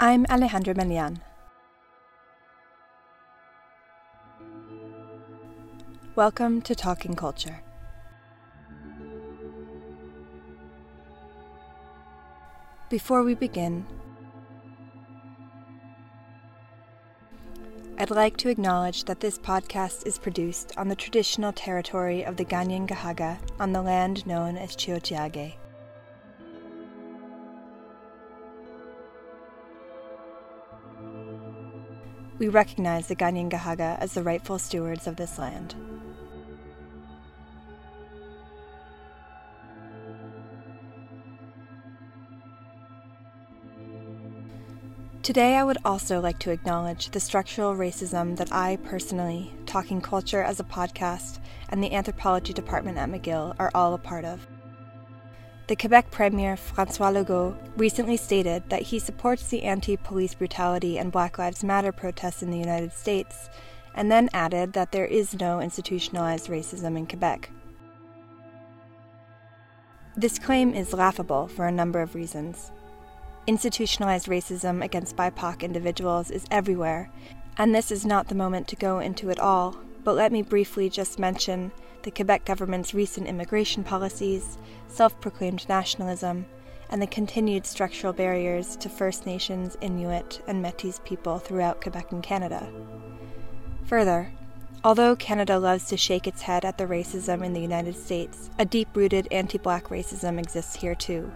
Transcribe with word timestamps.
I'm 0.00 0.26
Alejandra 0.26 0.76
Melian. 0.76 1.20
Welcome 6.14 6.62
to 6.62 6.74
Talking 6.76 7.16
Culture. 7.16 7.62
Before 12.88 13.24
we 13.24 13.34
begin, 13.34 13.84
I'd 17.98 18.10
like 18.10 18.36
to 18.36 18.50
acknowledge 18.50 19.02
that 19.06 19.18
this 19.18 19.36
podcast 19.36 20.06
is 20.06 20.16
produced 20.16 20.72
on 20.76 20.86
the 20.86 20.94
traditional 20.94 21.52
territory 21.52 22.22
of 22.24 22.36
the 22.36 22.44
Kanien'kehá:ka 22.44 23.40
on 23.58 23.72
the 23.72 23.82
land 23.82 24.24
known 24.28 24.56
as 24.56 24.76
Tiohtià:ke. 24.76 25.58
We 32.38 32.46
recognize 32.46 33.08
the 33.08 33.16
Kanien'kehá:ka 33.16 33.98
as 34.00 34.14
the 34.14 34.22
rightful 34.22 34.60
stewards 34.60 35.08
of 35.08 35.16
this 35.16 35.38
land. 35.38 35.74
Today, 45.22 45.56
I 45.56 45.64
would 45.64 45.78
also 45.84 46.20
like 46.20 46.38
to 46.38 46.52
acknowledge 46.52 47.10
the 47.10 47.20
structural 47.20 47.74
racism 47.74 48.36
that 48.36 48.50
I 48.52 48.76
personally, 48.76 49.52
Talking 49.66 50.00
Culture 50.00 50.42
as 50.42 50.58
a 50.58 50.64
podcast, 50.64 51.40
and 51.68 51.82
the 51.82 51.92
anthropology 51.92 52.54
department 52.54 52.98
at 52.98 53.10
McGill 53.10 53.54
are 53.58 53.70
all 53.74 53.92
a 53.92 53.98
part 53.98 54.24
of. 54.24 54.46
The 55.68 55.76
Quebec 55.76 56.10
Premier 56.10 56.56
Francois 56.56 57.10
Legault 57.10 57.54
recently 57.76 58.16
stated 58.16 58.62
that 58.70 58.80
he 58.80 58.98
supports 58.98 59.48
the 59.48 59.64
anti 59.64 59.98
police 59.98 60.32
brutality 60.32 60.96
and 60.96 61.12
Black 61.12 61.36
Lives 61.36 61.62
Matter 61.62 61.92
protests 61.92 62.42
in 62.42 62.50
the 62.50 62.56
United 62.56 62.90
States, 62.90 63.50
and 63.94 64.10
then 64.10 64.30
added 64.32 64.72
that 64.72 64.92
there 64.92 65.04
is 65.04 65.38
no 65.38 65.60
institutionalized 65.60 66.48
racism 66.48 66.96
in 66.96 67.06
Quebec. 67.06 67.50
This 70.16 70.38
claim 70.38 70.72
is 70.72 70.94
laughable 70.94 71.48
for 71.48 71.66
a 71.66 71.72
number 71.72 72.00
of 72.00 72.14
reasons. 72.14 72.72
Institutionalized 73.46 74.26
racism 74.26 74.82
against 74.82 75.16
BIPOC 75.16 75.60
individuals 75.60 76.30
is 76.30 76.46
everywhere, 76.50 77.10
and 77.58 77.74
this 77.74 77.90
is 77.90 78.06
not 78.06 78.28
the 78.28 78.34
moment 78.34 78.68
to 78.68 78.76
go 78.76 79.00
into 79.00 79.28
it 79.28 79.38
all, 79.38 79.76
but 80.02 80.16
let 80.16 80.32
me 80.32 80.40
briefly 80.40 80.88
just 80.88 81.18
mention 81.18 81.72
the 82.02 82.10
Quebec 82.10 82.44
government's 82.44 82.94
recent 82.94 83.26
immigration 83.26 83.84
policies, 83.84 84.58
self 84.88 85.20
proclaimed 85.20 85.68
nationalism, 85.68 86.46
and 86.90 87.02
the 87.02 87.06
continued 87.06 87.66
structural 87.66 88.12
barriers 88.12 88.76
to 88.76 88.88
First 88.88 89.26
Nations, 89.26 89.76
Inuit, 89.80 90.40
and 90.46 90.62
Metis 90.62 91.00
people 91.04 91.38
throughout 91.38 91.80
Quebec 91.80 92.12
and 92.12 92.22
Canada. 92.22 92.72
Further, 93.84 94.32
although 94.84 95.16
Canada 95.16 95.58
loves 95.58 95.86
to 95.86 95.96
shake 95.96 96.26
its 96.26 96.42
head 96.42 96.64
at 96.64 96.78
the 96.78 96.86
racism 96.86 97.44
in 97.44 97.52
the 97.52 97.60
United 97.60 97.96
States, 97.96 98.50
a 98.58 98.64
deep 98.64 98.88
rooted 98.94 99.28
anti 99.30 99.58
black 99.58 99.88
racism 99.88 100.38
exists 100.38 100.76
here 100.76 100.94
too. 100.94 101.30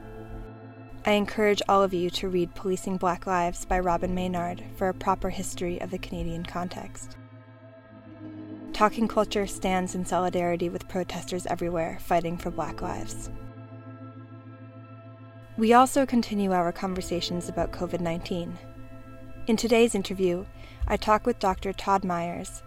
I 1.05 1.13
encourage 1.13 1.63
all 1.69 1.83
of 1.83 1.93
you 1.93 2.11
to 2.11 2.29
read 2.29 2.55
Policing 2.55 2.97
Black 2.97 3.27
Lives 3.27 3.65
by 3.65 3.81
Robyn 3.81 4.15
Maynard 4.15 4.63
for 4.77 4.89
a 4.89 4.95
proper 4.95 5.31
history 5.31 5.81
of 5.81 5.91
the 5.91 5.99
Canadian 5.99 6.45
context. 6.45 7.17
Talking 8.73 9.07
Culture 9.07 9.47
stands 9.47 9.95
in 9.95 10.07
solidarity 10.07 10.71
with 10.71 10.89
protesters 10.89 11.47
everywhere 11.47 11.99
fighting 12.01 12.39
for 12.39 12.51
Black 12.51 12.81
lives. 12.81 13.29
We 15.59 15.75
also 15.75 16.07
continue 16.07 16.53
our 16.53 16.73
conversations 16.73 17.51
about 17.51 17.71
COVID 17.73 18.01
19. 18.01 18.59
In 19.47 19.57
today's 19.57 19.95
interview, 19.95 20.47
I 20.89 20.97
talk 20.97 21.27
with 21.27 21.39
Dr. 21.39 21.75
Todd 21.75 22.03
Meyers. 22.03 22.63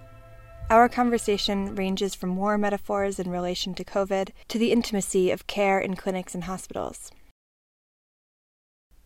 Our 0.70 0.88
conversation 0.88 1.74
ranges 1.76 2.14
from 2.14 2.38
war 2.38 2.58
metaphors 2.58 3.20
in 3.20 3.32
relation 3.32 3.74
to 3.76 3.84
COVID 3.84 4.30
to 4.48 4.60
the 4.60 4.72
intimacy 4.72 5.32
of 5.32 5.48
care 5.48 5.80
in 5.80 5.96
clinics 5.96 6.36
and 6.36 6.44
hospitals. 6.44 7.12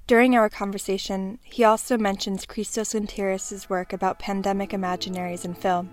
During 0.05 0.35
our 0.35 0.49
conversation, 0.49 1.39
he 1.43 1.63
also 1.63 1.97
mentions 1.97 2.45
Christos 2.45 2.93
Lynteris' 2.93 3.69
work 3.69 3.93
about 3.93 4.19
pandemic 4.19 4.71
imaginaries 4.71 5.45
in 5.45 5.53
film, 5.53 5.89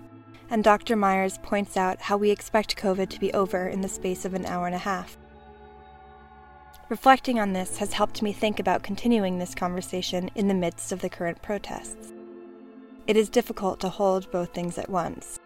and 0.49 0.63
Dr. 0.63 0.95
Meyers 0.95 1.37
points 1.39 1.75
out 1.75 2.01
how 2.01 2.17
we 2.17 2.31
expect 2.31 2.77
COVID 2.77 3.09
to 3.09 3.19
be 3.19 3.33
over 3.33 3.67
in 3.67 3.81
the 3.81 3.87
space 3.87 4.25
of 4.25 4.33
an 4.33 4.45
hour 4.45 4.65
and 4.65 4.75
a 4.75 4.79
half. 4.79 5.17
Reflecting 6.89 7.37
on 7.37 7.51
this 7.51 7.77
has 7.77 7.91
helped 7.91 8.21
me 8.21 8.31
think 8.31 8.59
about 8.59 8.81
continuing 8.81 9.39
this 9.39 9.53
conversation 9.53 10.29
in 10.35 10.47
the 10.47 10.53
midst 10.53 10.93
of 10.93 11.01
the 11.01 11.09
current 11.09 11.41
protests. 11.41 12.13
It 13.07 13.17
is 13.17 13.29
difficult 13.29 13.81
to 13.81 13.89
hold 13.89 14.31
both 14.31 14.53
things 14.53 14.77
at 14.77 14.89
once. 14.89 15.39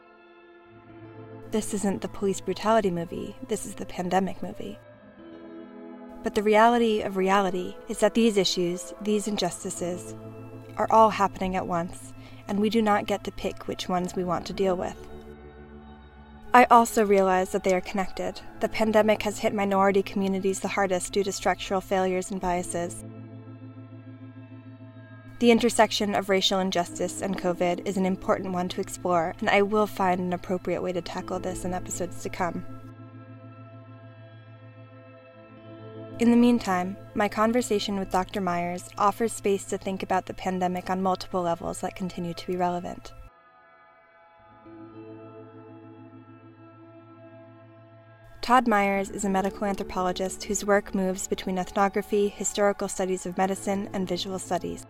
This 1.50 1.73
isn't 1.73 2.01
the 2.01 2.07
police 2.07 2.39
brutality 2.39 2.91
movie, 2.91 3.35
this 3.47 3.66
is 3.66 3.75
the 3.75 3.85
pandemic 3.88 4.41
movie. 4.44 4.78
But 6.23 6.35
the 6.35 6.44
reality 6.44 7.01
of 7.01 7.18
reality 7.18 7.75
is 7.88 8.00
that 8.00 8.13
these 8.13 8.38
issues, 8.38 8.94
these 9.01 9.28
injustices, 9.28 10.16
are 10.78 10.88
all 10.91 11.09
happening 11.09 11.56
at 11.56 11.66
once, 11.66 12.13
and 12.51 12.59
we 12.59 12.69
do 12.69 12.81
not 12.81 13.06
get 13.06 13.23
to 13.23 13.31
pick 13.31 13.66
which 13.66 13.88
ones 13.88 14.13
we 14.13 14.25
want 14.25 14.45
to 14.45 14.51
deal 14.51 14.75
with. 14.75 14.97
I 16.53 16.66
also 16.66 17.06
realize 17.06 17.53
that 17.53 17.63
they 17.63 17.73
are 17.73 17.79
connected. 17.79 18.41
The 18.59 18.67
pandemic 18.67 19.22
has 19.22 19.39
hit 19.39 19.53
minority 19.53 20.03
communities 20.03 20.59
the 20.59 20.67
hardest 20.67 21.13
due 21.13 21.23
to 21.23 21.31
structural 21.31 21.79
failures 21.79 22.29
and 22.29 22.41
biases. 22.41 23.06
The 25.39 25.50
intersection 25.50 26.13
of 26.13 26.28
racial 26.28 26.59
injustice 26.59 27.22
and 27.22 27.39
COVID 27.39 27.88
is 27.88 27.95
an 27.95 28.06
important 28.06 28.51
one 28.51 28.68
to 28.68 28.81
explore, 28.81 29.33
and 29.39 29.50
I 29.50 29.62
will 29.62 29.88
find 29.88 30.19
an 30.19 30.33
appropriate 30.33 30.81
way 30.81 30.91
to 30.91 31.01
tackle 31.01 31.39
this 31.39 31.63
in 31.63 31.73
episodes 31.73 32.22
to 32.23 32.29
come. 32.29 32.66
In 36.22 36.30
the 36.30 36.38
meantime, 36.38 36.98
my 37.16 37.28
conversation 37.28 37.98
with 37.98 38.12
Dr. 38.12 38.42
Meyers 38.42 38.88
offers 38.96 39.34
space 39.34 39.66
to 39.66 39.78
think 39.80 40.04
about 40.04 40.28
the 40.28 40.36
pandemic 40.36 40.92
on 40.92 41.02
multiple 41.02 41.42
levels 41.42 41.82
that 41.82 41.96
continue 41.96 42.36
to 42.36 42.46
be 42.46 42.56
relevant. 42.56 43.12
Todd 48.44 48.68
Meyers 48.68 49.10
is 49.10 49.26
a 49.26 49.30
medical 49.30 49.66
anthropologist 49.66 50.44
whose 50.44 50.64
work 50.64 50.94
moves 50.94 51.28
between 51.28 51.58
ethnography, 51.58 52.28
historical 52.28 52.88
studies 52.88 53.26
of 53.26 53.36
medicine, 53.36 53.90
and 53.92 54.08
visual 54.08 54.38
studies. 54.38 54.86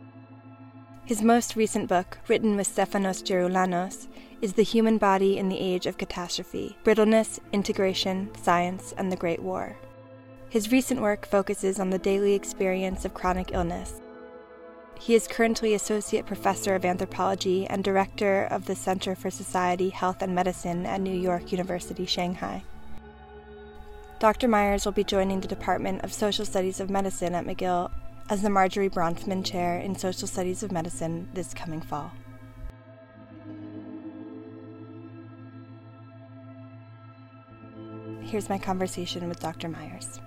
His 1.05 1.21
most 1.21 1.55
recent 1.55 1.87
book, 1.87 2.17
written 2.27 2.57
with 2.57 2.67
Stefanos 2.67 3.23
Geroulanos, 3.23 4.09
is 4.41 4.51
The 4.51 4.63
Human 4.63 4.97
Body 4.97 5.37
in 5.37 5.47
the 5.47 5.59
Age 5.59 5.85
of 5.85 5.97
Catastrophe 5.97 6.75
Brittleness, 6.83 7.39
Integration, 7.53 8.29
Science, 8.35 8.93
and 8.97 9.09
the 9.09 9.15
Great 9.15 9.41
War. 9.41 9.77
His 10.51 10.69
recent 10.69 10.99
work 10.99 11.25
focuses 11.25 11.79
on 11.79 11.91
the 11.91 11.97
daily 11.97 12.33
experience 12.33 13.05
of 13.05 13.13
chronic 13.13 13.53
illness. 13.53 14.01
He 14.99 15.15
is 15.15 15.25
currently 15.25 15.73
Associate 15.73 16.25
Professor 16.25 16.75
of 16.75 16.83
Anthropology 16.83 17.65
and 17.65 17.81
Director 17.81 18.49
of 18.51 18.65
the 18.65 18.75
Center 18.75 19.15
for 19.15 19.31
Society, 19.31 19.91
Health, 19.91 20.21
and 20.21 20.35
Medicine 20.35 20.85
at 20.85 20.99
New 20.99 21.17
York 21.17 21.53
University, 21.53 22.05
Shanghai. 22.05 22.65
Dr. 24.19 24.49
Meyers 24.49 24.83
will 24.83 24.91
be 24.91 25.05
joining 25.05 25.39
the 25.39 25.47
Department 25.47 26.03
of 26.03 26.11
Social 26.11 26.43
Studies 26.43 26.81
of 26.81 26.89
Medicine 26.89 27.33
at 27.33 27.45
McGill 27.45 27.89
as 28.29 28.41
the 28.41 28.49
Marjorie 28.49 28.89
Bronfman 28.89 29.45
Chair 29.45 29.77
in 29.77 29.95
Social 29.95 30.27
Studies 30.27 30.63
of 30.63 30.71
Medicine 30.73 31.29
this 31.33 31.53
coming 31.53 31.79
fall. 31.79 32.11
Here's 38.21 38.49
my 38.49 38.57
conversation 38.57 39.29
with 39.29 39.39
Dr. 39.39 39.69
Meyers. 39.69 40.19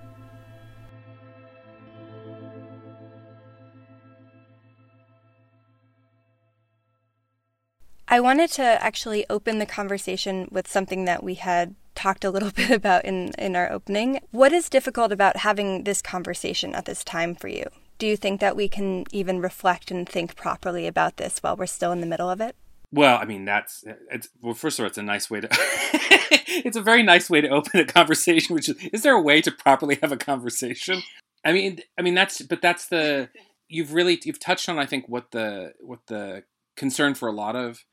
I 8.09 8.21
wanted 8.21 8.51
to 8.53 8.63
actually 8.63 9.25
open 9.31 9.59
the 9.59 9.67
conversation 9.67 10.49
with 10.51 10.69
something 10.69 11.05
that 11.07 11.23
we 11.23 11.35
had 11.35 11.75
talked 11.95 12.25
a 12.25 12.31
little 12.31 12.51
bit 12.55 12.71
about 12.71 13.05
in, 13.05 13.33
in 13.39 13.57
our 13.57 13.71
opening. 13.71 14.21
What 14.31 14.53
is 14.53 14.69
difficult 14.69 15.13
about 15.13 15.39
having 15.39 15.85
this 15.85 16.03
conversation 16.03 16.75
at 16.75 16.85
this 16.85 17.05
time 17.05 17.35
for 17.35 17.49
you? 17.49 17.65
Do 17.99 18.07
you 18.07 18.17
think 18.17 18.41
that 18.41 18.57
we 18.57 18.69
can 18.69 19.05
even 19.13 19.41
reflect 19.41 19.91
and 19.91 20.09
think 20.09 20.37
properly 20.37 20.87
about 20.87 21.17
this 21.17 21.39
while 21.39 21.57
we're 21.57 21.67
still 21.67 21.93
in 21.93 22.01
the 22.01 22.07
middle 22.07 22.29
of 22.29 22.41
it? 22.41 22.57
Well, 22.93 23.19
I 23.19 23.25
mean, 23.25 23.45
that's 23.45 23.83
it's 24.11 24.29
well. 24.41 24.55
First 24.55 24.79
of 24.79 24.85
all, 24.85 24.87
it's 24.87 24.99
a 24.99 25.03
nice 25.03 25.29
way 25.29 25.41
to. 25.41 25.49
it's 25.53 26.77
a 26.77 26.83
very 26.83 27.03
nice 27.03 27.29
way 27.29 27.41
to 27.41 27.49
open 27.49 27.81
a 27.81 27.85
conversation. 27.85 28.55
Which 28.55 28.69
is, 28.69 28.77
is 28.93 29.03
there 29.03 29.15
a 29.15 29.21
way 29.21 29.41
to 29.41 29.51
properly 29.51 29.99
have 30.01 30.13
a 30.13 30.17
conversation? 30.17 31.03
I 31.45 31.53
mean, 31.53 31.81
I 31.99 32.03
mean 32.03 32.15
that's, 32.15 32.41
but 32.43 32.63
that's 32.63 32.87
the 32.87 33.31
you've 33.69 33.95
really 33.95 34.21
you've 34.25 34.39
touched 34.39 34.69
on. 34.69 34.79
I 34.79 34.87
think 34.87 35.09
what 35.09 35.33
the 35.33 35.73
what 35.81 36.07
the 36.07 36.45
concern 36.77 37.15
for 37.15 37.29
a 37.29 37.33
lot 37.33 37.57
of 37.57 37.85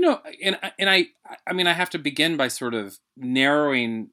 you 0.00 0.06
know, 0.06 0.20
and 0.42 0.58
and 0.78 0.88
I 0.88 1.08
I 1.46 1.52
mean 1.52 1.66
I 1.66 1.74
have 1.74 1.90
to 1.90 1.98
begin 1.98 2.38
by 2.38 2.48
sort 2.48 2.72
of 2.72 2.98
narrowing 3.18 4.08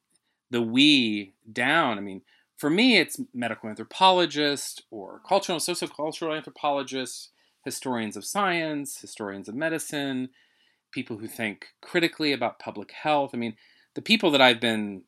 the 0.51 0.61
we 0.61 1.33
down. 1.51 1.97
I 1.97 2.01
mean, 2.01 2.23
for 2.57 2.69
me, 2.69 2.97
it's 2.97 3.21
medical 3.33 3.69
anthropologist 3.69 4.83
or 4.91 5.21
cultural 5.25 5.59
sociocultural 5.59 6.35
anthropologists, 6.35 7.29
historians 7.63 8.17
of 8.17 8.25
science, 8.25 8.99
historians 8.99 9.47
of 9.47 9.55
medicine, 9.55 10.29
people 10.91 11.19
who 11.19 11.27
think 11.27 11.67
critically 11.81 12.33
about 12.33 12.59
public 12.59 12.91
health. 12.91 13.31
I 13.33 13.37
mean, 13.37 13.55
the 13.95 14.01
people 14.01 14.29
that 14.31 14.41
I've 14.41 14.59
been 14.59 15.03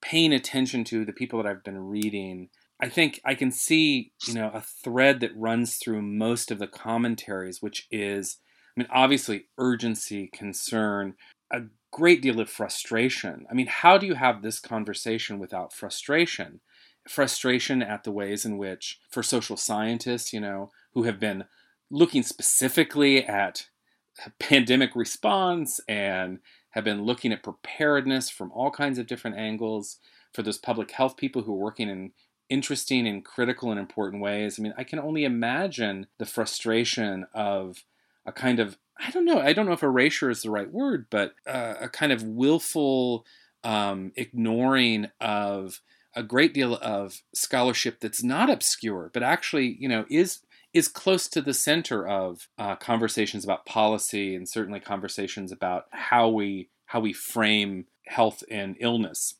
paying 0.00 0.32
attention 0.32 0.82
to, 0.84 1.04
the 1.04 1.12
people 1.12 1.42
that 1.42 1.48
I've 1.48 1.62
been 1.62 1.78
reading, 1.78 2.48
I 2.80 2.88
think 2.88 3.20
I 3.22 3.34
can 3.34 3.50
see, 3.50 4.12
you 4.26 4.32
know, 4.32 4.50
a 4.54 4.62
thread 4.62 5.20
that 5.20 5.36
runs 5.36 5.76
through 5.76 6.00
most 6.00 6.50
of 6.50 6.58
the 6.58 6.66
commentaries, 6.66 7.60
which 7.60 7.86
is, 7.90 8.38
I 8.76 8.80
mean, 8.80 8.88
obviously 8.90 9.46
urgency, 9.58 10.28
concern, 10.28 11.14
a 11.52 11.62
great 11.90 12.22
deal 12.22 12.40
of 12.40 12.48
frustration. 12.48 13.46
I 13.50 13.54
mean, 13.54 13.66
how 13.66 13.98
do 13.98 14.06
you 14.06 14.14
have 14.14 14.42
this 14.42 14.58
conversation 14.60 15.38
without 15.38 15.72
frustration? 15.72 16.60
Frustration 17.08 17.82
at 17.82 18.04
the 18.04 18.12
ways 18.12 18.44
in 18.44 18.56
which, 18.56 19.00
for 19.10 19.22
social 19.22 19.56
scientists, 19.56 20.32
you 20.32 20.40
know, 20.40 20.70
who 20.94 21.02
have 21.02 21.20
been 21.20 21.44
looking 21.90 22.22
specifically 22.22 23.24
at 23.26 23.66
pandemic 24.38 24.94
response 24.94 25.80
and 25.88 26.38
have 26.70 26.84
been 26.84 27.02
looking 27.02 27.32
at 27.32 27.42
preparedness 27.42 28.30
from 28.30 28.50
all 28.52 28.70
kinds 28.70 28.98
of 28.98 29.06
different 29.06 29.36
angles 29.36 29.98
for 30.32 30.42
those 30.42 30.58
public 30.58 30.90
health 30.92 31.16
people 31.16 31.42
who 31.42 31.52
are 31.52 31.56
working 31.56 31.90
in 31.90 32.12
interesting 32.48 33.06
and 33.06 33.24
critical 33.24 33.70
and 33.70 33.80
important 33.80 34.22
ways. 34.22 34.58
I 34.58 34.62
mean, 34.62 34.74
I 34.76 34.84
can 34.84 34.98
only 34.98 35.24
imagine 35.24 36.06
the 36.18 36.26
frustration 36.26 37.26
of 37.34 37.84
a 38.26 38.32
kind 38.32 38.60
of 38.60 38.78
I 38.98 39.10
don't 39.10 39.24
know. 39.24 39.40
I 39.40 39.52
don't 39.52 39.66
know 39.66 39.72
if 39.72 39.82
erasure 39.82 40.30
is 40.30 40.42
the 40.42 40.50
right 40.50 40.70
word, 40.70 41.06
but 41.10 41.34
uh, 41.46 41.74
a 41.80 41.88
kind 41.88 42.12
of 42.12 42.22
willful 42.22 43.24
um, 43.64 44.12
ignoring 44.16 45.08
of 45.20 45.80
a 46.14 46.22
great 46.22 46.52
deal 46.54 46.76
of 46.76 47.22
scholarship 47.34 48.00
that's 48.00 48.22
not 48.22 48.50
obscure, 48.50 49.10
but 49.12 49.22
actually, 49.22 49.76
you 49.80 49.88
know, 49.88 50.04
is 50.08 50.40
is 50.72 50.88
close 50.88 51.28
to 51.28 51.42
the 51.42 51.52
center 51.52 52.06
of 52.06 52.48
uh, 52.58 52.76
conversations 52.76 53.44
about 53.44 53.66
policy 53.66 54.34
and 54.34 54.48
certainly 54.48 54.80
conversations 54.80 55.52
about 55.52 55.84
how 55.90 56.28
we 56.28 56.70
how 56.86 57.00
we 57.00 57.12
frame 57.12 57.86
health 58.06 58.42
and 58.50 58.76
illness. 58.80 59.34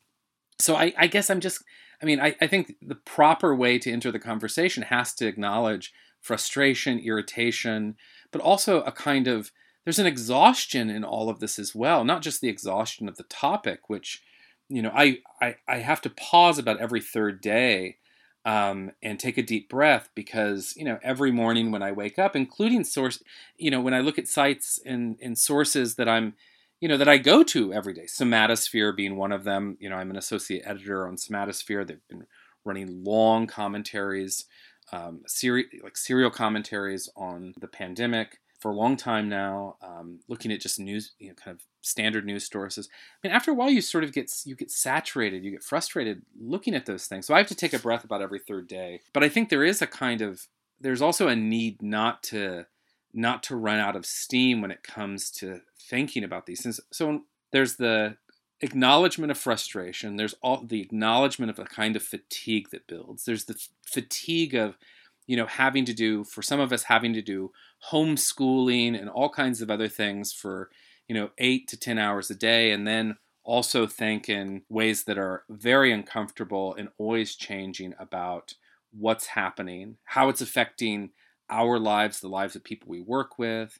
So 0.59 0.75
I, 0.75 0.93
I 0.97 1.07
guess 1.07 1.29
I'm 1.29 1.39
just 1.39 1.63
I 2.01 2.05
mean 2.05 2.19
I, 2.19 2.35
I 2.41 2.47
think 2.47 2.75
the 2.81 2.95
proper 2.95 3.55
way 3.55 3.79
to 3.79 3.91
enter 3.91 4.11
the 4.11 4.19
conversation 4.19 4.83
has 4.83 5.13
to 5.15 5.27
acknowledge 5.27 5.93
frustration, 6.21 6.99
irritation, 6.99 7.95
but 8.33 8.41
also 8.41 8.81
a 8.81 8.91
kind 8.91 9.27
of 9.27 9.53
there's 9.85 9.99
an 9.99 10.05
exhaustion 10.05 10.89
in 10.89 11.03
all 11.03 11.29
of 11.29 11.39
this 11.39 11.59
as 11.59 11.75
well, 11.75 12.03
not 12.03 12.21
just 12.21 12.41
the 12.41 12.49
exhaustion 12.49 13.07
of 13.07 13.17
the 13.17 13.23
topic, 13.23 13.89
which 13.89 14.21
you 14.67 14.81
know 14.81 14.91
I 14.93 15.19
I, 15.41 15.55
I 15.67 15.77
have 15.77 16.01
to 16.01 16.09
pause 16.09 16.57
about 16.57 16.81
every 16.81 16.99
third 16.99 17.39
day 17.39 17.97
um, 18.45 18.91
and 19.01 19.19
take 19.19 19.37
a 19.37 19.43
deep 19.43 19.69
breath 19.69 20.09
because 20.15 20.73
you 20.75 20.83
know 20.83 20.99
every 21.03 21.31
morning 21.31 21.71
when 21.71 21.83
I 21.83 21.91
wake 21.91 22.19
up, 22.19 22.35
including 22.35 22.83
source, 22.83 23.23
you 23.57 23.71
know 23.71 23.79
when 23.81 23.93
I 23.93 24.01
look 24.01 24.19
at 24.19 24.27
sites 24.27 24.79
and, 24.85 25.17
and 25.21 25.37
sources 25.37 25.95
that 25.95 26.09
I'm, 26.09 26.33
you 26.81 26.89
know 26.89 26.97
that 26.97 27.07
I 27.07 27.17
go 27.17 27.43
to 27.43 27.71
every 27.71 27.93
day, 27.93 28.05
Somatosphere 28.05 28.95
being 28.95 29.15
one 29.15 29.31
of 29.31 29.43
them. 29.43 29.77
You 29.79 29.89
know 29.89 29.95
I'm 29.95 30.09
an 30.09 30.17
associate 30.17 30.63
editor 30.65 31.07
on 31.07 31.15
Somatosphere. 31.15 31.87
They've 31.87 32.07
been 32.09 32.25
running 32.65 33.03
long 33.03 33.47
commentaries, 33.47 34.45
um, 34.93 35.21
seri- 35.25 35.81
like 35.83 35.97
serial 35.97 36.29
commentaries 36.29 37.09
on 37.15 37.53
the 37.59 37.67
pandemic 37.67 38.39
for 38.59 38.71
a 38.71 38.75
long 38.75 38.95
time 38.95 39.27
now, 39.27 39.75
um, 39.81 40.19
looking 40.29 40.51
at 40.51 40.61
just 40.61 40.79
news, 40.79 41.13
you 41.19 41.29
know, 41.29 41.33
kind 41.33 41.53
of 41.53 41.65
standard 41.81 42.25
news 42.25 42.47
sources. 42.47 42.87
I 42.91 43.27
mean, 43.27 43.35
after 43.35 43.51
a 43.51 43.53
while, 43.53 43.69
you 43.69 43.81
sort 43.81 44.03
of 44.03 44.13
get 44.13 44.31
you 44.45 44.55
get 44.55 44.71
saturated, 44.71 45.43
you 45.43 45.51
get 45.51 45.63
frustrated 45.63 46.21
looking 46.39 46.75
at 46.75 46.85
those 46.85 47.07
things. 47.07 47.25
So 47.25 47.33
I 47.33 47.39
have 47.39 47.47
to 47.47 47.55
take 47.55 47.73
a 47.73 47.79
breath 47.79 48.03
about 48.03 48.21
every 48.21 48.39
third 48.39 48.67
day. 48.67 49.01
But 49.13 49.23
I 49.23 49.29
think 49.29 49.49
there 49.49 49.65
is 49.65 49.81
a 49.81 49.87
kind 49.87 50.21
of 50.21 50.47
there's 50.79 51.01
also 51.01 51.27
a 51.27 51.35
need 51.35 51.81
not 51.81 52.21
to 52.23 52.67
not 53.13 53.43
to 53.43 53.55
run 53.55 53.79
out 53.79 53.95
of 53.95 54.05
steam 54.05 54.61
when 54.61 54.71
it 54.71 54.83
comes 54.83 55.29
to 55.31 55.61
thinking 55.89 56.23
about 56.23 56.45
these 56.45 56.61
things. 56.61 56.79
So 56.91 57.23
there's 57.51 57.75
the 57.75 58.17
acknowledgement 58.61 59.31
of 59.31 59.37
frustration. 59.37 60.15
There's 60.15 60.35
all 60.41 60.63
the 60.65 60.81
acknowledgement 60.81 61.49
of 61.49 61.59
a 61.59 61.65
kind 61.65 61.95
of 61.95 62.03
fatigue 62.03 62.69
that 62.71 62.87
builds. 62.87 63.25
There's 63.25 63.45
the 63.45 63.55
fatigue 63.85 64.55
of 64.55 64.77
you 65.27 65.37
know 65.37 65.45
having 65.45 65.85
to 65.85 65.93
do 65.93 66.23
for 66.23 66.41
some 66.41 66.59
of 66.59 66.71
us 66.71 66.83
having 66.83 67.13
to 67.13 67.21
do 67.21 67.51
homeschooling 67.91 68.99
and 68.99 69.09
all 69.09 69.29
kinds 69.29 69.61
of 69.61 69.69
other 69.69 69.87
things 69.87 70.33
for 70.33 70.69
you 71.07 71.15
know 71.15 71.29
eight 71.37 71.67
to 71.69 71.77
ten 71.77 71.97
hours 71.97 72.29
a 72.29 72.35
day 72.35 72.71
and 72.71 72.87
then 72.87 73.17
also 73.43 73.85
think 73.85 74.29
in 74.29 74.61
ways 74.69 75.03
that 75.03 75.17
are 75.17 75.43
very 75.49 75.91
uncomfortable 75.91 76.73
and 76.75 76.89
always 76.97 77.35
changing 77.35 77.93
about 77.99 78.53
what's 78.91 79.27
happening 79.27 79.97
how 80.05 80.29
it's 80.29 80.41
affecting 80.41 81.09
our 81.49 81.79
lives 81.79 82.19
the 82.19 82.27
lives 82.27 82.55
of 82.55 82.63
people 82.63 82.87
we 82.89 83.01
work 83.01 83.37
with 83.37 83.79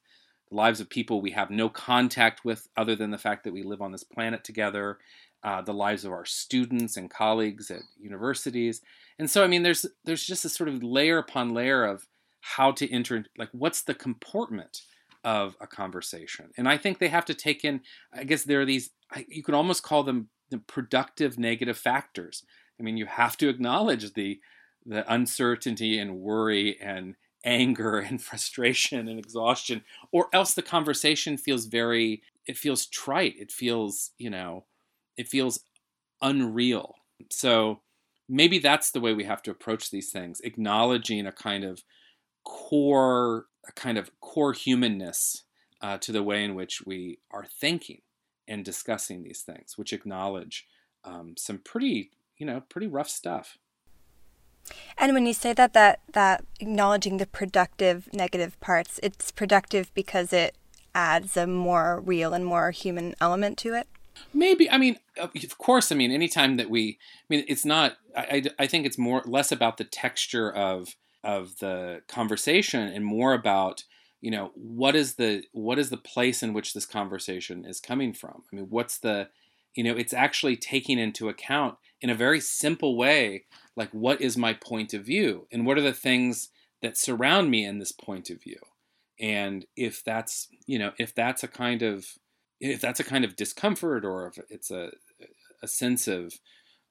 lives 0.53 0.79
of 0.79 0.89
people 0.89 1.21
we 1.21 1.31
have 1.31 1.49
no 1.49 1.67
contact 1.69 2.45
with 2.45 2.67
other 2.77 2.95
than 2.95 3.11
the 3.11 3.17
fact 3.17 3.43
that 3.43 3.53
we 3.53 3.63
live 3.63 3.81
on 3.81 3.91
this 3.91 4.03
planet 4.03 4.43
together 4.43 4.97
uh, 5.43 5.61
the 5.61 5.73
lives 5.73 6.05
of 6.05 6.11
our 6.11 6.25
students 6.25 6.95
and 6.95 7.09
colleagues 7.09 7.69
at 7.69 7.81
universities. 7.99 8.81
And 9.19 9.29
so 9.29 9.43
i 9.43 9.47
mean 9.47 9.63
there's 9.63 9.85
there's 10.05 10.25
just 10.25 10.45
a 10.45 10.49
sort 10.49 10.69
of 10.69 10.81
layer 10.81 11.17
upon 11.17 11.53
layer 11.53 11.83
of 11.83 12.07
how 12.41 12.71
to 12.71 12.91
enter 12.91 13.25
like 13.37 13.49
what's 13.51 13.81
the 13.81 13.93
comportment 13.93 14.81
of 15.23 15.55
a 15.61 15.67
conversation? 15.67 16.49
And 16.57 16.67
i 16.67 16.77
think 16.77 16.97
they 16.97 17.09
have 17.09 17.25
to 17.25 17.33
take 17.33 17.63
in 17.63 17.81
i 18.13 18.23
guess 18.23 18.43
there 18.43 18.61
are 18.61 18.65
these 18.65 18.91
you 19.27 19.43
could 19.43 19.55
almost 19.55 19.83
call 19.83 20.03
them 20.03 20.29
the 20.49 20.57
productive 20.57 21.37
negative 21.37 21.77
factors. 21.77 22.43
I 22.79 22.83
mean 22.83 22.97
you 22.97 23.05
have 23.05 23.37
to 23.37 23.49
acknowledge 23.49 24.13
the 24.13 24.39
the 24.85 25.11
uncertainty 25.11 25.99
and 25.99 26.19
worry 26.19 26.77
and 26.81 27.15
anger 27.43 27.99
and 28.09 28.21
frustration 28.21 29.07
and 29.07 29.19
exhaustion 29.19 29.83
or 30.11 30.27
else 30.33 30.53
the 30.53 30.61
conversation 30.61 31.37
feels 31.37 31.65
very 31.65 32.21
it 32.45 32.57
feels 32.57 32.85
trite 32.85 33.35
it 33.37 33.51
feels 33.51 34.11
you 34.17 34.29
know 34.29 34.65
it 35.17 35.27
feels 35.27 35.61
unreal 36.21 36.95
so 37.29 37.81
maybe 38.29 38.59
that's 38.59 38.91
the 38.91 38.99
way 39.01 39.13
we 39.13 39.25
have 39.25 39.41
to 39.41 39.51
approach 39.51 39.91
these 39.91 40.11
things 40.11 40.39
acknowledging 40.41 41.25
a 41.27 41.31
kind 41.31 41.63
of 41.63 41.83
core 42.45 43.45
a 43.67 43.71
kind 43.73 43.97
of 43.97 44.11
core 44.19 44.53
humanness 44.53 45.43
uh, 45.81 45.97
to 45.97 46.11
the 46.11 46.23
way 46.23 46.43
in 46.43 46.55
which 46.55 46.81
we 46.85 47.19
are 47.31 47.45
thinking 47.45 48.01
and 48.47 48.65
discussing 48.65 49.23
these 49.23 49.41
things, 49.41 49.77
which 49.77 49.93
acknowledge 49.93 50.65
um, 51.03 51.35
some 51.37 51.59
pretty 51.59 52.11
you 52.37 52.45
know 52.45 52.61
pretty 52.69 52.87
rough 52.87 53.09
stuff. 53.09 53.57
And 54.97 55.13
when 55.13 55.25
you 55.25 55.33
say 55.33 55.53
that 55.53 55.73
that 55.73 55.99
that 56.13 56.45
acknowledging 56.59 57.17
the 57.17 57.25
productive 57.25 58.09
negative 58.13 58.59
parts, 58.59 58.99
it's 59.03 59.31
productive 59.31 59.93
because 59.93 60.31
it 60.33 60.55
adds 60.95 61.35
a 61.35 61.47
more 61.47 61.99
real 61.99 62.33
and 62.33 62.45
more 62.45 62.71
human 62.71 63.15
element 63.19 63.57
to 63.59 63.73
it. 63.73 63.87
Maybe 64.33 64.69
I 64.69 64.77
mean, 64.77 64.97
of 65.17 65.57
course. 65.57 65.91
I 65.91 65.95
mean, 65.95 66.11
anytime 66.11 66.57
that 66.57 66.69
we, 66.69 66.99
I 67.21 67.25
mean, 67.29 67.45
it's 67.47 67.65
not. 67.65 67.97
I, 68.15 68.21
I, 68.21 68.43
I 68.63 68.67
think 68.67 68.85
it's 68.85 68.97
more 68.97 69.23
less 69.25 69.51
about 69.51 69.77
the 69.77 69.83
texture 69.83 70.51
of 70.51 70.95
of 71.23 71.59
the 71.59 72.01
conversation 72.07 72.87
and 72.87 73.05
more 73.05 73.33
about 73.33 73.83
you 74.21 74.31
know 74.31 74.51
what 74.55 74.95
is 74.95 75.15
the 75.15 75.43
what 75.51 75.79
is 75.79 75.89
the 75.89 75.97
place 75.97 76.43
in 76.43 76.53
which 76.53 76.73
this 76.73 76.85
conversation 76.85 77.65
is 77.65 77.79
coming 77.79 78.13
from 78.13 78.43
i 78.51 78.55
mean 78.55 78.65
what's 78.69 78.97
the 78.97 79.27
you 79.75 79.83
know 79.83 79.95
it's 79.95 80.13
actually 80.13 80.57
taking 80.57 80.99
into 80.99 81.29
account 81.29 81.75
in 82.01 82.09
a 82.09 82.15
very 82.15 82.39
simple 82.39 82.97
way 82.97 83.45
like 83.75 83.89
what 83.91 84.21
is 84.21 84.37
my 84.37 84.53
point 84.53 84.93
of 84.93 85.03
view 85.03 85.47
and 85.51 85.65
what 85.65 85.77
are 85.77 85.81
the 85.81 85.93
things 85.93 86.49
that 86.81 86.97
surround 86.97 87.49
me 87.49 87.65
in 87.65 87.79
this 87.79 87.91
point 87.91 88.29
of 88.29 88.41
view 88.41 88.59
and 89.19 89.65
if 89.75 90.03
that's 90.03 90.47
you 90.65 90.77
know 90.77 90.91
if 90.97 91.13
that's 91.13 91.43
a 91.43 91.47
kind 91.47 91.81
of 91.81 92.05
if 92.59 92.81
that's 92.81 92.99
a 92.99 93.03
kind 93.03 93.25
of 93.25 93.35
discomfort 93.35 94.05
or 94.05 94.27
if 94.27 94.39
it's 94.49 94.71
a 94.71 94.91
a 95.61 95.67
sense 95.67 96.07
of 96.07 96.33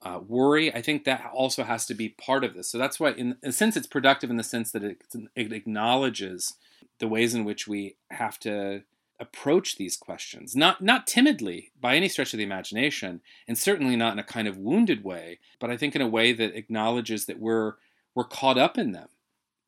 uh, 0.04 0.20
worry. 0.26 0.74
I 0.74 0.82
think 0.82 1.04
that 1.04 1.30
also 1.32 1.64
has 1.64 1.86
to 1.86 1.94
be 1.94 2.08
part 2.08 2.44
of 2.44 2.54
this. 2.54 2.68
So 2.68 2.78
that's 2.78 2.98
why, 2.98 3.12
in 3.12 3.36
a 3.42 3.52
sense, 3.52 3.76
it's 3.76 3.86
productive 3.86 4.30
in 4.30 4.36
the 4.36 4.42
sense 4.42 4.72
that 4.72 4.82
it, 4.82 5.02
it 5.36 5.52
acknowledges 5.52 6.54
the 6.98 7.08
ways 7.08 7.34
in 7.34 7.44
which 7.44 7.68
we 7.68 7.96
have 8.10 8.38
to 8.40 8.82
approach 9.20 9.76
these 9.76 9.96
questions, 9.96 10.56
not 10.56 10.80
not 10.80 11.06
timidly 11.06 11.70
by 11.80 11.96
any 11.96 12.08
stretch 12.08 12.34
of 12.34 12.38
the 12.38 12.44
imagination, 12.44 13.20
and 13.46 13.56
certainly 13.56 13.96
not 13.96 14.12
in 14.12 14.18
a 14.18 14.24
kind 14.24 14.48
of 14.48 14.58
wounded 14.58 15.04
way, 15.04 15.38
but 15.60 15.70
I 15.70 15.76
think 15.76 15.94
in 15.94 16.02
a 16.02 16.08
way 16.08 16.32
that 16.32 16.56
acknowledges 16.56 17.26
that 17.26 17.38
we're 17.38 17.74
we're 18.14 18.24
caught 18.24 18.58
up 18.58 18.76
in 18.76 18.92
them 18.92 19.08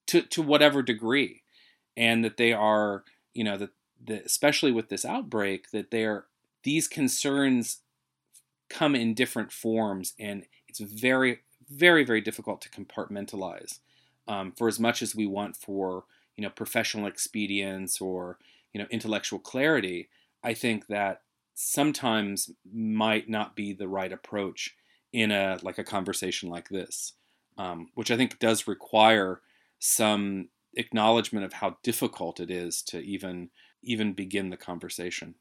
to 0.08 0.22
to 0.22 0.42
whatever 0.42 0.82
degree, 0.82 1.42
and 1.96 2.24
that 2.24 2.36
they 2.36 2.52
are, 2.52 3.04
you 3.32 3.44
know, 3.44 3.56
that, 3.56 3.70
especially 4.26 4.72
with 4.72 4.88
this 4.88 5.04
outbreak, 5.04 5.70
that 5.70 5.90
they 5.90 6.04
are 6.04 6.26
these 6.62 6.88
concerns 6.88 7.80
come 8.68 8.94
in 8.94 9.14
different 9.14 9.52
forms, 9.52 10.14
and 10.18 10.44
it's 10.68 10.80
very, 10.80 11.40
very, 11.70 12.04
very 12.04 12.20
difficult 12.20 12.60
to 12.62 12.70
compartmentalize. 12.70 13.78
Um, 14.26 14.52
for 14.52 14.68
as 14.68 14.80
much 14.80 15.02
as 15.02 15.14
we 15.14 15.26
want 15.26 15.54
for 15.54 16.04
you 16.36 16.42
know 16.42 16.50
professional 16.50 17.06
expedience 17.06 18.00
or 18.00 18.38
you 18.74 18.80
know 18.80 18.86
intellectual 18.90 19.38
clarity, 19.38 20.10
I 20.42 20.52
think 20.52 20.88
that 20.88 21.22
sometimes 21.54 22.50
might 22.70 23.28
not 23.28 23.56
be 23.56 23.72
the 23.72 23.88
right 23.88 24.12
approach 24.12 24.74
in 25.12 25.30
a 25.30 25.58
like 25.62 25.78
a 25.78 25.84
conversation 25.84 26.50
like 26.50 26.68
this, 26.68 27.14
um, 27.56 27.88
which 27.94 28.10
I 28.10 28.16
think 28.16 28.38
does 28.38 28.68
require 28.68 29.40
some 29.78 30.48
acknowledgement 30.74 31.46
of 31.46 31.54
how 31.54 31.76
difficult 31.82 32.40
it 32.40 32.50
is 32.50 32.82
to 32.82 32.98
even 32.98 33.50
even 33.82 34.12
begin 34.12 34.50
the 34.50 34.58
conversation. 34.58 35.36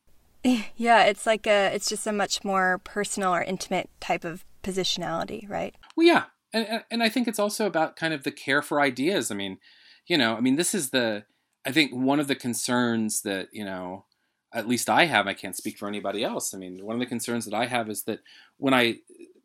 Yeah, 0.75 1.03
it's 1.05 1.25
like 1.25 1.47
a 1.47 1.73
it's 1.73 1.87
just 1.87 2.05
a 2.05 2.11
much 2.11 2.43
more 2.43 2.79
personal 2.83 3.33
or 3.33 3.41
intimate 3.41 3.89
type 4.01 4.25
of 4.25 4.43
positionality, 4.61 5.49
right? 5.49 5.73
Well, 5.95 6.05
yeah, 6.05 6.23
and 6.51 6.83
and 6.91 7.01
I 7.01 7.07
think 7.07 7.27
it's 7.29 7.39
also 7.39 7.65
about 7.65 7.95
kind 7.95 8.13
of 8.13 8.23
the 8.23 8.31
care 8.31 8.61
for 8.61 8.81
ideas. 8.81 9.31
I 9.31 9.35
mean, 9.35 9.57
you 10.05 10.17
know, 10.17 10.35
I 10.35 10.41
mean, 10.41 10.57
this 10.57 10.75
is 10.75 10.89
the 10.89 11.23
I 11.65 11.71
think 11.71 11.91
one 11.93 12.19
of 12.19 12.27
the 12.27 12.35
concerns 12.35 13.21
that 13.21 13.49
you 13.51 13.65
know, 13.65 14.05
at 14.53 14.67
least 14.67 14.89
I 14.89 15.05
have. 15.05 15.27
I 15.27 15.33
can't 15.33 15.57
speak 15.57 15.77
for 15.77 15.87
anybody 15.87 16.23
else. 16.23 16.53
I 16.53 16.57
mean, 16.57 16.83
one 16.85 16.95
of 16.95 16.99
the 16.99 17.05
concerns 17.05 17.45
that 17.45 17.53
I 17.53 17.65
have 17.65 17.89
is 17.89 18.03
that 18.03 18.19
when 18.57 18.73
I 18.73 18.99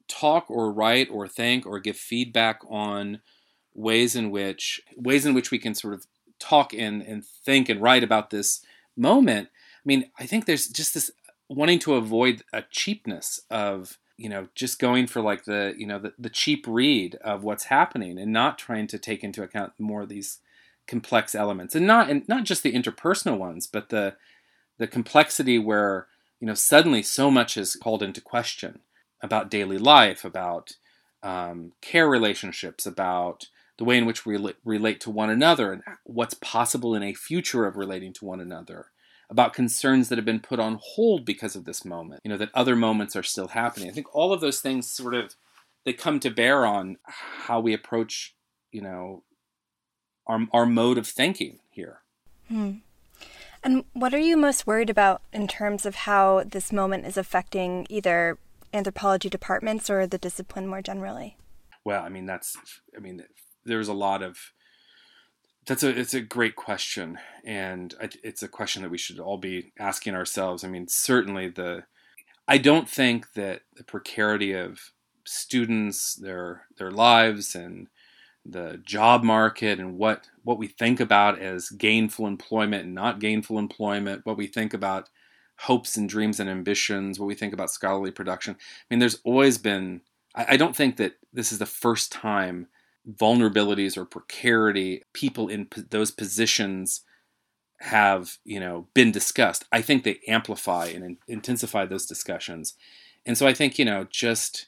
talk 0.09 0.51
or 0.51 0.73
write 0.73 1.09
or 1.11 1.29
think 1.29 1.67
or 1.67 1.79
give 1.79 1.97
feedback 1.97 2.61
on 2.69 3.21
ways 3.75 4.17
in 4.17 4.31
which 4.31 4.81
ways 4.97 5.25
in 5.25 5.35
which 5.35 5.51
we 5.51 5.59
can 5.59 5.75
sort 5.75 5.95
of 5.95 6.07
talk 6.41 6.73
and, 6.73 7.03
and 7.03 7.25
think 7.25 7.69
and 7.69 7.81
write 7.81 8.03
about 8.03 8.31
this 8.31 8.61
moment 8.97 9.49
i 9.53 9.85
mean 9.85 10.11
i 10.19 10.27
think 10.27 10.47
there's 10.47 10.67
just 10.67 10.95
this 10.95 11.11
wanting 11.49 11.79
to 11.79 11.95
avoid 11.95 12.43
a 12.53 12.63
cheapness 12.71 13.41
of 13.51 13.99
you 14.17 14.29
know 14.29 14.49
just 14.55 14.81
going 14.81 15.07
for 15.07 15.21
like 15.21 15.45
the 15.45 15.75
you 15.77 15.87
know 15.87 15.99
the, 15.99 16.13
the 16.19 16.31
cheap 16.31 16.65
read 16.67 17.15
of 17.17 17.45
what's 17.45 17.65
happening 17.65 18.19
and 18.19 18.33
not 18.33 18.59
trying 18.59 18.87
to 18.87 18.99
take 18.99 19.23
into 19.23 19.43
account 19.43 19.73
more 19.79 20.03
of 20.03 20.09
these 20.09 20.39
complex 20.89 21.35
elements 21.35 21.75
and 21.75 21.87
not 21.87 22.11
and 22.11 22.27
not 22.29 22.45
just 22.45 22.63
the 22.63 22.73
interpersonal 22.73 23.39
ones 23.39 23.67
but 23.67 23.91
the 23.91 24.17
the 24.79 24.87
complexity 24.87 25.59
where 25.59 26.09
you 26.41 26.47
know 26.47 26.55
suddenly 26.55 27.03
so 27.03 27.31
much 27.31 27.57
is 27.57 27.77
called 27.77 28.03
into 28.03 28.21
question 28.21 28.81
about 29.23 29.51
daily 29.51 29.79
life 29.79 30.25
about 30.25 30.73
um, 31.23 31.73
care 31.81 32.09
relationships 32.09 32.87
about 32.87 33.49
the 33.77 33.85
way 33.85 33.99
in 33.99 34.07
which 34.07 34.25
we 34.25 34.39
relate 34.65 35.01
to 35.01 35.11
one 35.11 35.31
another 35.31 35.73
and 35.73 35.83
what's 36.05 36.35
possible 36.35 36.95
in 36.95 37.03
a 37.03 37.15
future 37.15 37.67
of 37.67 37.77
relating 37.77 38.13
to 38.13 38.25
one 38.25 38.41
another 38.41 38.87
about 39.31 39.53
concerns 39.53 40.09
that 40.09 40.17
have 40.17 40.25
been 40.25 40.41
put 40.41 40.59
on 40.59 40.81
hold 40.81 41.25
because 41.25 41.55
of 41.55 41.65
this 41.65 41.85
moment 41.85 42.21
you 42.25 42.31
know 42.31 42.37
that 42.39 42.51
other 42.55 42.75
moments 42.75 43.15
are 43.15 43.23
still 43.23 43.49
happening. 43.49 43.89
I 43.89 43.93
think 43.93 44.15
all 44.15 44.33
of 44.33 44.41
those 44.41 44.61
things 44.61 44.91
sort 44.91 45.15
of 45.15 45.35
they 45.85 45.93
come 45.93 46.19
to 46.21 46.31
bear 46.31 46.65
on 46.65 46.97
how 47.05 47.61
we 47.61 47.75
approach 47.75 48.35
you 48.73 48.81
know 48.81 49.23
our, 50.29 50.47
our 50.53 50.67
mode 50.67 50.99
of 50.99 51.07
thinking 51.07 51.59
here 51.71 52.01
hmm. 52.49 52.73
and 53.63 53.85
what 53.93 54.15
are 54.15 54.19
you 54.19 54.37
most 54.37 54.67
worried 54.67 54.91
about 54.91 55.23
in 55.33 55.49
terms 55.49 55.87
of 55.87 55.95
how 55.95 56.45
this 56.45 56.73
moment 56.73 57.07
is 57.07 57.17
affecting 57.17 57.87
either 57.89 58.39
anthropology 58.73 59.29
departments 59.29 59.89
or 59.89 60.07
the 60.07 60.19
discipline 60.19 60.67
more 60.67 60.83
generally 60.83 61.37
well 61.85 62.03
i 62.03 62.09
mean 62.09 62.27
that's 62.27 62.57
i 62.97 63.01
mean 63.01 63.25
there's 63.65 63.89
a 63.89 63.95
lot 63.95 64.23
of 64.23 64.53
that's 65.69 65.83
a 65.83 65.89
it's 65.91 66.15
a 66.15 66.23
great 66.23 66.57
question, 66.57 67.19
and 67.45 67.95
it's 68.01 68.43
a 68.43 68.49
question 68.49 68.83
that 68.83 68.91
we 68.91 68.97
should 68.99 69.21
all 69.21 69.37
be 69.37 69.73
asking 69.79 70.15
ourselves. 70.15 70.65
I 70.65 70.69
mean, 70.69 70.87
certainly 70.89 71.49
the 71.49 71.85
I 72.49 72.57
don't 72.57 72.89
think 72.89 73.35
that 73.35 73.61
the 73.77 73.85
precarity 73.85 74.55
of 74.55 74.81
students, 75.25 76.15
their 76.15 76.63
their 76.79 76.91
lives, 76.91 77.55
and 77.55 77.89
the 78.51 78.81
job 78.85 79.23
market, 79.23 79.79
and 79.79 79.99
what 79.99 80.29
what 80.45 80.59
we 80.59 80.67
think 80.67 81.01
about 81.01 81.39
as 81.39 81.71
gainful 81.71 82.27
employment 82.27 82.85
and 82.85 82.95
not 82.95 83.21
gainful 83.21 83.59
employment, 83.59 84.25
what 84.25 84.37
we 84.37 84.47
think 84.47 84.73
about 84.75 85.09
hopes 85.61 85.97
and 85.97 86.09
dreams 86.09 86.41
and 86.41 86.49
ambitions, 86.49 87.19
what 87.19 87.27
we 87.27 87.35
think 87.35 87.53
about 87.53 87.71
scholarly 87.71 88.11
production. 88.11 88.55
I 88.55 88.85
mean, 88.91 89.01
there's 89.01 89.21
always 89.25 89.59
been. 89.59 90.01
I, 90.35 90.47
I 90.51 90.57
don't 90.57 90.77
think 90.77 90.97
that 90.97 91.15
this 91.33 91.53
is 91.53 91.59
the 91.59 91.67
first 91.67 92.11
time 92.13 92.69
vulnerabilities 93.09 93.97
or 93.97 94.05
precarity 94.05 95.03
people 95.13 95.49
in 95.49 95.69
those 95.91 96.11
positions 96.11 97.03
have 97.81 98.39
you 98.45 98.59
know 98.59 98.89
been 98.93 99.13
discussed 99.13 99.65
i 99.73 99.81
think 99.81 100.03
they 100.03 100.19
amplify 100.27 100.87
and 100.87 101.17
intensify 101.29 101.87
those 101.87 102.07
discussions 102.07 102.75
and 103.25 103.39
so 103.39 103.47
i 103.47 103.55
think 103.55 103.79
you 103.79 103.85
know 103.85 104.05
just 104.11 104.67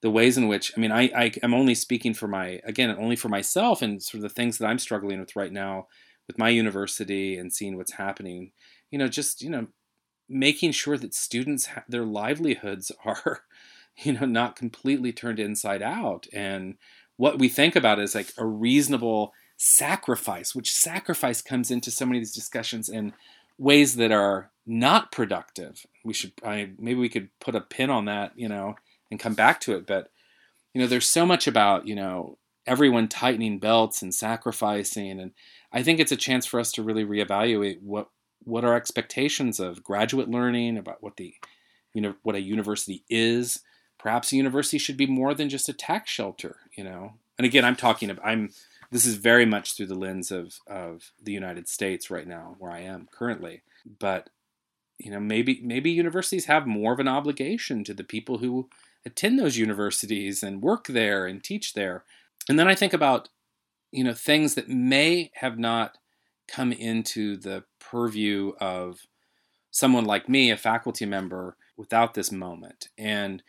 the 0.00 0.10
ways 0.10 0.36
in 0.36 0.48
which 0.48 0.72
i 0.76 0.80
mean 0.80 0.92
i, 0.92 1.10
I 1.14 1.32
am 1.42 1.54
only 1.54 1.74
speaking 1.74 2.14
for 2.14 2.28
my 2.28 2.60
again 2.64 2.94
only 2.98 3.16
for 3.16 3.28
myself 3.28 3.82
and 3.82 4.02
sort 4.02 4.22
of 4.22 4.22
the 4.22 4.34
things 4.34 4.58
that 4.58 4.66
i'm 4.66 4.78
struggling 4.78 5.20
with 5.20 5.36
right 5.36 5.52
now 5.52 5.86
with 6.26 6.38
my 6.38 6.48
university 6.48 7.36
and 7.36 7.52
seeing 7.52 7.76
what's 7.76 7.92
happening 7.92 8.52
you 8.90 8.98
know 8.98 9.08
just 9.08 9.42
you 9.42 9.50
know 9.50 9.66
making 10.28 10.72
sure 10.72 10.98
that 10.98 11.14
students 11.14 11.66
ha- 11.66 11.84
their 11.88 12.04
livelihoods 12.04 12.92
are 13.04 13.42
you 13.96 14.12
know 14.12 14.26
not 14.26 14.56
completely 14.56 15.12
turned 15.12 15.40
inside 15.40 15.82
out 15.82 16.26
and 16.32 16.76
what 17.18 17.38
we 17.38 17.48
think 17.48 17.76
about 17.76 17.98
is 17.98 18.14
like 18.14 18.32
a 18.38 18.46
reasonable 18.46 19.34
sacrifice, 19.58 20.54
which 20.54 20.72
sacrifice 20.74 21.42
comes 21.42 21.70
into 21.70 21.90
so 21.90 22.06
many 22.06 22.18
of 22.18 22.22
these 22.22 22.34
discussions 22.34 22.88
in 22.88 23.12
ways 23.58 23.96
that 23.96 24.12
are 24.12 24.50
not 24.64 25.12
productive. 25.12 25.84
We 26.04 26.14
should 26.14 26.32
I, 26.44 26.70
maybe 26.78 27.00
we 27.00 27.08
could 27.08 27.28
put 27.40 27.56
a 27.56 27.60
pin 27.60 27.90
on 27.90 28.06
that, 28.06 28.32
you 28.36 28.48
know, 28.48 28.76
and 29.10 29.20
come 29.20 29.34
back 29.34 29.60
to 29.60 29.76
it. 29.76 29.86
But 29.86 30.10
you 30.74 30.80
know, 30.80 30.86
there's 30.86 31.08
so 31.08 31.26
much 31.26 31.46
about 31.46 31.86
you 31.86 31.94
know 31.94 32.38
everyone 32.66 33.08
tightening 33.08 33.58
belts 33.58 34.02
and 34.02 34.14
sacrificing, 34.14 35.20
and 35.20 35.32
I 35.72 35.82
think 35.82 36.00
it's 36.00 36.12
a 36.12 36.16
chance 36.16 36.46
for 36.46 36.60
us 36.60 36.72
to 36.72 36.82
really 36.82 37.04
reevaluate 37.04 37.82
what 37.82 38.08
what 38.44 38.64
our 38.64 38.74
expectations 38.74 39.60
of 39.60 39.82
graduate 39.82 40.28
learning 40.30 40.78
about 40.78 41.02
what 41.02 41.16
the 41.16 41.34
you 41.94 42.00
know 42.00 42.14
what 42.22 42.36
a 42.36 42.40
university 42.40 43.04
is 43.08 43.62
perhaps 43.98 44.32
a 44.32 44.36
university 44.36 44.78
should 44.78 44.96
be 44.96 45.06
more 45.06 45.34
than 45.34 45.48
just 45.48 45.68
a 45.68 45.72
tax 45.72 46.10
shelter, 46.10 46.56
you 46.76 46.84
know. 46.84 47.14
And 47.36 47.44
again, 47.44 47.64
I'm 47.64 47.76
talking 47.76 48.10
of 48.10 48.18
I'm 48.24 48.50
this 48.90 49.04
is 49.04 49.16
very 49.16 49.44
much 49.44 49.76
through 49.76 49.86
the 49.86 49.94
lens 49.94 50.30
of 50.30 50.60
of 50.66 51.12
the 51.22 51.32
United 51.32 51.68
States 51.68 52.10
right 52.10 52.26
now, 52.26 52.56
where 52.58 52.72
I 52.72 52.80
am 52.80 53.08
currently. 53.12 53.62
But 53.98 54.30
you 54.98 55.10
know, 55.10 55.20
maybe 55.20 55.60
maybe 55.62 55.90
universities 55.90 56.46
have 56.46 56.66
more 56.66 56.92
of 56.92 57.00
an 57.00 57.08
obligation 57.08 57.84
to 57.84 57.94
the 57.94 58.04
people 58.04 58.38
who 58.38 58.68
attend 59.04 59.38
those 59.38 59.56
universities 59.56 60.42
and 60.42 60.62
work 60.62 60.86
there 60.86 61.26
and 61.26 61.42
teach 61.42 61.74
there. 61.74 62.04
And 62.48 62.58
then 62.58 62.68
I 62.68 62.74
think 62.74 62.92
about 62.92 63.28
you 63.90 64.04
know 64.04 64.14
things 64.14 64.54
that 64.54 64.68
may 64.68 65.30
have 65.34 65.58
not 65.58 65.98
come 66.46 66.72
into 66.72 67.36
the 67.36 67.64
purview 67.78 68.52
of 68.60 69.00
someone 69.70 70.04
like 70.04 70.28
me, 70.28 70.50
a 70.50 70.56
faculty 70.56 71.06
member, 71.06 71.56
without 71.76 72.14
this 72.14 72.32
moment. 72.32 72.88
And 72.96 73.42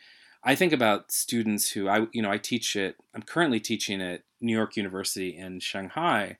I 0.44 0.54
think 0.54 0.72
about 0.72 1.12
students 1.12 1.70
who 1.70 1.88
I 1.88 2.06
you 2.12 2.22
know 2.22 2.30
I 2.30 2.38
teach 2.38 2.76
it. 2.76 2.96
I'm 3.14 3.22
currently 3.22 3.60
teaching 3.60 4.00
at 4.00 4.22
New 4.40 4.52
York 4.56 4.76
University 4.76 5.36
in 5.36 5.60
Shanghai, 5.60 6.38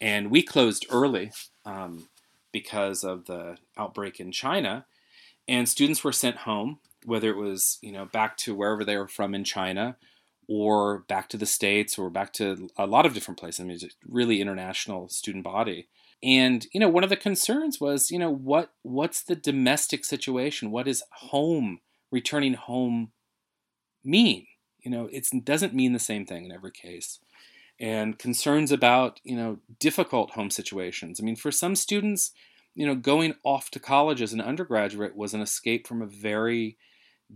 and 0.00 0.30
we 0.30 0.42
closed 0.42 0.86
early 0.90 1.32
um, 1.64 2.08
because 2.52 3.02
of 3.02 3.26
the 3.26 3.56
outbreak 3.76 4.20
in 4.20 4.30
China, 4.30 4.86
and 5.48 5.68
students 5.68 6.04
were 6.04 6.12
sent 6.12 6.38
home, 6.38 6.78
whether 7.04 7.30
it 7.30 7.36
was 7.36 7.78
you 7.82 7.92
know 7.92 8.06
back 8.06 8.36
to 8.38 8.54
wherever 8.54 8.84
they 8.84 8.96
were 8.96 9.08
from 9.08 9.34
in 9.34 9.44
China, 9.44 9.96
or 10.48 11.00
back 11.08 11.28
to 11.30 11.36
the 11.36 11.46
states, 11.46 11.98
or 11.98 12.10
back 12.10 12.32
to 12.34 12.68
a 12.76 12.86
lot 12.86 13.06
of 13.06 13.14
different 13.14 13.38
places. 13.38 13.60
I 13.60 13.64
mean, 13.64 13.74
it's 13.74 13.84
a 13.84 13.88
really 14.08 14.40
international 14.40 15.08
student 15.08 15.44
body. 15.44 15.88
And 16.22 16.66
you 16.72 16.80
know, 16.80 16.88
one 16.88 17.04
of 17.04 17.10
the 17.10 17.16
concerns 17.16 17.80
was, 17.80 18.10
you 18.10 18.18
know, 18.18 18.32
what 18.32 18.72
what's 18.82 19.22
the 19.22 19.36
domestic 19.36 20.04
situation? 20.04 20.70
What 20.70 20.86
is 20.86 21.02
home? 21.10 21.80
Returning 22.10 22.54
home 22.54 23.12
mean? 24.04 24.46
You 24.80 24.90
know, 24.90 25.08
it 25.12 25.26
doesn't 25.44 25.74
mean 25.74 25.92
the 25.92 25.98
same 25.98 26.26
thing 26.26 26.44
in 26.44 26.52
every 26.52 26.72
case. 26.72 27.18
And 27.80 28.18
concerns 28.18 28.70
about, 28.70 29.20
you 29.24 29.36
know, 29.36 29.58
difficult 29.80 30.32
home 30.32 30.50
situations. 30.50 31.18
I 31.20 31.24
mean, 31.24 31.36
for 31.36 31.50
some 31.50 31.74
students, 31.74 32.32
you 32.74 32.86
know, 32.86 32.94
going 32.94 33.34
off 33.44 33.70
to 33.70 33.80
college 33.80 34.22
as 34.22 34.32
an 34.32 34.40
undergraduate 34.40 35.16
was 35.16 35.34
an 35.34 35.40
escape 35.40 35.86
from 35.86 36.02
a 36.02 36.06
very 36.06 36.76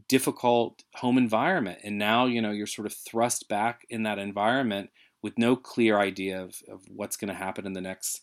difficult 0.08 0.84
home 0.94 1.18
environment. 1.18 1.80
And 1.82 1.98
now, 1.98 2.26
you 2.26 2.42
know, 2.42 2.50
you're 2.50 2.66
sort 2.66 2.86
of 2.86 2.94
thrust 2.94 3.48
back 3.48 3.86
in 3.88 4.02
that 4.02 4.18
environment 4.18 4.90
with 5.22 5.38
no 5.38 5.56
clear 5.56 5.98
idea 5.98 6.42
of, 6.42 6.62
of 6.68 6.82
what's 6.88 7.16
going 7.16 7.28
to 7.28 7.34
happen 7.34 7.66
in 7.66 7.72
the 7.72 7.80
next, 7.80 8.22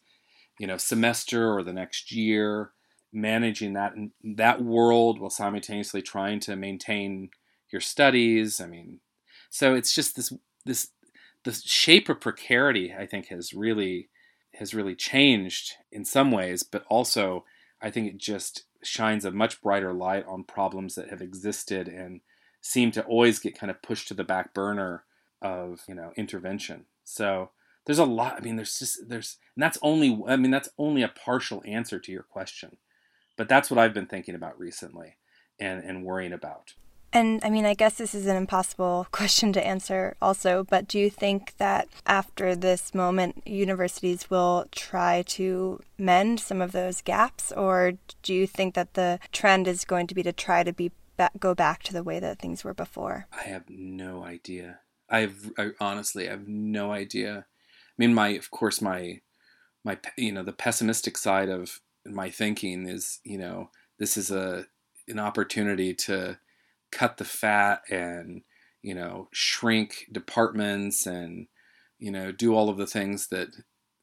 you 0.60 0.68
know, 0.68 0.78
semester 0.78 1.54
or 1.54 1.64
the 1.64 1.74
next 1.74 2.12
year, 2.12 2.72
managing 3.12 3.74
that 3.74 3.94
that 4.24 4.64
world 4.64 5.20
while 5.20 5.30
simultaneously 5.30 6.02
trying 6.02 6.40
to 6.40 6.56
maintain 6.56 7.30
your 7.72 7.82
studies. 7.82 8.60
I 8.60 8.68
mean, 8.68 9.00
so 9.50 9.74
it's 9.74 9.94
just 9.94 10.16
this 10.16 10.34
this 10.66 10.90
the 11.44 11.54
shape 11.54 12.10
of 12.10 12.22
precarity. 12.22 12.94
I 12.98 13.06
think 13.06 13.28
has 13.28 13.54
really 13.54 14.10
has 14.56 14.74
really 14.74 14.96
changed 14.96 15.74
in 15.92 16.06
some 16.06 16.32
ways, 16.32 16.64
but 16.64 16.86
also 16.88 17.46
I 17.82 17.92
think 17.92 18.08
it 18.08 18.18
just 18.18 18.64
shines 18.86 19.26
a 19.26 19.32
much 19.32 19.62
brighter 19.62 19.94
light 19.94 20.26
on 20.28 20.44
problems 20.44 20.96
that 20.96 21.10
have 21.10 21.22
existed 21.22 21.88
and 21.88 22.22
seem 22.62 22.92
to 22.92 23.04
always 23.04 23.40
get 23.40 23.58
kind 23.58 23.70
of 23.70 23.82
pushed 23.82 24.08
to 24.08 24.14
the 24.14 24.24
back 24.24 24.54
burner 24.54 25.04
of 25.42 25.82
you 25.88 25.96
know 25.96 26.14
intervention. 26.16 26.86
So 27.04 27.50
there's 27.86 28.00
a 28.00 28.06
lot. 28.06 28.36
I 28.38 28.40
mean, 28.40 28.56
there's 28.56 28.80
just 28.80 29.10
there's 29.10 29.38
and 29.56 29.64
that's 29.64 29.78
only 29.82 30.22
I 30.28 30.36
mean 30.36 30.52
that's 30.52 30.70
only 30.78 31.04
a 31.04 31.10
partial 31.10 31.62
answer 31.66 32.00
to 32.00 32.12
your 32.12 32.24
question, 32.24 32.78
but 33.38 33.50
that's 33.50 33.70
what 33.70 33.78
I've 33.78 33.94
been 33.94 34.08
thinking 34.08 34.36
about 34.36 34.58
recently 34.60 35.18
and 35.60 35.84
and 35.84 36.04
worrying 36.04 36.34
about. 36.34 36.74
And 37.14 37.40
I 37.44 37.52
mean, 37.52 37.66
I 37.66 37.76
guess 37.76 37.94
this 37.96 38.16
is 38.16 38.26
an 38.26 38.36
impossible 38.36 39.08
question 39.12 39.54
to 39.54 39.66
answer 39.66 40.16
also, 40.22 40.66
but 40.68 40.88
do 40.88 41.00
you 41.00 41.10
think 41.10 41.56
that 41.58 41.88
after 42.06 42.56
this 42.56 42.94
moment, 42.94 43.48
universities 43.48 44.30
will 44.30 44.66
try 44.72 45.22
to 45.28 45.80
mend 45.98 46.40
some 46.40 46.62
of 46.62 46.72
those 46.72 47.02
gaps, 47.02 47.52
or 47.52 47.94
do 48.24 48.34
you 48.34 48.48
think 48.48 48.74
that 48.74 48.96
the 48.96 49.20
trend 49.32 49.68
is 49.68 49.86
going 49.86 50.08
to 50.08 50.16
be 50.16 50.24
to 50.24 50.34
try 50.34 50.64
to 50.64 50.74
be 50.74 50.92
go 51.40 51.54
back 51.54 51.84
to 51.84 51.94
the 51.94 52.04
way 52.04 52.20
that 52.20 52.40
things 52.40 52.64
were 52.64 52.74
before? 52.74 53.28
I 53.32 53.44
have 53.44 53.70
no 53.70 54.24
idea. 54.24 54.80
I 55.10 55.20
have 55.22 55.52
I 55.58 55.70
honestly 55.80 56.28
have 56.28 56.48
no 56.48 56.92
idea. 56.92 57.46
I 57.46 57.96
mean, 57.98 58.16
my 58.16 58.30
of 58.30 58.50
course 58.50 58.82
my 58.82 59.22
my 59.84 60.00
you 60.18 60.32
know 60.32 60.44
the 60.44 60.52
pessimistic 60.52 61.18
side 61.18 61.50
of 61.50 61.80
my 62.06 62.32
thinking 62.32 62.88
is 62.88 63.20
you 63.24 63.38
know 63.38 63.70
this 64.00 64.18
is 64.18 64.32
a 64.32 64.66
an 65.08 65.20
opportunity 65.20 65.94
to 65.94 66.38
cut 66.94 67.18
the 67.18 67.26
fat 67.26 67.82
and 67.90 68.44
you 68.82 68.94
know 68.94 69.28
shrink 69.32 70.06
departments 70.12 71.06
and 71.06 71.48
you 72.00 72.12
know 72.12 72.32
do 72.32 72.54
all 72.54 72.70
of 72.70 72.78
the 72.78 72.88
things 72.88 73.28
that 73.28 73.50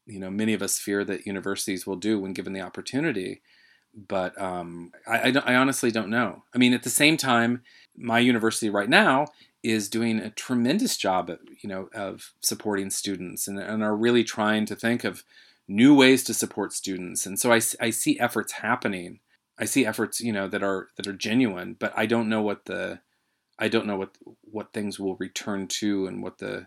you 0.07 0.19
know 0.19 0.31
many 0.31 0.53
of 0.53 0.63
us 0.63 0.79
fear 0.79 1.05
that 1.05 1.27
universities 1.27 1.87
will 1.87 1.97
do 1.97 2.19
when 2.19 2.33
given 2.33 2.53
the 2.53 2.61
opportunity. 2.61 3.43
But 3.93 4.41
um, 4.41 4.93
I, 5.05 5.31
I, 5.31 5.33
I, 5.47 5.55
honestly 5.57 5.91
don't 5.91 6.11
know. 6.11 6.45
I 6.55 6.59
mean 6.59 6.73
at 6.73 6.83
the 6.83 6.91
same 6.91 7.17
time 7.17 7.63
my 7.97 8.19
university 8.19 8.71
right 8.71 8.89
now 8.89 9.27
is 9.63 9.89
doing 9.89 10.21
a 10.21 10.31
tremendous 10.31 10.97
job 10.97 11.29
at, 11.29 11.39
you 11.63 11.69
know 11.69 11.89
of 11.95 12.33
supporting 12.41 12.91
students 12.91 13.47
and, 13.47 13.59
and 13.59 13.83
are 13.83 13.97
really 13.97 14.25
trying 14.25 14.67
to 14.67 14.77
think 14.77 15.05
of 15.05 15.25
new 15.69 15.95
ways 15.95 16.25
to 16.25 16.35
support 16.35 16.73
students. 16.73 17.27
And 17.27 17.39
so 17.39 17.53
I, 17.53 17.61
I 17.81 17.91
see 17.91 18.19
efforts 18.19 18.55
happening 18.55 19.21
I 19.61 19.67
see 19.67 19.85
efforts, 19.85 20.21
you 20.21 20.33
know, 20.33 20.49
that 20.49 20.63
are 20.63 20.89
that 20.97 21.07
are 21.07 21.13
genuine, 21.13 21.77
but 21.79 21.93
I 21.95 22.07
don't 22.07 22.29
know 22.29 22.43
what 22.43 22.65
the 22.65 23.01
I 23.59 23.69
don't 23.69 23.87
know 23.87 23.97
what 23.97 24.17
what 24.41 24.73
things 24.73 24.99
will 24.99 25.17
return 25.17 25.69
to 25.69 26.07
and 26.07 26.23
what 26.23 26.39
the 26.39 26.67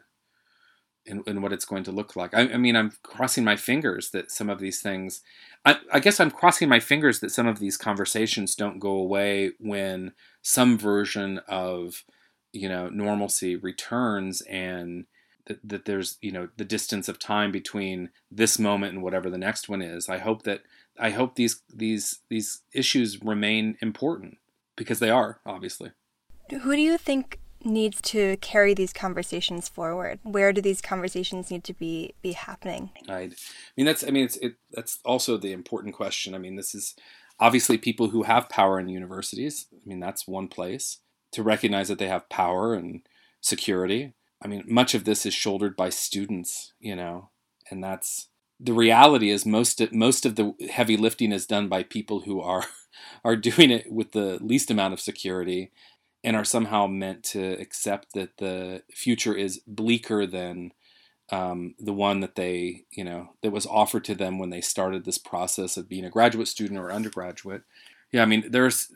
and, 1.05 1.23
and 1.27 1.41
what 1.43 1.51
it's 1.51 1.65
going 1.65 1.83
to 1.83 1.91
look 1.91 2.15
like. 2.15 2.33
I, 2.33 2.41
I, 2.53 2.57
mean, 2.57 2.77
I'm 2.77 2.93
crossing 3.03 3.43
my 3.43 3.57
fingers 3.57 4.11
that 4.11 4.31
some 4.31 4.49
of 4.49 4.59
these 4.59 4.79
things. 4.81 5.21
I, 5.65 5.77
I 5.91 5.99
guess 5.99 6.19
I'm 6.19 6.31
crossing 6.31 6.69
my 6.69 6.79
fingers 6.79 7.19
that 7.19 7.31
some 7.31 7.47
of 7.47 7.59
these 7.59 7.77
conversations 7.77 8.55
don't 8.55 8.79
go 8.79 8.91
away 8.91 9.51
when 9.59 10.13
some 10.41 10.77
version 10.77 11.39
of 11.47 12.03
you 12.51 12.69
know 12.69 12.89
normalcy 12.89 13.55
returns 13.55 14.41
and 14.41 15.05
that, 15.47 15.59
that 15.67 15.85
there's 15.85 16.17
you 16.21 16.31
know 16.31 16.49
the 16.57 16.65
distance 16.65 17.09
of 17.09 17.19
time 17.19 17.51
between 17.51 18.09
this 18.31 18.59
moment 18.59 18.93
and 18.93 19.03
whatever 19.03 19.29
the 19.29 19.37
next 19.37 19.67
one 19.67 19.81
is. 19.81 20.07
I 20.07 20.19
hope 20.19 20.43
that 20.43 20.61
I 20.99 21.09
hope 21.11 21.35
these 21.35 21.61
these 21.73 22.19
these 22.29 22.61
issues 22.73 23.21
remain 23.21 23.77
important 23.81 24.37
because 24.75 24.99
they 24.99 25.09
are 25.09 25.39
obviously. 25.45 25.91
Who 26.49 26.75
do 26.75 26.81
you 26.81 26.97
think 26.97 27.39
needs 27.65 28.01
to 28.01 28.37
carry 28.37 28.73
these 28.73 28.93
conversations 28.93 29.69
forward? 29.69 30.19
Where 30.23 30.51
do 30.51 30.61
these 30.61 30.81
conversations 30.81 31.49
need 31.49 31.63
to 31.65 31.73
be 31.73 32.13
be 32.21 32.33
happening? 32.33 32.91
I, 33.07 33.13
I 33.13 33.29
mean 33.77 33.85
that's 33.85 34.03
I 34.03 34.11
mean 34.11 34.25
it's 34.25 34.37
it 34.37 34.55
that's 34.71 34.99
also 35.03 35.37
the 35.37 35.51
important 35.51 35.95
question. 35.95 36.35
I 36.35 36.37
mean 36.37 36.55
this 36.55 36.75
is 36.75 36.95
obviously 37.39 37.77
people 37.77 38.09
who 38.09 38.23
have 38.23 38.49
power 38.49 38.79
in 38.79 38.89
universities. 38.89 39.67
I 39.73 39.87
mean 39.87 39.99
that's 39.99 40.27
one 40.27 40.47
place 40.47 40.99
to 41.31 41.43
recognize 41.43 41.87
that 41.87 41.99
they 41.99 42.07
have 42.07 42.29
power 42.29 42.73
and 42.73 43.01
security. 43.41 44.13
I 44.41 44.47
mean 44.47 44.63
much 44.67 44.93
of 44.93 45.05
this 45.05 45.25
is 45.25 45.33
shouldered 45.33 45.75
by 45.75 45.89
students, 45.89 46.73
you 46.79 46.95
know, 46.95 47.29
and 47.69 47.83
that's 47.83 48.27
the 48.63 48.73
reality 48.73 49.29
is 49.29 49.45
most 49.45 49.81
most 49.91 50.25
of 50.25 50.35
the 50.35 50.53
heavy 50.71 50.95
lifting 50.95 51.31
is 51.31 51.45
done 51.45 51.67
by 51.67 51.83
people 51.83 52.21
who 52.21 52.39
are 52.41 52.63
are 53.23 53.35
doing 53.35 53.71
it 53.71 53.91
with 53.91 54.11
the 54.13 54.39
least 54.41 54.71
amount 54.71 54.93
of 54.93 54.99
security 54.99 55.71
and 56.23 56.35
are 56.35 56.45
somehow 56.45 56.87
meant 56.87 57.23
to 57.23 57.59
accept 57.59 58.13
that 58.13 58.37
the 58.37 58.81
future 58.93 59.35
is 59.35 59.59
bleaker 59.67 60.25
than 60.25 60.71
um, 61.31 61.75
the 61.79 61.93
one 61.93 62.21
that 62.21 62.35
they 62.35 62.85
you 62.91 63.03
know 63.03 63.29
that 63.41 63.51
was 63.51 63.65
offered 63.65 64.05
to 64.05 64.15
them 64.15 64.39
when 64.39 64.49
they 64.49 64.61
started 64.61 65.03
this 65.03 65.17
process 65.17 65.75
of 65.75 65.89
being 65.89 66.05
a 66.05 66.09
graduate 66.09 66.47
student 66.47 66.79
or 66.79 66.91
undergraduate. 66.91 67.63
Yeah 68.11 68.21
i 68.21 68.25
mean 68.25 68.45
there's 68.49 68.91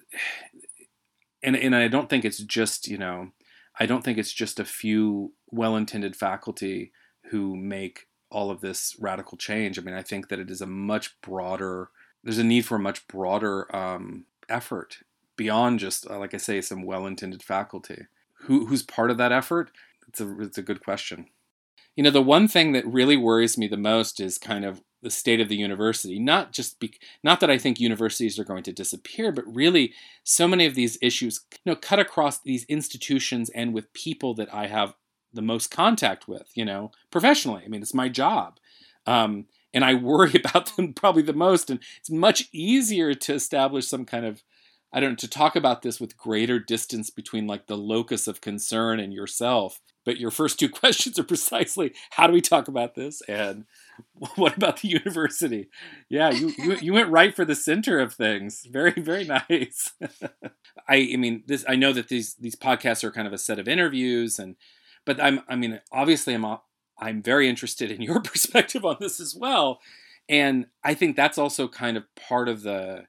and 1.44 1.56
and 1.56 1.76
i 1.76 1.88
don't 1.88 2.10
think 2.10 2.24
it's 2.24 2.40
just 2.40 2.88
you 2.88 2.98
know 2.98 3.32
i 3.80 3.86
don't 3.86 4.04
think 4.04 4.18
it's 4.18 4.34
just 4.34 4.60
a 4.60 4.66
few 4.66 5.34
well-intended 5.52 6.16
faculty 6.16 6.92
who 7.32 7.56
make 7.56 8.07
all 8.30 8.52
of 8.52 8.62
this 8.62 8.96
radical 9.00 9.38
change. 9.38 9.78
I 9.78 9.82
mean, 9.82 9.96
I 9.96 10.02
think 10.02 10.30
that 10.30 10.40
it 10.40 10.50
is 10.50 10.62
a 10.62 10.68
much 10.68 11.20
broader. 11.22 11.90
There's 12.24 12.38
a 12.38 12.44
need 12.44 12.66
for 12.66 12.76
a 12.76 12.80
much 12.80 13.08
broader 13.08 13.74
um, 13.76 14.26
effort 14.50 15.00
beyond 15.36 15.80
just, 15.80 16.10
uh, 16.10 16.20
like 16.20 16.34
I 16.34 16.38
say, 16.38 16.62
some 16.62 16.84
well-intended 16.84 17.44
faculty. 17.44 18.08
Who, 18.42 18.66
who's 18.68 18.84
part 18.84 19.12
of 19.12 19.18
that 19.18 19.32
effort? 19.32 19.72
It's 20.08 20.22
a 20.22 20.40
it's 20.42 20.58
a 20.58 20.64
good 20.64 20.84
question. 20.84 21.28
You 21.96 22.04
know, 22.04 22.12
the 22.12 22.22
one 22.22 22.48
thing 22.48 22.74
that 22.74 22.86
really 22.86 23.18
worries 23.18 23.58
me 23.58 23.68
the 23.68 23.78
most 23.78 24.20
is 24.20 24.38
kind 24.38 24.64
of 24.64 24.82
the 25.02 25.10
state 25.10 25.40
of 25.40 25.50
the 25.50 25.56
university. 25.56 26.20
Not 26.20 26.52
just 26.52 26.80
be, 26.80 26.94
not 27.24 27.40
that 27.40 27.50
I 27.50 27.58
think 27.58 27.80
universities 27.80 28.38
are 28.38 28.44
going 28.44 28.64
to 28.64 28.74
disappear, 28.74 29.32
but 29.32 29.46
really 29.54 29.94
so 30.24 30.48
many 30.48 30.66
of 30.66 30.76
these 30.76 30.98
issues, 31.02 31.42
you 31.52 31.72
know, 31.72 31.76
cut 31.76 32.00
across 32.00 32.40
these 32.40 32.66
institutions 32.66 33.50
and 33.50 33.74
with 33.74 33.94
people 33.94 34.34
that 34.36 34.54
I 34.54 34.68
have 34.68 34.94
the 35.34 35.42
most 35.42 35.72
contact 35.72 36.28
with, 36.28 36.50
you 36.56 36.66
know, 36.66 36.92
professionally. 37.12 37.64
I 37.66 37.68
mean, 37.68 37.82
it's 37.82 37.94
my 37.94 38.10
job. 38.10 38.60
Um, 39.06 39.46
and 39.74 39.86
I 39.86 39.94
worry 39.94 40.34
about 40.46 40.76
them 40.76 40.94
probably 40.94 41.22
the 41.22 41.34
most. 41.34 41.70
And 41.70 41.80
it's 42.00 42.10
much 42.10 42.50
easier 42.52 43.14
to 43.14 43.34
establish 43.34 43.88
some 43.88 44.06
kind 44.06 44.26
of, 44.26 44.44
I 44.92 45.00
don't 45.00 45.12
know, 45.12 45.16
to 45.18 45.28
talk 45.28 45.56
about 45.56 45.82
this 45.82 46.00
with 46.00 46.18
greater 46.18 46.60
distance 46.60 47.10
between 47.10 47.48
like 47.48 47.68
the 47.68 47.78
locus 47.78 48.28
of 48.28 48.42
concern 48.42 49.00
and 49.00 49.14
yourself. 49.14 49.82
But 50.06 50.18
your 50.18 50.32
first 50.32 50.58
two 50.58 50.70
questions 50.82 51.20
are 51.20 51.24
precisely 51.24 51.94
how 52.12 52.28
do 52.28 52.34
we 52.34 52.42
talk 52.42 52.68
about 52.68 52.96
this 52.96 53.22
and 53.28 53.66
what 54.36 54.56
about 54.56 54.82
the 54.82 54.88
university? 54.90 55.70
Yeah, 56.10 56.32
you, 56.32 56.54
you, 56.58 56.76
you 56.78 56.94
went 56.94 57.10
right 57.10 57.36
for 57.36 57.46
the 57.46 57.56
center 57.56 58.00
of 58.00 58.14
things. 58.14 58.66
Very, 58.70 58.94
very 58.94 59.26
nice. 59.26 59.92
I, 60.88 61.10
I 61.14 61.16
mean, 61.18 61.44
this, 61.46 61.66
I 61.68 61.76
know 61.76 61.92
that 61.94 62.08
these, 62.08 62.36
these 62.36 62.56
podcasts 62.56 63.04
are 63.04 63.12
kind 63.12 63.28
of 63.28 63.34
a 63.34 63.38
set 63.38 63.60
of 63.60 63.68
interviews 63.68 64.40
and 64.40 64.56
but 65.08 65.24
I'm, 65.24 65.40
I 65.48 65.56
mean, 65.56 65.80
obviously, 65.90 66.36
I'm, 66.36 66.46
I'm 67.00 67.24
very 67.24 67.48
interested 67.48 67.90
in 67.90 68.02
your 68.02 68.22
perspective 68.22 68.86
on 68.86 68.98
this 69.00 69.20
as 69.20 69.34
well, 69.34 69.80
and 70.30 70.68
I 70.84 70.94
think 70.94 71.16
that's 71.16 71.38
also 71.38 71.68
kind 71.68 71.98
of 71.98 72.04
part 72.16 72.48
of 72.50 72.62
the. 72.62 73.06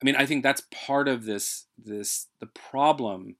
I 0.00 0.04
mean, 0.04 0.16
I 0.16 0.26
think 0.26 0.42
that's 0.42 0.62
part 0.70 1.08
of 1.08 1.24
this, 1.24 1.66
this 1.76 2.28
the 2.40 2.46
problem 2.46 3.36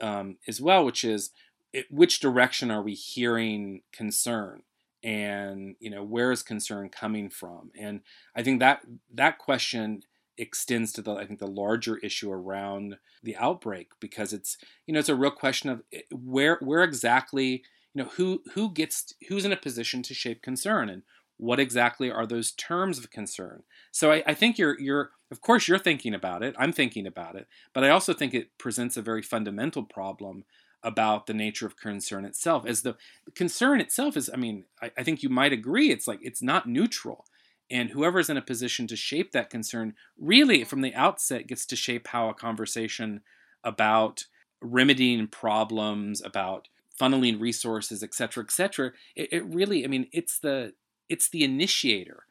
um, 0.00 0.36
as 0.48 0.60
well, 0.60 0.84
which 0.84 1.02
is 1.02 1.30
it, 1.72 1.86
which 1.90 2.20
direction 2.20 2.70
are 2.70 2.82
we 2.82 2.94
hearing 2.94 3.82
concern, 3.90 4.62
and 5.02 5.76
you 5.80 5.88
know, 5.88 6.04
where 6.04 6.32
is 6.32 6.42
concern 6.42 6.90
coming 6.90 7.30
from? 7.30 7.70
And 7.78 8.00
I 8.36 8.42
think 8.42 8.60
that 8.60 8.82
that 9.14 9.38
question 9.38 10.02
extends 10.38 10.92
to 10.92 11.02
the 11.02 11.14
I 11.14 11.26
think 11.26 11.38
the 11.38 11.46
larger 11.46 11.98
issue 11.98 12.30
around 12.30 12.96
the 13.22 13.36
outbreak 13.36 13.88
because 14.00 14.32
it's 14.32 14.56
you 14.86 14.94
know 14.94 15.00
it's 15.00 15.08
a 15.08 15.14
real 15.14 15.30
question 15.30 15.70
of 15.70 15.82
eh, 15.92 16.00
where 16.10 16.58
where 16.60 16.82
exactly 16.82 17.62
you 17.94 18.02
know 18.02 18.10
who 18.16 18.42
who 18.54 18.70
gets 18.70 19.14
who's 19.28 19.44
in 19.44 19.52
a 19.52 19.56
position 19.56 20.02
to 20.02 20.14
shape 20.14 20.42
concern 20.42 20.88
and 20.88 21.02
what 21.40 21.58
exactly 21.58 22.10
are 22.10 22.26
those 22.26 22.52
terms 22.52 22.98
of 22.98 23.10
concern? 23.10 23.62
So 23.92 24.12
I, 24.12 24.22
I 24.26 24.34
think 24.34 24.58
you're 24.58 24.78
you're 24.78 25.10
of 25.30 25.40
course 25.40 25.66
you're 25.66 25.78
thinking 25.78 26.14
about 26.14 26.42
it. 26.42 26.54
I'm 26.58 26.72
thinking 26.72 27.06
about 27.06 27.34
it. 27.36 27.48
But 27.72 27.84
i 27.84 27.88
also 27.88 28.12
think 28.12 28.34
it 28.34 28.58
presents 28.58 28.96
a 28.96 29.02
very 29.02 29.22
fundamental 29.22 29.82
problem 29.82 30.44
about 30.82 31.26
the 31.26 31.34
nature 31.34 31.66
of 31.66 31.76
concern 31.76 32.24
itself. 32.24 32.64
As 32.66 32.82
the 32.82 32.96
concern 33.34 33.80
itself 33.80 34.16
is 34.16 34.30
i 34.32 34.36
mean 34.36 34.64
I, 34.82 34.90
I 34.98 35.02
think 35.02 35.22
you 35.22 35.28
might 35.28 35.52
agree 35.52 35.90
it's 35.90 36.06
like 36.06 36.20
it's 36.22 36.42
not 36.42 36.68
neutral 36.68 37.24
and 37.70 37.90
whoever's 37.90 38.30
in 38.30 38.36
a 38.36 38.42
position 38.42 38.86
to 38.86 38.96
shape 38.96 39.32
that 39.32 39.50
concern 39.50 39.94
really 40.18 40.64
from 40.64 40.80
the 40.80 40.94
outset 40.94 41.46
gets 41.46 41.64
to 41.66 41.76
shape 41.76 42.08
how 42.08 42.28
a 42.28 42.34
conversation 42.34 43.20
about 43.64 44.24
remedying 44.60 45.26
problems 45.26 46.22
about 46.22 46.68
funneling 47.00 47.40
resources 47.40 48.02
et 48.02 48.12
cetera 48.12 48.42
et 48.42 48.50
cetera 48.50 48.92
it, 49.16 49.28
it 49.32 49.44
really 49.46 49.84
i 49.84 49.88
mean 49.88 50.06
it's 50.12 50.38
the 50.38 50.72
it's 51.10 51.28
the 51.28 51.44
initiator. 51.44 52.24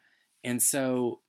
And 0.43 0.63
so 0.63 1.19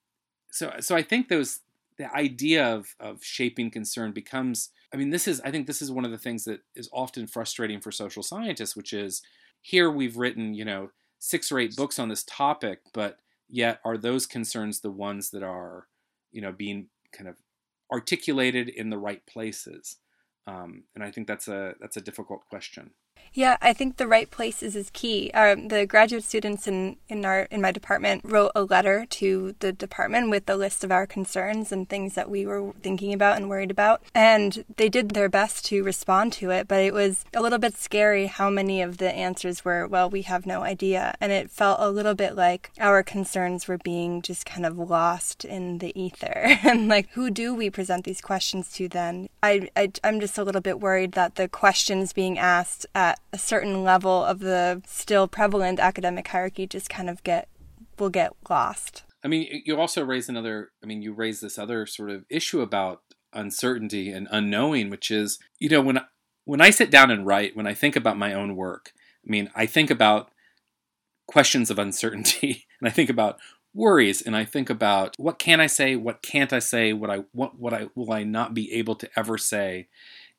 so 0.52 0.72
so 0.80 0.96
i 0.96 1.02
think 1.02 1.28
those 1.28 1.60
the 1.98 2.12
idea 2.14 2.64
of 2.64 2.94
of 2.98 3.22
shaping 3.22 3.70
concern 3.70 4.12
becomes 4.12 4.70
i 4.94 4.96
mean 4.96 5.10
this 5.10 5.28
is 5.28 5.40
i 5.42 5.50
think 5.50 5.66
this 5.66 5.82
is 5.82 5.92
one 5.92 6.04
of 6.04 6.10
the 6.10 6.18
things 6.18 6.44
that 6.44 6.60
is 6.74 6.88
often 6.92 7.26
frustrating 7.26 7.80
for 7.80 7.92
social 7.92 8.22
scientists 8.22 8.74
which 8.74 8.92
is 8.92 9.22
here 9.60 9.90
we've 9.90 10.16
written 10.16 10.54
you 10.54 10.64
know 10.64 10.90
six 11.18 11.52
or 11.52 11.58
eight 11.58 11.76
books 11.76 11.98
on 11.98 12.08
this 12.08 12.24
topic 12.24 12.80
but 12.92 13.18
yet 13.50 13.80
are 13.84 13.98
those 13.98 14.26
concerns 14.26 14.80
the 14.80 14.90
ones 14.90 15.30
that 15.30 15.42
are 15.42 15.86
you 16.32 16.40
know 16.40 16.52
being 16.52 16.88
kind 17.12 17.28
of 17.28 17.36
articulated 17.92 18.68
in 18.68 18.90
the 18.90 18.98
right 18.98 19.24
places? 19.26 19.96
Um, 20.46 20.84
and 20.94 21.04
i 21.04 21.10
think 21.10 21.28
that's 21.28 21.48
a 21.48 21.74
that's 21.80 21.96
a 21.98 22.00
difficult 22.00 22.40
question 22.48 22.90
Yeah, 23.32 23.56
I 23.62 23.72
think 23.72 23.96
the 23.96 24.08
right 24.08 24.28
places 24.30 24.74
is 24.74 24.90
key. 24.92 25.30
Um, 25.32 25.68
the 25.68 25.86
graduate 25.86 26.24
students 26.24 26.66
in, 26.66 26.96
in 27.08 27.24
our 27.24 27.42
in 27.50 27.60
my 27.60 27.70
department 27.70 28.22
wrote 28.24 28.50
a 28.56 28.64
letter 28.64 29.06
to 29.10 29.54
the 29.60 29.72
department 29.72 30.30
with 30.30 30.48
a 30.50 30.56
list 30.56 30.82
of 30.82 30.90
our 30.90 31.06
concerns 31.06 31.70
and 31.70 31.88
things 31.88 32.14
that 32.14 32.28
we 32.28 32.44
were 32.44 32.72
thinking 32.82 33.12
about 33.12 33.36
and 33.36 33.48
worried 33.48 33.70
about, 33.70 34.02
and 34.14 34.64
they 34.76 34.88
did 34.88 35.10
their 35.10 35.28
best 35.28 35.64
to 35.66 35.84
respond 35.84 36.32
to 36.34 36.50
it. 36.50 36.66
But 36.66 36.82
it 36.82 36.92
was 36.92 37.24
a 37.32 37.40
little 37.40 37.58
bit 37.58 37.76
scary 37.76 38.26
how 38.26 38.50
many 38.50 38.82
of 38.82 38.98
the 38.98 39.12
answers 39.12 39.64
were, 39.64 39.86
"Well, 39.86 40.10
we 40.10 40.22
have 40.22 40.44
no 40.44 40.62
idea," 40.62 41.14
and 41.20 41.30
it 41.30 41.50
felt 41.50 41.78
a 41.80 41.90
little 41.90 42.14
bit 42.14 42.34
like 42.34 42.70
our 42.80 43.02
concerns 43.04 43.68
were 43.68 43.78
being 43.78 44.22
just 44.22 44.44
kind 44.44 44.66
of 44.66 44.76
lost 44.76 45.44
in 45.44 45.78
the 45.78 45.98
ether. 46.00 46.58
and 46.64 46.88
like, 46.88 47.10
who 47.10 47.30
do 47.30 47.54
we 47.54 47.70
present 47.70 48.04
these 48.04 48.20
questions 48.20 48.72
to 48.72 48.88
then? 48.88 49.28
I, 49.42 49.68
I 49.76 49.92
I'm 50.02 50.18
just 50.18 50.36
a 50.36 50.42
little 50.44 50.60
bit 50.60 50.80
worried 50.80 51.12
that 51.12 51.36
the 51.36 51.48
questions 51.48 52.12
being 52.12 52.38
asked 52.38 52.86
a 53.32 53.38
certain 53.38 53.82
level 53.82 54.24
of 54.24 54.40
the 54.40 54.82
still 54.86 55.28
prevalent 55.28 55.80
academic 55.80 56.28
hierarchy 56.28 56.66
just 56.66 56.88
kind 56.88 57.10
of 57.10 57.22
get 57.22 57.48
will 57.98 58.10
get 58.10 58.32
lost. 58.48 59.04
I 59.22 59.28
mean, 59.28 59.62
you 59.64 59.78
also 59.78 60.04
raise 60.04 60.28
another. 60.28 60.70
I 60.82 60.86
mean, 60.86 61.02
you 61.02 61.12
raise 61.12 61.40
this 61.40 61.58
other 61.58 61.86
sort 61.86 62.10
of 62.10 62.24
issue 62.28 62.60
about 62.60 63.02
uncertainty 63.32 64.10
and 64.10 64.26
unknowing, 64.30 64.90
which 64.90 65.10
is, 65.10 65.38
you 65.58 65.68
know, 65.68 65.82
when 65.82 66.00
when 66.44 66.60
I 66.60 66.70
sit 66.70 66.90
down 66.90 67.10
and 67.10 67.26
write, 67.26 67.56
when 67.56 67.66
I 67.66 67.74
think 67.74 67.96
about 67.96 68.18
my 68.18 68.32
own 68.32 68.56
work, 68.56 68.92
I 69.26 69.30
mean, 69.30 69.50
I 69.54 69.66
think 69.66 69.90
about 69.90 70.30
questions 71.26 71.70
of 71.70 71.78
uncertainty, 71.78 72.66
and 72.80 72.88
I 72.88 72.92
think 72.92 73.10
about 73.10 73.38
worries, 73.74 74.20
and 74.22 74.34
I 74.34 74.44
think 74.44 74.70
about 74.70 75.14
what 75.18 75.38
can 75.38 75.60
I 75.60 75.66
say, 75.66 75.96
what 75.96 76.22
can't 76.22 76.52
I 76.52 76.58
say, 76.58 76.92
what 76.92 77.10
I 77.10 77.24
what 77.32 77.58
what 77.58 77.74
I 77.74 77.88
will 77.94 78.12
I 78.12 78.24
not 78.24 78.54
be 78.54 78.72
able 78.72 78.96
to 78.96 79.08
ever 79.16 79.36
say, 79.36 79.88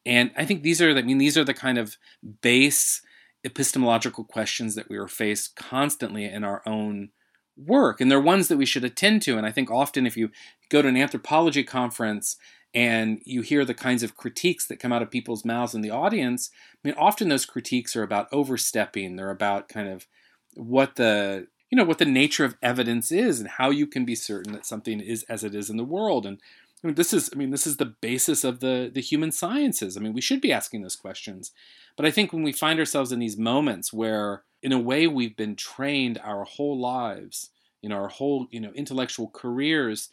and 0.05 0.31
I 0.35 0.45
think 0.45 0.63
these 0.63 0.81
are, 0.81 0.91
I 0.97 1.01
mean, 1.01 1.17
these 1.17 1.37
are 1.37 1.43
the 1.43 1.53
kind 1.53 1.77
of 1.77 1.97
base 2.41 3.01
epistemological 3.43 4.23
questions 4.23 4.75
that 4.75 4.89
we 4.89 4.97
are 4.97 5.07
faced 5.07 5.55
constantly 5.55 6.25
in 6.25 6.43
our 6.43 6.61
own 6.65 7.09
work. 7.57 8.01
And 8.01 8.09
they're 8.09 8.19
ones 8.19 8.47
that 8.47 8.57
we 8.57 8.65
should 8.65 8.83
attend 8.83 9.21
to. 9.23 9.37
And 9.37 9.45
I 9.45 9.51
think 9.51 9.69
often 9.69 10.05
if 10.05 10.17
you 10.17 10.29
go 10.69 10.81
to 10.81 10.87
an 10.87 10.97
anthropology 10.97 11.63
conference 11.63 12.37
and 12.73 13.19
you 13.25 13.41
hear 13.41 13.65
the 13.65 13.73
kinds 13.73 14.03
of 14.03 14.15
critiques 14.15 14.65
that 14.67 14.79
come 14.79 14.93
out 14.93 15.01
of 15.01 15.11
people's 15.11 15.43
mouths 15.43 15.75
in 15.75 15.81
the 15.81 15.89
audience, 15.89 16.49
I 16.83 16.87
mean, 16.87 16.97
often 16.97 17.29
those 17.29 17.45
critiques 17.45 17.95
are 17.95 18.03
about 18.03 18.27
overstepping. 18.31 19.15
They're 19.15 19.29
about 19.29 19.67
kind 19.67 19.89
of 19.89 20.07
what 20.55 20.95
the 20.95 21.47
you 21.69 21.77
know 21.77 21.85
what 21.85 21.99
the 21.99 22.05
nature 22.05 22.43
of 22.43 22.57
evidence 22.61 23.11
is 23.11 23.39
and 23.39 23.47
how 23.47 23.69
you 23.69 23.87
can 23.87 24.03
be 24.03 24.15
certain 24.15 24.51
that 24.51 24.65
something 24.65 24.99
is 24.99 25.23
as 25.29 25.43
it 25.43 25.55
is 25.55 25.69
in 25.69 25.77
the 25.77 25.85
world 25.85 26.25
and 26.25 26.39
I 26.83 26.87
mean, 26.87 26.95
this 26.95 27.13
is 27.13 27.29
I 27.33 27.37
mean, 27.37 27.51
this 27.51 27.67
is 27.67 27.77
the 27.77 27.85
basis 27.85 28.43
of 28.43 28.59
the 28.59 28.89
the 28.93 29.01
human 29.01 29.31
sciences. 29.31 29.97
I 29.97 29.99
mean, 29.99 30.13
we 30.13 30.21
should 30.21 30.41
be 30.41 30.51
asking 30.51 30.81
those 30.81 30.95
questions. 30.95 31.51
But 31.95 32.05
I 32.05 32.11
think 32.11 32.33
when 32.33 32.43
we 32.43 32.51
find 32.51 32.79
ourselves 32.79 33.11
in 33.11 33.19
these 33.19 33.37
moments 33.37 33.91
where 33.91 34.43
in 34.63 34.71
a 34.71 34.79
way 34.79 35.07
we've 35.07 35.35
been 35.35 35.55
trained 35.55 36.19
our 36.23 36.43
whole 36.43 36.79
lives, 36.79 37.51
know, 37.91 37.95
our 37.97 38.07
whole, 38.07 38.47
you 38.49 38.59
know, 38.59 38.71
intellectual 38.73 39.29
careers 39.29 40.09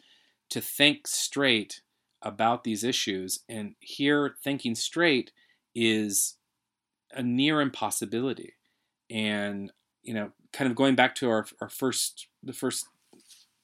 to 0.49 0.61
think 0.61 1.07
straight 1.07 1.81
about 2.21 2.63
these 2.63 2.83
issues 2.83 3.39
and 3.47 3.75
here 3.79 4.35
thinking 4.43 4.75
straight 4.75 5.31
is 5.73 6.35
a 7.13 7.23
near 7.23 7.61
impossibility. 7.61 8.53
And, 9.09 9.71
you 10.03 10.13
know, 10.13 10.31
kind 10.51 10.69
of 10.69 10.75
going 10.75 10.95
back 10.95 11.15
to 11.15 11.29
our, 11.29 11.45
our 11.61 11.69
first 11.69 12.27
the 12.43 12.53
first 12.53 12.87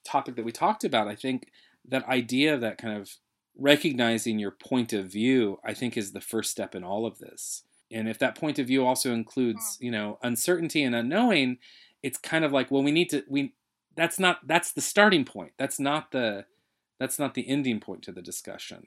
topic 0.04 0.36
that 0.36 0.44
we 0.44 0.52
talked 0.52 0.84
about, 0.84 1.08
I 1.08 1.14
think 1.14 1.48
that 1.88 2.06
idea 2.08 2.56
that 2.56 2.78
kind 2.78 2.96
of 2.96 3.10
recognizing 3.58 4.38
your 4.38 4.50
point 4.50 4.92
of 4.92 5.06
view, 5.06 5.58
I 5.64 5.74
think, 5.74 5.96
is 5.96 6.12
the 6.12 6.20
first 6.20 6.50
step 6.50 6.74
in 6.74 6.84
all 6.84 7.06
of 7.06 7.18
this. 7.18 7.62
And 7.90 8.08
if 8.08 8.18
that 8.18 8.34
point 8.34 8.58
of 8.58 8.66
view 8.66 8.84
also 8.84 9.12
includes, 9.12 9.76
hmm. 9.76 9.84
you 9.84 9.90
know, 9.90 10.18
uncertainty 10.22 10.82
and 10.82 10.94
unknowing, 10.94 11.58
it's 12.02 12.18
kind 12.18 12.44
of 12.44 12.52
like, 12.52 12.70
well, 12.70 12.82
we 12.82 12.92
need 12.92 13.10
to 13.10 13.24
we 13.28 13.54
that's 13.96 14.18
not 14.18 14.46
that's 14.46 14.72
the 14.72 14.80
starting 14.80 15.24
point. 15.24 15.52
That's 15.58 15.80
not 15.80 16.10
the 16.10 16.44
that's 16.98 17.18
not 17.18 17.34
the 17.34 17.48
ending 17.48 17.80
point 17.80 18.02
to 18.02 18.12
the 18.12 18.22
discussion. 18.22 18.86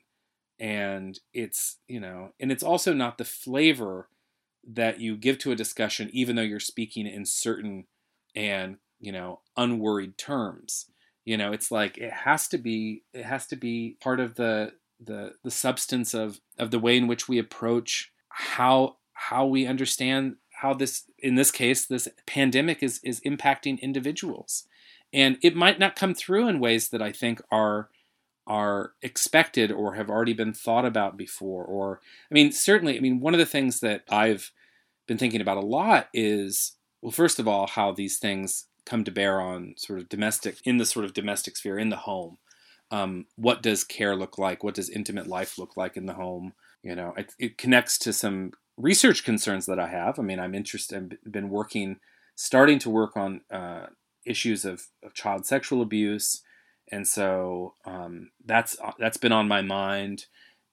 And 0.60 1.20
it's, 1.34 1.78
you 1.88 2.00
know, 2.00 2.34
and 2.40 2.52
it's 2.52 2.64
also 2.64 2.94
not 2.94 3.18
the 3.18 3.26
flavor 3.26 4.10
that 4.68 5.00
you 5.00 5.16
give 5.16 5.38
to 5.40 5.52
a 5.52 5.56
discussion 5.56 6.10
even 6.12 6.36
though 6.36 6.42
you're 6.42 6.60
speaking 6.60 7.08
in 7.08 7.26
certain 7.26 7.86
and, 8.36 8.78
you 9.00 9.12
know, 9.12 9.40
unworried 9.56 10.18
terms 10.18 10.88
you 11.30 11.38
know 11.38 11.52
it's 11.52 11.70
like 11.70 12.00
it 12.00 12.12
has 12.12 12.48
to 12.48 12.58
be 12.58 13.04
it 13.13 13.24
has 13.24 13.46
to 13.46 13.56
be 13.56 13.96
part 14.02 14.20
of 14.20 14.34
the 14.34 14.74
the 15.00 15.34
the 15.44 15.52
substance 15.52 16.15
of 16.15 16.39
of 16.58 16.72
the 16.72 16.80
way 16.80 16.98
in 16.98 17.06
which 17.06 17.30
we 17.30 17.38
approach 17.38 18.12
how 18.30 18.96
how 19.13 19.46
we 19.46 19.68
understand 19.68 20.38
how 20.50 20.74
this 20.74 21.04
in 21.20 21.36
this 21.36 21.52
case 21.52 21.86
this 21.86 22.08
pandemic 22.26 22.82
is 22.82 23.00
is 23.04 23.20
impacting 23.20 23.80
individuals. 23.80 24.65
And 25.13 25.38
it 25.44 25.56
might 25.56 25.78
not 25.80 25.96
come 25.96 26.15
through 26.15 26.48
in 26.48 26.60
ways 26.60 26.89
that 26.89 27.02
i 27.02 27.12
think 27.12 27.42
are 27.52 27.89
are 28.48 28.94
expected 29.04 29.72
or 29.72 29.94
have 29.94 30.10
already 30.10 30.34
been 30.34 30.54
thought 30.54 30.86
about 30.86 31.15
before 31.15 31.63
or 31.63 32.02
i 32.32 32.34
mean 32.34 32.52
certainly 32.52 32.98
i 32.98 33.00
mean 33.00 33.20
one 33.20 33.36
of 33.36 33.39
the 33.39 33.54
things 33.56 33.80
that 33.82 34.04
i've 34.10 34.52
been 35.08 35.18
thinking 35.20 35.42
about 35.42 35.58
a 35.58 35.72
lot 35.80 36.10
is 36.13 36.74
well 37.02 37.12
first 37.12 37.38
of 37.39 37.48
all 37.48 37.68
how 37.68 37.92
these 37.92 38.18
things 38.18 38.65
come 38.86 39.04
to 39.04 39.12
bear 39.12 39.42
on 39.42 39.76
sort 39.78 40.00
of 40.00 40.10
domestic 40.10 40.58
in 40.65 40.78
the 40.78 40.86
sort 40.86 41.06
of 41.06 41.13
domestic 41.13 41.58
sphere 41.58 41.78
in 41.78 41.89
the 41.89 41.98
home. 41.98 42.38
Um, 42.92 43.26
what 43.36 43.62
does 43.62 43.84
care 43.84 44.15
look 44.15 44.38
like? 44.38 44.63
What 44.63 44.76
does 44.76 44.89
intimate 44.89 45.28
life 45.28 45.58
look 45.58 45.78
like 45.78 45.96
in 45.96 46.06
the 46.06 46.13
home? 46.13 46.54
You 46.82 46.96
know, 46.96 47.13
it, 47.18 47.34
it 47.38 47.58
connects 47.58 47.98
to 48.00 48.13
some 48.13 48.54
research 48.78 49.24
concerns 49.24 49.65
that 49.68 49.80
I 49.80 49.88
have. 49.88 50.18
I 50.18 50.24
mean, 50.24 50.39
I'm 50.39 50.56
interested. 50.56 51.18
I've 51.26 51.32
been 51.32 51.50
working, 51.50 52.00
starting 52.36 52.80
to 52.80 52.89
work 52.89 53.15
on 53.15 53.42
uh, 53.52 53.88
issues 54.26 54.65
of, 54.65 54.88
of, 55.04 55.13
child 55.13 55.46
sexual 55.46 55.82
abuse, 55.82 56.42
and 56.92 57.08
so 57.08 57.76
um, 57.86 58.32
that's 58.44 58.78
that's 58.98 59.18
been 59.18 59.34
on 59.34 59.48
my 59.48 59.62
mind, 59.62 60.26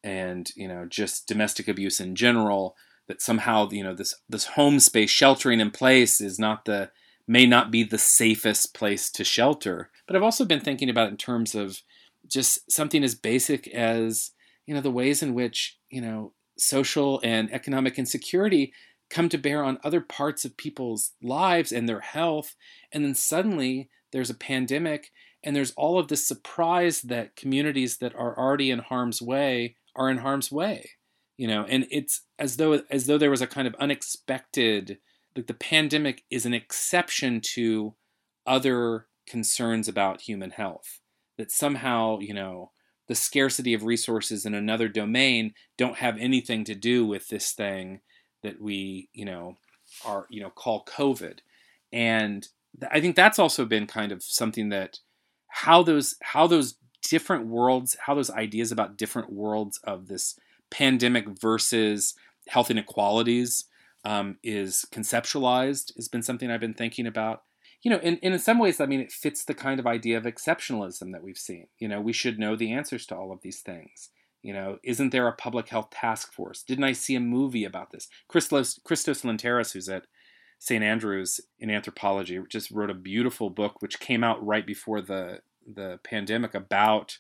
and 0.03 0.51
you 0.55 0.69
know, 0.69 0.87
just 0.88 1.27
domestic 1.27 1.69
abuse 1.69 2.01
in 2.01 2.14
general. 2.14 2.77
That 3.09 3.23
somehow 3.23 3.69
you 3.71 3.85
know 3.85 3.95
this 3.95 4.14
this 4.29 4.47
home 4.47 4.81
space 4.81 5.11
sheltering 5.11 5.61
in 5.61 5.71
place 5.71 6.21
is 6.21 6.38
not 6.38 6.64
the 6.64 6.90
may 7.27 7.47
not 7.47 7.71
be 7.71 7.83
the 7.83 7.99
safest 7.99 8.75
place 8.75 9.11
to 9.11 9.25
shelter. 9.25 9.91
But 10.07 10.17
I've 10.17 10.23
also 10.23 10.45
been 10.45 10.61
thinking 10.61 10.89
about 10.89 11.09
it 11.09 11.12
in 11.12 11.17
terms 11.17 11.55
of 11.55 11.83
just 12.27 12.71
something 12.71 13.03
as 13.03 13.15
basic 13.15 13.69
as, 13.69 14.33
you 14.67 14.75
know, 14.75 14.81
the 14.81 14.91
ways 14.91 15.23
in 15.23 15.35
which, 15.35 15.79
you 15.91 16.01
know, 16.01 16.33
social 16.59 17.21
and 17.23 17.53
economic 17.53 17.99
insecurity 17.99 18.73
come 19.11 19.29
to 19.29 19.39
bear 19.39 19.62
on 19.62 19.79
other 19.85 20.01
parts 20.01 20.45
of 20.45 20.57
people's 20.57 21.12
lives 21.23 21.73
and 21.73 21.89
their 21.89 22.01
health. 22.01 22.55
And 22.93 23.05
then 23.05 23.15
suddenly 23.15 23.89
there's 24.12 24.31
a 24.31 24.35
pandemic 24.35 25.11
and 25.45 25.55
there's 25.55 25.73
all 25.73 25.99
of 25.99 26.09
this 26.09 26.27
surprise 26.27 27.03
that 27.03 27.37
communities 27.37 27.99
that 27.99 28.15
are 28.17 28.37
already 28.37 28.71
in 28.71 28.81
harm's 28.81 29.23
way 29.23 29.77
are 29.95 30.11
in 30.11 30.19
harm's 30.19 30.51
way. 30.51 30.91
You 31.37 31.47
know, 31.47 31.67
and 31.69 31.87
it's 31.91 32.23
as 32.39 32.57
though 32.57 32.83
as 32.91 33.07
though 33.07 33.19
there 33.19 33.31
was 33.31 33.43
a 33.43 33.47
kind 33.47 33.69
of 33.69 33.75
unexpected 33.79 34.99
like 35.37 35.46
the 35.46 35.55
pandemic 35.55 36.25
is 36.31 36.46
an 36.46 36.55
exception 36.55 37.40
to 37.40 37.94
other 38.46 39.07
concerns 39.27 39.88
about 39.88 40.22
human 40.22 40.51
health 40.51 41.01
that 41.37 41.51
somehow 41.51 42.18
you 42.20 42.35
know 42.35 42.70
the 43.09 43.14
scarcity 43.14 43.75
of 43.75 43.85
resources 43.85 44.44
in 44.44 44.55
another 44.55 44.88
domain 44.88 45.55
don't 45.77 45.96
have 45.96 46.16
anything 46.18 46.64
to 46.64 46.75
do 46.75 47.07
with 47.07 47.29
this 47.29 47.53
thing 47.53 48.01
that 48.42 48.61
we 48.61 49.09
you 49.12 49.25
know 49.25 49.57
are 50.05 50.27
you 50.31 50.40
know 50.40 50.51
call 50.51 50.85
covid. 50.85 51.38
And 51.92 52.49
i 52.90 53.01
think 53.01 53.16
that's 53.16 53.38
also 53.38 53.64
been 53.64 53.87
kind 53.87 54.12
of 54.12 54.22
something 54.22 54.68
that 54.68 54.99
how 55.49 55.83
those 55.83 56.16
how 56.20 56.46
those 56.46 56.77
different 57.09 57.46
worlds 57.46 57.96
how 58.07 58.14
those 58.14 58.31
ideas 58.31 58.72
about 58.72 58.99
different 58.99 59.33
worlds 59.33 59.79
of 59.85 60.09
this 60.09 60.38
pandemic 60.70 61.27
versus 61.40 62.14
health 62.49 62.70
inequalities 62.70 63.64
um, 64.07 64.38
is 64.45 64.87
conceptualized 64.92 65.95
has 65.97 66.07
been 66.07 66.23
something 66.23 66.49
I've 66.49 66.61
been 66.61 66.75
thinking 66.75 67.09
about. 67.09 67.42
You 67.83 67.90
know, 67.90 67.99
and, 68.03 68.19
and 68.23 68.35
in 68.35 68.40
some 68.40 68.61
ways, 68.61 68.81
I 68.81 68.87
mean, 68.87 69.01
it 69.01 69.11
fits 69.11 69.45
the 69.45 69.53
kind 69.53 69.81
of 69.81 69.87
idea 69.87 70.16
of 70.16 70.25
exceptionalism 70.25 71.12
that 71.12 71.25
we've 71.25 71.37
seen. 71.37 71.66
You 71.79 71.88
know, 71.88 72.01
we 72.01 72.12
should 72.12 72.38
know 72.38 72.55
the 72.55 72.73
answers 72.73 73.05
to 73.07 73.16
all 73.16 73.33
of 73.33 73.42
these 73.42 73.61
things. 73.61 74.11
You 74.42 74.55
know, 74.55 74.79
isn't 74.85 75.11
there 75.11 75.27
a 75.27 75.33
public 75.33 75.69
health 75.69 75.90
task 75.90 76.33
force? 76.33 76.62
Didn't 76.62 76.85
I 76.85 76.92
see 76.92 77.16
a 77.16 77.21
movie 77.21 77.64
about 77.64 77.90
this? 77.90 78.09
Christos, 78.29 78.79
Christos 78.85 79.23
Lynteris, 79.23 79.73
who's 79.73 79.88
at 79.88 80.07
St. 80.61 80.85
Andrews 80.85 81.40
in 81.59 81.69
anthropology, 81.69 82.40
just 82.49 82.71
wrote 82.71 82.90
a 82.90 82.95
beautiful 82.95 83.51
book 83.51 83.83
which 83.83 83.99
came 83.99 84.23
out 84.23 84.45
right 84.45 84.66
before 84.66 85.01
the 85.01 85.40
the 85.66 85.99
pandemic 86.05 86.55
about 86.55 87.19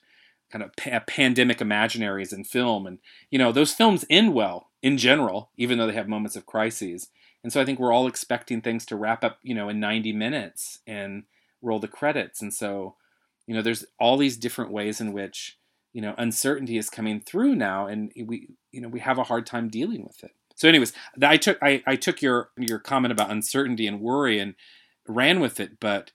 kind 0.50 0.62
of 0.62 0.74
pa- 0.76 1.02
pandemic 1.06 1.58
imaginaries 1.58 2.32
in 2.32 2.44
film 2.44 2.86
and 2.86 2.98
you 3.30 3.38
know 3.38 3.52
those 3.52 3.72
films 3.72 4.04
end 4.08 4.34
well 4.34 4.70
in 4.82 4.96
general 4.96 5.50
even 5.56 5.78
though 5.78 5.86
they 5.86 5.92
have 5.94 6.08
moments 6.08 6.36
of 6.36 6.46
crises. 6.46 7.08
And 7.42 7.52
so 7.52 7.60
i 7.60 7.64
think 7.64 7.78
we're 7.78 7.92
all 7.92 8.06
expecting 8.06 8.60
things 8.60 8.84
to 8.86 8.96
wrap 8.96 9.22
up 9.24 9.38
you 9.42 9.54
know 9.54 9.68
in 9.68 9.80
90 9.80 10.12
minutes 10.12 10.80
and 10.86 11.24
roll 11.62 11.78
the 11.78 11.88
credits. 11.88 12.42
And 12.42 12.52
so 12.52 12.96
you 13.46 13.54
know 13.54 13.62
there's 13.62 13.84
all 13.98 14.16
these 14.16 14.36
different 14.36 14.72
ways 14.72 15.00
in 15.00 15.12
which 15.12 15.58
you 15.92 16.02
know 16.02 16.14
uncertainty 16.18 16.76
is 16.76 16.90
coming 16.90 17.20
through 17.20 17.54
now 17.54 17.86
and 17.86 18.12
we 18.26 18.48
you 18.72 18.80
know 18.80 18.88
we 18.88 19.00
have 19.00 19.18
a 19.18 19.24
hard 19.24 19.46
time 19.46 19.68
dealing 19.68 20.04
with 20.04 20.22
it. 20.24 20.32
So, 20.56 20.68
anyways, 20.68 20.94
I 21.22 21.36
took 21.36 21.58
I, 21.62 21.82
I 21.86 21.96
took 21.96 22.22
your 22.22 22.50
your 22.56 22.78
comment 22.78 23.12
about 23.12 23.30
uncertainty 23.30 23.86
and 23.86 24.00
worry 24.00 24.40
and 24.40 24.54
ran 25.06 25.38
with 25.38 25.60
it, 25.60 25.78
but 25.78 26.12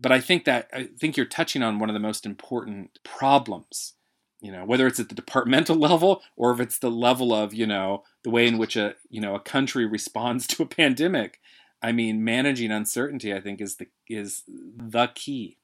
but 0.00 0.12
I 0.12 0.20
think 0.20 0.44
that 0.44 0.68
I 0.72 0.84
think 0.98 1.16
you're 1.16 1.26
touching 1.26 1.62
on 1.62 1.78
one 1.78 1.88
of 1.88 1.94
the 1.94 2.00
most 2.00 2.26
important 2.26 2.98
problems. 3.04 3.94
You 4.40 4.52
know, 4.52 4.64
whether 4.64 4.86
it's 4.86 5.00
at 5.00 5.08
the 5.08 5.14
departmental 5.14 5.76
level 5.90 6.22
or 6.36 6.52
if 6.52 6.60
it's 6.60 6.78
the 6.78 6.90
level 6.90 7.32
of 7.32 7.54
you 7.54 7.66
know 7.66 8.02
the 8.22 8.30
way 8.30 8.46
in 8.46 8.58
which 8.58 8.76
a 8.76 8.94
you 9.08 9.20
know 9.20 9.34
a 9.34 9.40
country 9.40 9.86
responds 9.86 10.46
to 10.48 10.62
a 10.62 10.66
pandemic. 10.66 11.40
I 11.82 11.92
mean, 11.92 12.24
managing 12.24 12.70
uncertainty, 12.70 13.34
I 13.34 13.40
think, 13.40 13.60
is 13.60 13.76
the 13.76 13.88
is 14.08 14.42
the 14.48 15.08
key. 15.14 15.58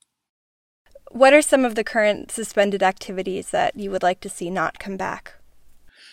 What 1.11 1.33
are 1.33 1.43
some 1.43 1.65
of 1.65 1.75
the 1.75 1.83
current 1.83 2.31
suspended 2.31 2.83
activities 2.83 3.51
that 3.51 3.77
you 3.77 3.91
would 3.91 4.03
like 4.03 4.21
to 4.21 4.29
see 4.29 4.49
not 4.51 4.79
come 4.79 4.97
back? 4.97 5.35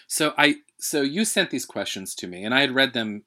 So 0.08 0.34
I 0.38 0.58
so 0.80 1.02
you 1.02 1.26
sent 1.26 1.50
these 1.50 1.66
questions 1.66 2.16
to 2.16 2.28
me, 2.28 2.44
and 2.44 2.54
I 2.54 2.62
had 2.62 2.74
read 2.74 2.94
them 2.94 3.24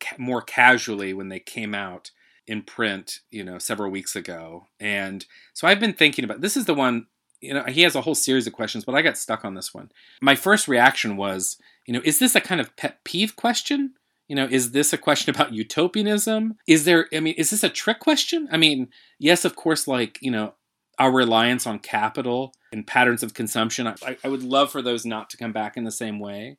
ca- 0.00 0.16
more 0.18 0.42
casually 0.42 1.12
when 1.12 1.28
they 1.28 1.38
came 1.38 1.74
out 1.74 2.10
in 2.46 2.62
print, 2.62 3.20
you 3.30 3.44
know, 3.44 3.58
several 3.58 3.90
weeks 3.90 4.16
ago. 4.16 4.66
And 4.78 5.24
so 5.54 5.66
I've 5.66 5.80
been 5.80 5.92
thinking 5.92 6.24
about 6.24 6.40
this 6.40 6.56
is 6.56 6.64
the 6.66 6.74
one, 6.74 7.06
you 7.40 7.52
know, 7.52 7.64
he 7.64 7.82
has 7.82 7.94
a 7.94 8.00
whole 8.00 8.14
series 8.14 8.46
of 8.46 8.52
questions, 8.52 8.84
but 8.84 8.94
I 8.94 9.02
got 9.02 9.18
stuck 9.18 9.44
on 9.44 9.54
this 9.54 9.74
one. 9.74 9.90
My 10.22 10.34
first 10.34 10.68
reaction 10.68 11.16
was, 11.16 11.58
you 11.86 11.92
know, 11.92 12.00
is 12.04 12.18
this 12.18 12.34
a 12.34 12.40
kind 12.40 12.60
of 12.60 12.74
pet 12.76 13.04
peeve 13.04 13.36
question? 13.36 13.94
You 14.28 14.36
know, 14.36 14.48
is 14.50 14.72
this 14.72 14.92
a 14.92 14.98
question 14.98 15.34
about 15.34 15.52
utopianism? 15.52 16.56
Is 16.66 16.84
there, 16.84 17.08
I 17.12 17.20
mean, 17.20 17.34
is 17.36 17.50
this 17.50 17.62
a 17.62 17.68
trick 17.68 18.00
question? 18.00 18.48
I 18.50 18.56
mean, 18.56 18.88
yes, 19.18 19.44
of 19.44 19.54
course, 19.54 19.86
like, 19.86 20.18
you 20.20 20.30
know, 20.30 20.54
our 20.98 21.12
reliance 21.12 21.66
on 21.66 21.78
capital 21.78 22.54
and 22.72 22.86
patterns 22.86 23.22
of 23.22 23.34
consumption. 23.34 23.86
I, 23.86 24.16
I 24.24 24.28
would 24.28 24.42
love 24.42 24.72
for 24.72 24.82
those 24.82 25.04
not 25.04 25.30
to 25.30 25.36
come 25.36 25.52
back 25.52 25.76
in 25.76 25.84
the 25.84 25.90
same 25.90 26.18
way. 26.18 26.56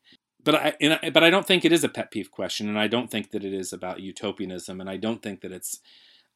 But 0.47 0.55
I, 0.55 0.99
I, 1.03 1.09
but 1.09 1.25
I 1.25 1.29
don't 1.29 1.45
think 1.45 1.65
it 1.65 1.73
is 1.73 1.83
a 1.83 1.89
pet 1.89 2.09
peeve 2.09 2.31
question, 2.31 2.69
and 2.69 2.79
I 2.79 2.87
don't 2.87 3.11
think 3.11 3.31
that 3.31 3.43
it 3.43 3.53
is 3.53 3.73
about 3.73 3.99
utopianism, 3.99 4.79
and 4.79 4.89
I 4.89 4.95
don't 4.95 5.21
think 5.21 5.41
that 5.41 5.51
it's 5.51 5.81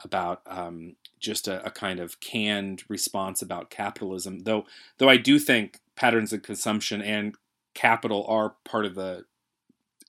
about 0.03 0.41
um, 0.47 0.97
just 1.17 1.47
a, 1.47 1.65
a, 1.65 1.71
kind 1.71 1.97
of 1.97 2.19
canned 2.19 2.83
response 2.89 3.41
about 3.41 3.69
capitalism. 3.69 4.39
Though, 4.39 4.65
though 4.97 5.07
I 5.07 5.15
do 5.15 5.39
think 5.39 5.79
patterns 5.95 6.33
of 6.33 6.41
consumption 6.41 7.01
and 7.01 7.35
capital 7.73 8.25
are 8.27 8.55
part 8.65 8.85
of 8.85 8.95
the 8.95 9.23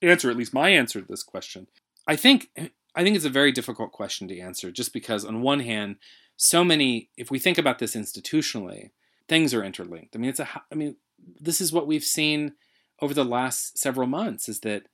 answer. 0.02 0.28
At 0.28 0.36
least 0.36 0.52
my 0.52 0.70
answer 0.70 1.00
to 1.00 1.06
this 1.06 1.22
question. 1.22 1.68
I 2.08 2.16
think 2.16 2.50
I 2.96 3.04
think 3.04 3.14
it's 3.14 3.24
a 3.24 3.30
very 3.30 3.52
difficult 3.52 3.92
question 3.92 4.26
to 4.26 4.40
answer, 4.40 4.72
just 4.72 4.92
because 4.92 5.24
on 5.24 5.42
one 5.42 5.60
hand, 5.60 5.94
so 6.36 6.64
many. 6.64 7.08
If 7.16 7.30
we 7.30 7.38
think 7.38 7.56
about 7.56 7.78
this 7.78 7.94
institutionally, 7.94 8.90
things 9.28 9.54
are 9.54 9.62
interlinked. 9.62 10.16
I 10.16 10.18
mean, 10.18 10.30
it's 10.30 10.40
a. 10.40 10.48
I 10.72 10.74
mean, 10.74 10.96
this 11.40 11.60
is 11.60 11.72
what 11.72 11.86
we've 11.86 12.02
seen 12.02 12.54
over 13.02 13.12
the 13.12 13.24
last 13.24 13.76
several 13.76 14.06
months 14.06 14.48
is 14.48 14.60
that 14.60 14.84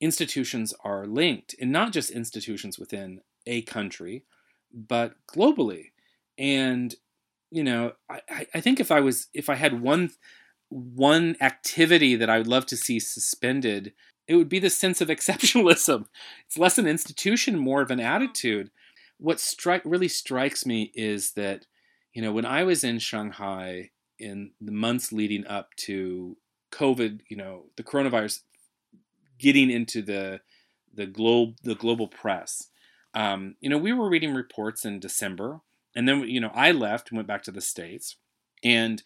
institutions 0.00 0.72
are 0.84 1.06
linked, 1.06 1.54
and 1.60 1.70
not 1.72 1.92
just 1.92 2.10
institutions 2.10 2.78
within 2.78 3.20
a 3.46 3.62
country, 3.62 4.24
but 4.72 5.14
globally. 5.30 5.90
And 6.38 6.94
you 7.50 7.64
know, 7.64 7.92
I, 8.08 8.46
I 8.54 8.60
think 8.60 8.78
if 8.78 8.92
I 8.92 9.00
was 9.00 9.26
if 9.34 9.50
I 9.50 9.56
had 9.56 9.82
one 9.82 10.10
one 10.70 11.36
activity 11.40 12.14
that 12.14 12.30
I 12.30 12.38
would 12.38 12.46
love 12.46 12.64
to 12.66 12.76
see 12.76 13.00
suspended, 13.00 13.92
it 14.28 14.36
would 14.36 14.48
be 14.48 14.60
the 14.60 14.70
sense 14.70 15.00
of 15.00 15.08
exceptionalism. 15.08 16.06
It's 16.46 16.56
less 16.56 16.78
an 16.78 16.86
institution, 16.86 17.58
more 17.58 17.82
of 17.82 17.90
an 17.90 18.00
attitude. 18.00 18.70
What 19.18 19.40
strike 19.40 19.82
really 19.84 20.08
strikes 20.08 20.64
me 20.64 20.92
is 20.94 21.32
that 21.32 21.66
you 22.12 22.22
know, 22.22 22.32
when 22.32 22.46
I 22.46 22.64
was 22.64 22.84
in 22.84 22.98
Shanghai 22.98 23.90
in 24.18 24.50
the 24.60 24.72
months 24.72 25.12
leading 25.12 25.46
up 25.46 25.74
to 25.76 26.36
COVID, 26.70 27.20
you 27.28 27.36
know, 27.36 27.66
the 27.76 27.82
coronavirus 27.82 28.40
getting 29.38 29.70
into 29.70 30.02
the 30.02 30.40
the 30.92 31.06
globe 31.06 31.56
the 31.62 31.74
global 31.74 32.08
press, 32.08 32.68
um, 33.14 33.56
you 33.60 33.68
know, 33.68 33.78
we 33.78 33.92
were 33.92 34.08
reading 34.08 34.34
reports 34.34 34.84
in 34.84 35.00
December, 35.00 35.60
and 35.94 36.08
then 36.08 36.20
you 36.28 36.40
know, 36.40 36.50
I 36.54 36.72
left 36.72 37.10
and 37.10 37.16
went 37.16 37.28
back 37.28 37.42
to 37.44 37.50
the 37.50 37.60
states, 37.60 38.16
and 38.62 39.02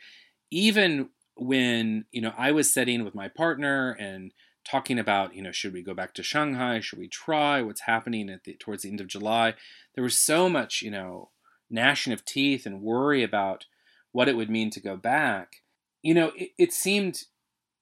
even 0.50 1.10
when 1.36 2.04
you 2.12 2.20
know 2.20 2.32
I 2.36 2.52
was 2.52 2.72
sitting 2.72 3.04
with 3.04 3.14
my 3.14 3.28
partner 3.28 3.92
and 3.92 4.32
talking 4.64 4.98
about 4.98 5.34
you 5.34 5.42
know 5.42 5.52
should 5.52 5.72
we 5.72 5.82
go 5.82 5.94
back 5.94 6.14
to 6.14 6.22
Shanghai, 6.22 6.80
should 6.80 6.98
we 6.98 7.08
try? 7.08 7.62
What's 7.62 7.82
happening 7.82 8.30
at 8.30 8.44
the 8.44 8.54
towards 8.54 8.82
the 8.82 8.90
end 8.90 9.00
of 9.00 9.08
July, 9.08 9.54
there 9.94 10.04
was 10.04 10.18
so 10.18 10.48
much 10.48 10.82
you 10.82 10.90
know 10.90 11.30
gnashing 11.70 12.12
of 12.12 12.24
teeth 12.24 12.66
and 12.66 12.82
worry 12.82 13.22
about 13.22 13.66
what 14.12 14.28
it 14.28 14.36
would 14.36 14.50
mean 14.50 14.70
to 14.70 14.80
go 14.80 14.96
back, 14.96 15.56
you 16.02 16.14
know, 16.14 16.30
it, 16.36 16.50
it 16.56 16.72
seemed 16.72 17.24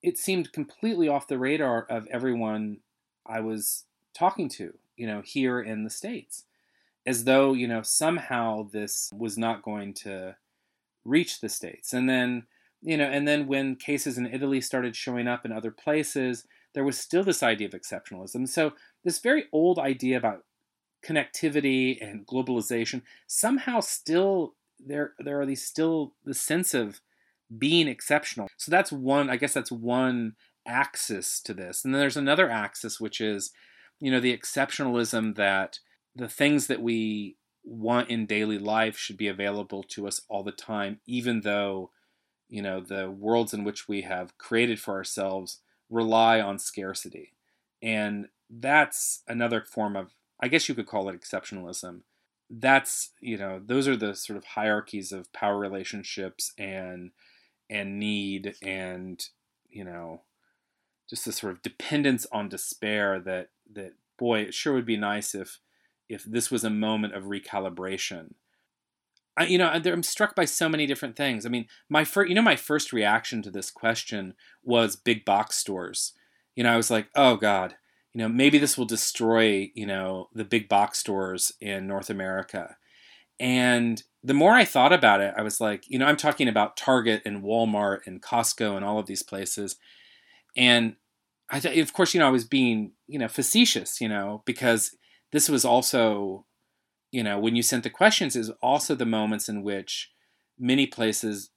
it 0.03 0.19
seemed 0.19 0.53
completely 0.53 1.09
off 1.09 1.29
the 1.29 1.39
radar 1.39 1.83
of 1.83 2.07
everyone 2.09 2.79
I 3.25 3.41
was 3.41 3.85
talking 4.15 4.49
to, 4.51 4.75
you 4.97 5.07
know, 5.07 5.23
here 5.23 5.61
in 5.61 5.85
the 5.85 5.91
States. 5.91 6.45
As 7.07 7.25
though, 7.25 7.53
you 7.53 7.67
know, 7.67 7.83
somehow 7.83 8.69
this 8.73 9.11
was 9.17 9.37
not 9.37 9.63
going 9.63 9.95
to 9.95 10.37
reach 11.05 11.41
the 11.41 11.49
States. 11.49 11.93
And 11.93 12.09
then, 12.09 12.45
you 12.81 12.97
know, 12.97 13.05
and 13.05 13.27
then 13.27 13.47
when 13.47 13.77
cases 13.77 14.19
in 14.19 14.27
Italy 14.27 14.61
started 14.61 14.95
showing 14.95 15.27
up 15.27 15.45
in 15.45 15.53
other 15.53 15.71
places, 15.71 16.47
there 16.75 16.85
was 16.85 16.99
still 16.99 17.25
this 17.25 17.43
idea 17.43 17.69
of 17.69 17.75
exceptionalism. 17.75 18.49
So, 18.49 18.73
this 19.05 19.19
very 19.19 19.45
old 19.53 19.79
idea 19.79 20.17
about 20.17 20.45
connectivity 21.05 21.99
and 22.01 22.27
globalization, 22.27 23.03
somehow 23.27 23.81
still 23.81 24.55
there 24.85 25.13
there 25.19 25.41
are 25.41 25.47
these 25.47 25.65
still 25.65 26.15
the 26.25 26.35
sense 26.35 26.75
of 26.75 27.01
being 27.59 27.89
exceptional. 27.89 28.49
So 28.57 28.71
that's 28.71 28.93
one, 28.93 29.31
I 29.31 29.37
guess 29.37 29.55
that's 29.55 29.73
one 29.73 30.35
axis 30.67 31.41
to 31.43 31.55
this. 31.55 31.85
And 31.85 31.95
then 31.95 32.01
there's 32.01 32.17
another 32.17 32.51
axis 32.51 33.01
which 33.01 33.21
is, 33.21 33.53
you 34.01 34.11
know, 34.11 34.21
the 34.21 34.37
exceptionalism 34.37 35.37
that 35.37 35.79
the 36.15 36.29
things 36.29 36.67
that 36.67 36.83
we 36.83 37.37
want 37.65 38.11
in 38.11 38.27
daily 38.27 38.59
life 38.59 38.97
should 38.97 39.17
be 39.17 39.29
available 39.29 39.83
to 39.83 40.07
us 40.07 40.23
all 40.29 40.43
the 40.43 40.53
time, 40.53 41.01
even 41.07 41.43
though, 41.43 41.91
you 42.49 42.63
know, 42.63 42.81
the 42.81 43.11
worlds 43.11 43.55
in 43.55 43.65
which 43.65 43.89
we 43.89 44.03
have 44.03 44.37
created 44.39 44.81
for 44.81 44.95
ourselves 44.95 45.61
rely 45.89 46.41
on 46.41 46.59
scarcity. 46.59 47.33
And 47.81 48.29
that's 48.51 49.23
another 49.29 49.63
form 49.63 49.97
of 49.97 50.13
I 50.41 50.49
guess 50.49 50.69
you 50.69 50.75
could 50.75 50.87
call 50.87 51.09
it 51.09 51.19
exceptionalism. 51.19 52.01
That's 52.51 53.11
you 53.21 53.39
know 53.39 53.61
those 53.65 53.89
are 53.89 53.97
the 53.97 54.15
sort 54.15 54.37
of 54.37 54.45
hierarchies 54.45 55.13
of 55.13 55.33
power 55.33 55.59
relationships 55.59 56.53
and 56.59 57.13
and 57.71 57.99
need 57.99 58.55
and 58.63 59.27
you 59.71 59.85
know 59.85 60.23
just 61.09 61.25
the 61.25 61.33
sort 61.33 61.53
of 61.53 61.63
dependence 61.63 62.27
on 62.33 62.49
despair 62.49 63.21
that 63.21 63.49
that 63.73 63.93
boy 64.19 64.41
it 64.41 64.55
sure 64.55 64.73
would 64.73 64.87
be 64.87 64.97
nice 64.97 65.35
if 65.35 65.61
if 66.09 66.25
this 66.25 66.51
was 66.51 66.65
a 66.65 66.71
moment 66.71 67.15
of 67.15 67.25
recalibration. 67.25 68.35
I, 69.35 69.47
you 69.47 69.57
know 69.57 69.69
i'm 69.69 70.03
struck 70.03 70.35
by 70.35 70.45
so 70.45 70.69
many 70.69 70.87
different 70.87 71.17
things. 71.17 71.47
I 71.47 71.49
mean 71.49 71.67
my 71.89 72.05
first 72.05 72.29
you 72.29 72.35
know 72.35 72.43
my 72.43 72.57
first 72.57 72.93
reaction 72.93 73.43
to 73.43 73.51
this 73.51 73.71
question 73.71 74.35
was 74.63 74.97
big 74.97 75.25
box 75.25 75.57
stores. 75.57 76.13
You 76.55 76.65
know 76.65 76.73
i 76.73 76.77
was 76.77 76.91
like 76.91 77.09
oh 77.15 77.37
god 77.37 77.77
you 78.13 78.19
know, 78.19 78.29
maybe 78.29 78.59
this 78.59 78.77
will 78.77 78.85
destroy, 78.85 79.71
you 79.75 79.87
know, 79.87 80.29
the 80.35 80.45
big 80.45 80.69
box 80.69 80.99
stores 80.99 81.53
in 81.61 81.87
North 81.87 82.11
America. 82.11 82.77
And 83.41 84.03
the 84.25 84.35
more 84.35 84.53
I 84.53 84.65
thought 84.65 84.93
about 84.93 85.21
it, 85.21 85.35
I 85.37 85.43
was 85.43 85.61
like, 85.61 85.85
you 85.89 85.99
know, 85.99 86.07
I'm 86.07 86.17
talking 86.17 86.49
about 86.49 86.77
Target 86.77 87.23
and 87.25 87.43
Walmart 87.43 88.01
and 88.07 88.23
Costco 88.23 88.77
and 88.77 88.85
all 88.85 88.99
of 88.99 89.07
these 89.07 89.23
places. 89.23 89.77
And 90.57 90.97
I 91.51 91.61
th- 91.61 91.79
of 91.79 91.93
course, 91.93 92.15
you 92.15 92.21
know, 92.21 92.29
I 92.29 92.31
was 92.31 92.45
being, 92.45 92.93
you 93.09 93.19
know, 93.19 93.29
facetious, 93.29 94.01
you 94.01 94.09
know, 94.09 94.43
because 94.47 94.97
this 95.33 95.49
was 95.49 95.65
also, 95.65 96.47
you 97.11 97.23
know, 97.23 97.39
when 97.39 97.57
you 97.57 97.63
sent 97.63 97.83
the 97.83 97.91
questions 97.91 98.37
is 98.37 98.51
also 98.63 98.95
the 98.95 99.07
moments 99.07 99.49
in 99.49 99.63
which 99.63 100.11
many 100.59 100.87
places 100.87 101.51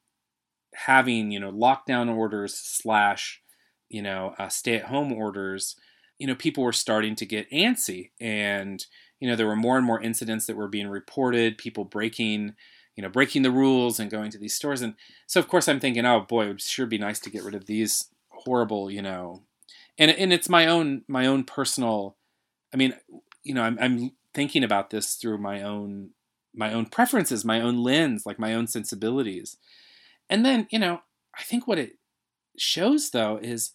having, 0.74 1.32
you 1.32 1.40
know, 1.40 1.52
lockdown 1.52 2.14
orders 2.14 2.56
slash, 2.56 3.42
you 3.90 4.02
know, 4.02 4.34
uh, 4.40 4.50
stay 4.50 4.76
at 4.76 4.86
home 4.86 5.14
orders 5.14 5.76
you 6.18 6.28
know, 6.28 6.36
people 6.36 6.64
were 6.64 6.72
starting 6.72 7.16
to 7.16 7.26
get 7.26 7.50
antsy 7.52 8.12
and, 8.20 8.86
you 9.20 9.30
know, 9.30 9.36
there 9.36 9.48
were 9.48 9.56
more 9.56 9.78
and 9.78 9.86
more 9.86 10.02
incidents 10.02 10.46
that 10.46 10.56
were 10.56 10.68
being 10.68 10.88
reported, 10.88 11.58
people 11.58 11.86
breaking, 11.86 12.56
you 12.96 13.02
know, 13.02 13.10
breaking 13.10 13.42
the 13.42 13.52
rules 13.52 14.00
and 14.00 14.12
going 14.12 14.32
to 14.32 14.38
these 14.38 14.56
stores. 14.56 14.82
And 14.82 14.96
so, 15.28 15.40
of 15.40 15.48
course, 15.48 15.68
I'm 15.68 15.80
thinking, 15.80 16.06
oh 16.06 16.22
boy, 16.22 16.46
it 16.46 16.48
would 16.48 16.62
sure 16.62 16.86
be 16.86 16.98
nice 16.98 17.20
to 17.22 17.30
get 17.30 17.44
rid 17.44 17.56
of 17.56 17.66
these 17.66 18.10
horrible, 18.30 18.92
you 18.92 19.02
know, 19.02 19.42
and, 19.98 20.12
and 20.12 20.34
it's 20.34 20.50
my 20.50 20.68
own, 20.68 21.04
my 21.08 21.26
own 21.26 21.44
personal, 21.44 22.16
I 22.74 22.78
mean, 22.78 22.94
you 23.44 23.54
know, 23.54 23.64
I'm, 23.64 23.78
I'm 23.80 24.12
thinking 24.34 24.64
about 24.64 24.90
this 24.90 25.16
through 25.16 25.38
my 25.38 25.62
own, 25.62 26.12
my 26.54 26.74
own 26.74 26.86
preferences, 26.86 27.46
my 27.46 27.62
own 27.62 27.78
lens, 27.78 28.26
like 28.26 28.40
my 28.40 28.54
own 28.54 28.68
sensibilities. 28.68 29.58
And 30.30 30.46
then, 30.46 30.68
you 30.70 30.80
know, 30.80 31.02
I 31.38 31.44
think 31.44 31.68
what 31.68 31.80
it 31.80 31.98
shows 32.58 33.12
though 33.12 33.38
is, 33.38 33.72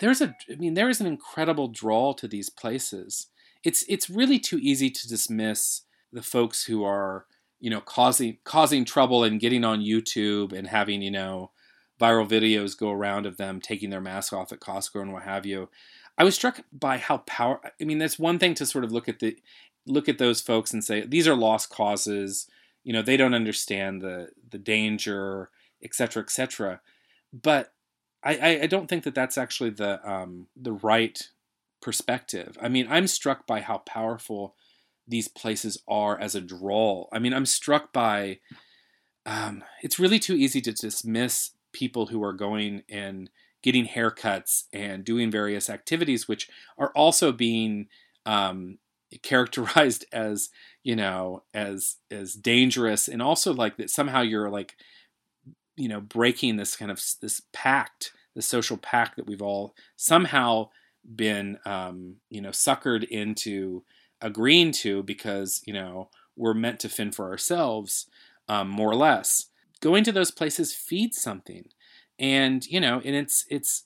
there's 0.00 0.20
a 0.20 0.34
I 0.50 0.56
mean 0.56 0.74
there 0.74 0.88
is 0.88 1.00
an 1.00 1.06
incredible 1.06 1.68
draw 1.68 2.12
to 2.14 2.26
these 2.26 2.50
places. 2.50 3.28
It's 3.64 3.84
it's 3.88 4.10
really 4.10 4.38
too 4.38 4.58
easy 4.58 4.90
to 4.90 5.08
dismiss 5.08 5.82
the 6.12 6.22
folks 6.22 6.64
who 6.64 6.84
are 6.84 7.26
you 7.60 7.70
know 7.70 7.80
causing 7.80 8.38
causing 8.44 8.84
trouble 8.84 9.24
and 9.24 9.40
getting 9.40 9.64
on 9.64 9.80
YouTube 9.80 10.52
and 10.52 10.68
having 10.68 11.02
you 11.02 11.10
know 11.10 11.50
viral 12.00 12.28
videos 12.28 12.78
go 12.78 12.90
around 12.90 13.26
of 13.26 13.36
them 13.36 13.60
taking 13.60 13.90
their 13.90 14.00
mask 14.00 14.32
off 14.32 14.52
at 14.52 14.60
Costco 14.60 15.00
and 15.00 15.12
what 15.12 15.22
have 15.22 15.46
you. 15.46 15.68
I 16.16 16.24
was 16.24 16.34
struck 16.34 16.60
by 16.72 16.98
how 16.98 17.18
power. 17.18 17.60
I 17.80 17.84
mean, 17.84 17.98
that's 17.98 18.18
one 18.18 18.38
thing 18.38 18.54
to 18.54 18.66
sort 18.66 18.84
of 18.84 18.92
look 18.92 19.08
at 19.08 19.18
the 19.18 19.36
look 19.86 20.08
at 20.08 20.18
those 20.18 20.40
folks 20.40 20.72
and 20.72 20.84
say 20.84 21.06
these 21.06 21.26
are 21.26 21.34
lost 21.34 21.70
causes. 21.70 22.46
You 22.84 22.92
know, 22.92 23.02
they 23.02 23.16
don't 23.16 23.34
understand 23.34 24.02
the 24.02 24.28
the 24.50 24.58
danger, 24.58 25.50
et 25.82 25.94
cetera, 25.94 26.22
et 26.22 26.30
cetera. 26.30 26.80
But 27.32 27.72
I, 28.22 28.60
I 28.62 28.66
don't 28.66 28.88
think 28.88 29.04
that 29.04 29.14
that's 29.14 29.36
actually 29.36 29.70
the 29.70 30.06
um, 30.08 30.46
the 30.56 30.72
right 30.72 31.28
perspective. 31.84 32.56
I 32.60 32.68
mean, 32.68 32.86
I'm 32.88 33.06
struck 33.06 33.46
by 33.46 33.60
how 33.60 33.78
powerful 33.78 34.56
these 35.06 35.28
places 35.28 35.82
are 35.86 36.18
as 36.18 36.34
a 36.34 36.40
draw. 36.40 37.06
I 37.12 37.18
mean, 37.18 37.34
I'm 37.34 37.44
struck 37.44 37.92
by 37.92 38.38
um, 39.26 39.62
it's 39.82 39.98
really 39.98 40.18
too 40.18 40.34
easy 40.34 40.62
to 40.62 40.72
dismiss 40.72 41.50
people 41.72 42.06
who 42.06 42.24
are 42.24 42.32
going 42.32 42.82
and 42.88 43.28
getting 43.62 43.86
haircuts 43.86 44.64
and 44.72 45.04
doing 45.04 45.30
various 45.30 45.68
activities, 45.68 46.26
which 46.26 46.48
are 46.78 46.90
also 46.96 47.32
being 47.32 47.88
um, 48.24 48.78
characterized 49.22 50.06
as 50.12 50.48
you 50.82 50.96
know 50.96 51.42
as 51.52 51.96
as 52.10 52.34
dangerous 52.34 53.08
and 53.08 53.22
also 53.22 53.52
like 53.52 53.76
that 53.76 53.88
somehow 53.88 54.20
you're 54.20 54.50
like 54.50 54.74
you 55.76 55.88
know 55.88 56.00
breaking 56.00 56.56
this 56.56 56.76
kind 56.76 56.90
of 56.90 57.02
this 57.22 57.40
pact 57.52 58.12
the 58.34 58.42
social 58.42 58.76
pact 58.76 59.16
that 59.16 59.26
we've 59.26 59.40
all 59.40 59.74
somehow 59.96 60.68
been 61.14 61.58
um, 61.64 62.16
you 62.30 62.40
know 62.40 62.50
suckered 62.50 63.04
into 63.04 63.84
agreeing 64.20 64.72
to 64.72 65.02
because 65.02 65.62
you 65.66 65.72
know 65.72 66.08
we're 66.36 66.54
meant 66.54 66.80
to 66.80 66.88
fend 66.88 67.14
for 67.14 67.30
ourselves 67.30 68.06
um, 68.48 68.68
more 68.68 68.90
or 68.90 68.96
less. 68.96 69.46
Going 69.80 70.04
to 70.04 70.12
those 70.12 70.30
places 70.30 70.74
feeds 70.74 71.20
something. 71.20 71.66
And 72.18 72.64
you 72.66 72.80
know 72.80 73.00
and 73.04 73.14
it's 73.14 73.44
it's 73.50 73.84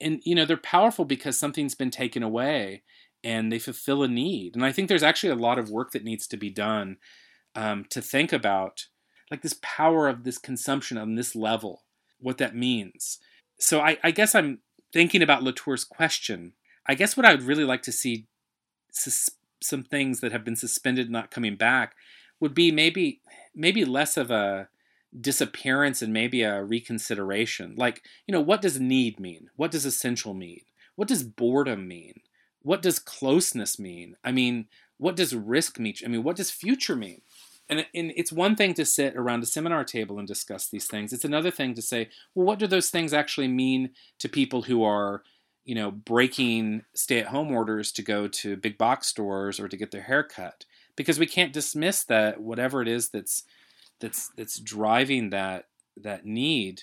and 0.00 0.20
you 0.24 0.34
know 0.34 0.44
they're 0.44 0.56
powerful 0.56 1.04
because 1.04 1.38
something's 1.38 1.74
been 1.74 1.90
taken 1.90 2.22
away 2.22 2.82
and 3.22 3.52
they 3.52 3.58
fulfill 3.58 4.02
a 4.02 4.08
need. 4.08 4.56
And 4.56 4.64
i 4.64 4.72
think 4.72 4.88
there's 4.88 5.02
actually 5.02 5.30
a 5.30 5.36
lot 5.36 5.58
of 5.58 5.70
work 5.70 5.92
that 5.92 6.04
needs 6.04 6.26
to 6.28 6.36
be 6.36 6.50
done 6.50 6.96
um, 7.54 7.84
to 7.90 8.00
think 8.00 8.32
about 8.32 8.86
like 9.30 9.42
this 9.42 9.58
power 9.62 10.08
of 10.08 10.24
this 10.24 10.38
consumption 10.38 10.96
on 10.96 11.14
this 11.14 11.34
level 11.34 11.82
what 12.18 12.38
that 12.38 12.54
means. 12.54 13.18
So 13.58 13.80
I, 13.80 13.98
I 14.02 14.10
guess 14.12 14.34
i'm 14.34 14.60
thinking 14.92 15.22
about 15.22 15.42
latour's 15.42 15.84
question 15.84 16.52
i 16.86 16.94
guess 16.94 17.16
what 17.16 17.26
i 17.26 17.32
would 17.32 17.42
really 17.42 17.64
like 17.64 17.82
to 17.82 17.92
see 17.92 18.26
sus- 18.90 19.30
some 19.60 19.82
things 19.82 20.20
that 20.20 20.32
have 20.32 20.44
been 20.44 20.56
suspended 20.56 21.10
not 21.10 21.30
coming 21.30 21.56
back 21.56 21.94
would 22.40 22.54
be 22.54 22.70
maybe 22.70 23.20
maybe 23.54 23.84
less 23.84 24.16
of 24.16 24.30
a 24.30 24.68
disappearance 25.18 26.00
and 26.02 26.12
maybe 26.12 26.42
a 26.42 26.62
reconsideration. 26.62 27.74
Like, 27.76 28.02
you 28.26 28.32
know, 28.32 28.40
what 28.40 28.62
does 28.62 28.80
need 28.80 29.20
mean? 29.20 29.50
What 29.56 29.70
does 29.70 29.84
essential 29.84 30.34
mean? 30.34 30.62
What 30.96 31.08
does 31.08 31.22
boredom 31.22 31.86
mean? 31.86 32.20
What 32.62 32.82
does 32.82 32.98
closeness 32.98 33.78
mean? 33.78 34.16
I 34.24 34.32
mean, 34.32 34.66
what 34.98 35.16
does 35.16 35.34
risk 35.34 35.78
mean? 35.78 35.94
I 36.04 36.08
mean, 36.08 36.22
what 36.22 36.36
does 36.36 36.50
future 36.50 36.96
mean? 36.96 37.22
And, 37.72 37.86
and 37.94 38.12
it's 38.16 38.30
one 38.32 38.54
thing 38.54 38.74
to 38.74 38.84
sit 38.84 39.16
around 39.16 39.42
a 39.42 39.46
seminar 39.46 39.82
table 39.84 40.18
and 40.18 40.28
discuss 40.28 40.68
these 40.68 40.86
things. 40.86 41.12
It's 41.12 41.24
another 41.24 41.50
thing 41.50 41.74
to 41.74 41.82
say, 41.82 42.10
well, 42.34 42.46
what 42.46 42.58
do 42.58 42.66
those 42.66 42.90
things 42.90 43.14
actually 43.14 43.48
mean 43.48 43.90
to 44.18 44.28
people 44.28 44.62
who 44.62 44.84
are, 44.84 45.22
you 45.64 45.74
know, 45.74 45.90
breaking 45.90 46.82
stay-at-home 46.94 47.50
orders 47.50 47.90
to 47.92 48.02
go 48.02 48.28
to 48.28 48.56
big 48.56 48.76
box 48.76 49.06
stores 49.06 49.58
or 49.58 49.68
to 49.68 49.76
get 49.76 49.90
their 49.90 50.02
hair 50.02 50.22
cut? 50.22 50.66
Because 50.96 51.18
we 51.18 51.26
can't 51.26 51.52
dismiss 51.52 52.04
that 52.04 52.40
whatever 52.40 52.82
it 52.82 52.88
is 52.88 53.08
that's 53.08 53.44
that's 54.00 54.30
that's 54.36 54.58
driving 54.58 55.30
that 55.30 55.68
that 55.96 56.26
need 56.26 56.82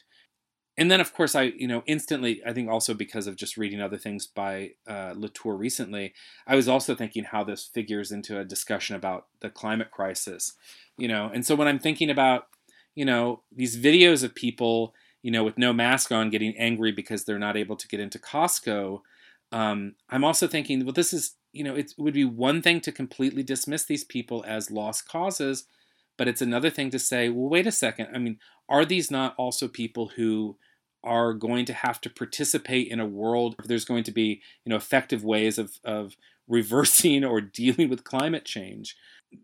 and 0.80 0.90
then 0.90 1.02
of 1.02 1.14
course 1.14 1.36
i 1.36 1.44
you 1.44 1.68
know 1.68 1.84
instantly 1.86 2.42
i 2.46 2.54
think 2.54 2.70
also 2.70 2.94
because 2.94 3.28
of 3.28 3.36
just 3.36 3.58
reading 3.58 3.82
other 3.82 3.98
things 3.98 4.26
by 4.26 4.72
uh, 4.88 5.14
latour 5.16 5.56
recently 5.56 6.14
i 6.48 6.56
was 6.56 6.68
also 6.68 6.96
thinking 6.96 7.26
how 7.26 7.44
this 7.44 7.66
figures 7.66 8.12
into 8.12 8.40
a 8.40 8.46
discussion 8.46 8.96
about 8.96 9.28
the 9.42 9.50
climate 9.50 9.92
crisis 9.92 10.54
you 10.98 11.08
know 11.08 11.30
and 11.34 11.46
so 11.46 11.54
when 11.54 11.68
i'm 11.68 11.80
thinking 11.80 12.10
about 12.10 12.48
you 12.96 13.06
know 13.06 13.42
these 13.56 13.78
videos 13.78 14.24
of 14.24 14.34
people 14.34 14.96
you 15.22 15.30
know 15.30 15.44
with 15.44 15.58
no 15.58 15.74
mask 15.74 16.12
on 16.12 16.30
getting 16.30 16.58
angry 16.58 16.92
because 16.92 17.26
they're 17.26 17.38
not 17.38 17.58
able 17.58 17.76
to 17.76 17.88
get 17.88 18.00
into 18.00 18.18
costco 18.18 19.02
um, 19.52 19.96
i'm 20.10 20.24
also 20.24 20.48
thinking 20.48 20.86
well 20.86 20.94
this 20.94 21.14
is 21.14 21.36
you 21.52 21.64
know 21.64 21.76
it 21.76 21.94
would 21.98 22.14
be 22.14 22.26
one 22.26 22.62
thing 22.62 22.80
to 22.80 22.92
completely 22.92 23.44
dismiss 23.44 23.84
these 23.84 24.04
people 24.04 24.46
as 24.48 24.72
lost 24.72 25.08
causes 25.08 25.66
but 26.20 26.28
it's 26.28 26.42
another 26.42 26.70
thing 26.70 26.90
to 26.90 27.00
say, 27.00 27.30
well, 27.30 27.48
wait 27.48 27.66
a 27.66 27.72
second. 27.72 28.10
I 28.14 28.18
mean, 28.18 28.40
are 28.68 28.84
these 28.84 29.10
not 29.10 29.36
also 29.38 29.70
people 29.70 30.12
who 30.18 30.58
are 31.04 31.34
going 31.34 31.66
to 31.66 31.74
have 31.74 32.02
to 32.02 32.10
participate 32.10 32.88
in 32.88 33.00
a 33.00 33.06
world 33.06 33.56
if 33.60 33.68
there's 33.68 33.86
going 33.86 34.04
to 34.04 34.12
be, 34.12 34.42
you 34.66 34.70
know, 34.70 34.76
effective 34.76 35.24
ways 35.24 35.58
of, 35.58 35.80
of 35.84 36.16
reversing 36.48 37.24
or 37.24 37.42
dealing 37.42 37.90
with 37.90 38.04
climate 38.04 38.46
change? 38.46 38.96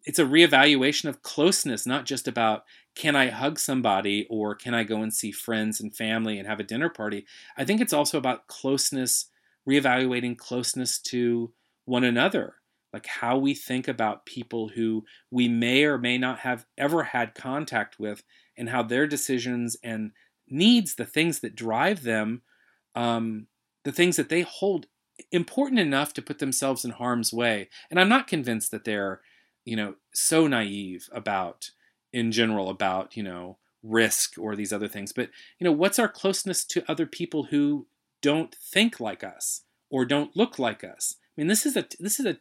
It's 0.03 0.19
a 0.19 0.25
reevaluation 0.25 1.07
of 1.07 1.21
closeness, 1.21 1.85
not 1.85 2.05
just 2.05 2.27
about 2.27 2.63
can 2.95 3.15
I 3.15 3.29
hug 3.29 3.59
somebody 3.59 4.25
or 4.29 4.55
can 4.55 4.73
I 4.73 4.83
go 4.83 5.01
and 5.01 5.13
see 5.13 5.31
friends 5.31 5.79
and 5.79 5.95
family 5.95 6.39
and 6.39 6.47
have 6.47 6.59
a 6.59 6.63
dinner 6.63 6.89
party. 6.89 7.25
I 7.55 7.65
think 7.65 7.81
it's 7.81 7.93
also 7.93 8.17
about 8.17 8.47
closeness, 8.47 9.27
reevaluating 9.69 10.37
closeness 10.37 10.97
to 10.99 11.51
one 11.85 12.03
another 12.03 12.55
like 12.95 13.07
how 13.07 13.37
we 13.37 13.53
think 13.53 13.89
about 13.89 14.25
people 14.25 14.69
who 14.69 15.03
we 15.29 15.49
may 15.49 15.83
or 15.83 15.97
may 15.97 16.17
not 16.17 16.39
have 16.39 16.65
ever 16.77 17.03
had 17.03 17.35
contact 17.35 17.99
with, 17.99 18.23
and 18.55 18.69
how 18.69 18.81
their 18.81 19.05
decisions 19.05 19.75
and 19.83 20.13
needs, 20.49 20.95
the 20.95 21.05
things 21.05 21.39
that 21.39 21.55
drive 21.55 22.03
them, 22.03 22.41
um, 22.95 23.47
the 23.83 23.91
things 23.91 24.15
that 24.15 24.29
they 24.29 24.41
hold 24.41 24.87
important 25.31 25.79
enough 25.79 26.13
to 26.13 26.21
put 26.21 26.39
themselves 26.39 26.83
in 26.83 26.91
harm's 26.91 27.31
way. 27.31 27.69
And 27.89 27.99
I'm 27.99 28.09
not 28.09 28.27
convinced 28.27 28.71
that 28.71 28.83
they're, 28.83 29.21
you 29.63 29.75
know, 29.75 29.95
so 30.13 30.47
naive 30.47 31.09
about, 31.11 31.71
in 32.11 32.31
general, 32.31 32.69
about, 32.69 33.15
you 33.15 33.23
know, 33.23 33.57
risk 33.83 34.37
or 34.37 34.55
these 34.55 34.73
other 34.73 34.87
things. 34.87 35.11
But, 35.11 35.29
you 35.59 35.65
know, 35.65 35.71
what's 35.71 35.99
our 35.99 36.09
closeness 36.09 36.65
to 36.65 36.89
other 36.89 37.05
people 37.05 37.45
who 37.45 37.87
don't 38.21 38.55
think 38.55 38.99
like 38.99 39.23
us 39.23 39.61
or 39.89 40.05
don't 40.05 40.35
look 40.35 40.59
like 40.59 40.83
us? 40.83 41.15
I 41.37 41.41
mean, 41.41 41.47
this 41.47 41.65
is 41.65 41.75
a 41.75 41.85
this 41.99 42.19
is 42.19 42.25
a 42.25 42.37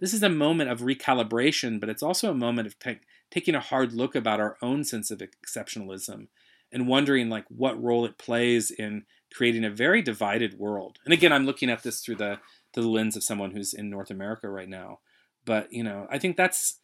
this 0.00 0.12
is 0.12 0.22
a 0.22 0.28
moment 0.28 0.70
of 0.70 0.80
recalibration, 0.80 1.80
but 1.80 1.88
it's 1.88 2.02
also 2.02 2.30
a 2.30 2.34
moment 2.34 2.66
of 2.66 2.78
t- 2.78 3.00
taking 3.30 3.54
a 3.54 3.60
hard 3.60 3.92
look 3.92 4.14
about 4.14 4.40
our 4.40 4.56
own 4.60 4.84
sense 4.84 5.10
of 5.10 5.20
exceptionalism 5.20 6.28
and 6.74 6.88
wondering 6.88 7.30
like 7.30 7.44
what 7.48 7.82
role 7.82 8.04
it 8.04 8.18
plays 8.18 8.70
in 8.70 9.04
creating 9.32 9.64
a 9.64 9.70
very 9.70 10.02
divided 10.02 10.58
world. 10.58 10.98
And 11.04 11.14
again, 11.14 11.32
I'm 11.32 11.46
looking 11.46 11.70
at 11.70 11.82
this 11.82 12.00
through 12.00 12.16
the 12.16 12.40
the 12.74 12.82
lens 12.82 13.16
of 13.16 13.22
someone 13.22 13.52
who's 13.52 13.72
in 13.72 13.88
North 13.88 14.10
America 14.10 14.50
right 14.50 14.68
now. 14.68 14.98
But 15.44 15.72
you 15.72 15.84
know, 15.84 16.08
I 16.10 16.18
think 16.18 16.36
that's 16.36 16.80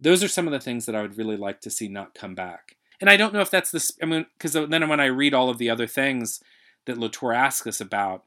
those 0.00 0.22
are 0.22 0.28
some 0.28 0.46
of 0.46 0.52
the 0.52 0.60
things 0.60 0.84
that 0.86 0.94
I 0.94 1.02
would 1.02 1.16
really 1.16 1.36
like 1.36 1.60
to 1.62 1.70
see 1.70 1.88
not 1.88 2.14
come 2.14 2.34
back. 2.34 2.76
And 3.00 3.08
I 3.08 3.16
don't 3.16 3.32
know 3.32 3.40
if 3.40 3.50
that's 3.50 3.70
this. 3.70 3.92
I 4.02 4.06
mean, 4.06 4.26
because 4.36 4.52
then 4.52 4.88
when 4.88 5.00
I 5.00 5.06
read 5.06 5.34
all 5.34 5.48
of 5.48 5.58
the 5.58 5.70
other 5.70 5.86
things 5.86 6.40
that 6.86 6.98
Latour 6.98 7.32
asks 7.32 7.66
us 7.66 7.80
about, 7.80 8.24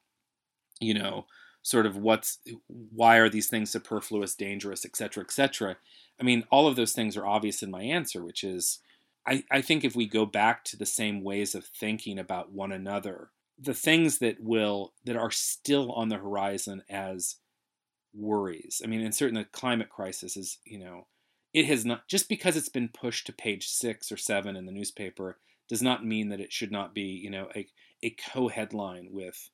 you 0.80 0.94
know, 0.94 1.26
sort 1.62 1.86
of 1.86 1.98
what's 1.98 2.40
why 2.68 3.18
are 3.18 3.30
these 3.30 3.50
things 3.50 3.70
superfluous, 3.70 4.34
dangerous, 4.34 4.86
etc., 4.86 5.24
etc. 5.24 5.76
I 6.20 6.24
mean, 6.24 6.46
all 6.52 6.68
of 6.68 6.78
those 6.78 6.94
things 6.94 7.18
are 7.18 7.28
obvious 7.28 7.62
in 7.62 7.70
my 7.70 7.84
answer, 7.84 8.24
which 8.24 8.46
is 8.46 8.80
I, 9.26 9.44
I 9.52 9.62
think 9.62 9.84
if 9.84 9.96
we 9.96 10.08
go 10.08 10.26
back 10.26 10.64
to 10.66 10.78
the 10.78 10.86
same 10.86 11.24
ways 11.24 11.54
of 11.56 11.66
thinking 11.66 12.18
about 12.18 12.52
one 12.52 12.72
another, 12.72 13.30
the 13.60 13.74
things 13.74 14.18
that 14.20 14.42
will 14.42 14.94
that 15.06 15.16
are 15.16 15.32
still 15.32 15.92
on 15.92 16.10
the 16.10 16.18
horizon 16.18 16.84
as 16.90 17.36
worries. 18.14 18.82
I 18.84 18.88
mean, 18.88 19.02
and 19.02 19.14
certainly 19.14 19.44
the 19.44 19.50
climate 19.50 19.90
crisis 19.90 20.36
is, 20.36 20.58
you 20.66 20.80
know, 20.80 21.08
it 21.54 21.66
has 21.66 21.86
not 21.86 22.08
just 22.08 22.30
because 22.30 22.56
it's 22.58 22.70
been 22.70 22.90
pushed 22.90 23.28
to 23.28 23.34
page 23.34 23.68
six 23.68 24.12
or 24.12 24.18
seven 24.18 24.56
in 24.56 24.66
the 24.66 24.72
newspaper 24.72 25.38
does 25.70 25.82
not 25.82 26.06
mean 26.06 26.30
that 26.30 26.42
it 26.42 26.52
should 26.52 26.72
not 26.72 26.94
be, 26.94 27.04
you 27.04 27.30
know, 27.30 27.48
a, 27.56 27.68
a 28.04 28.10
co-headline 28.10 29.10
with, 29.12 29.50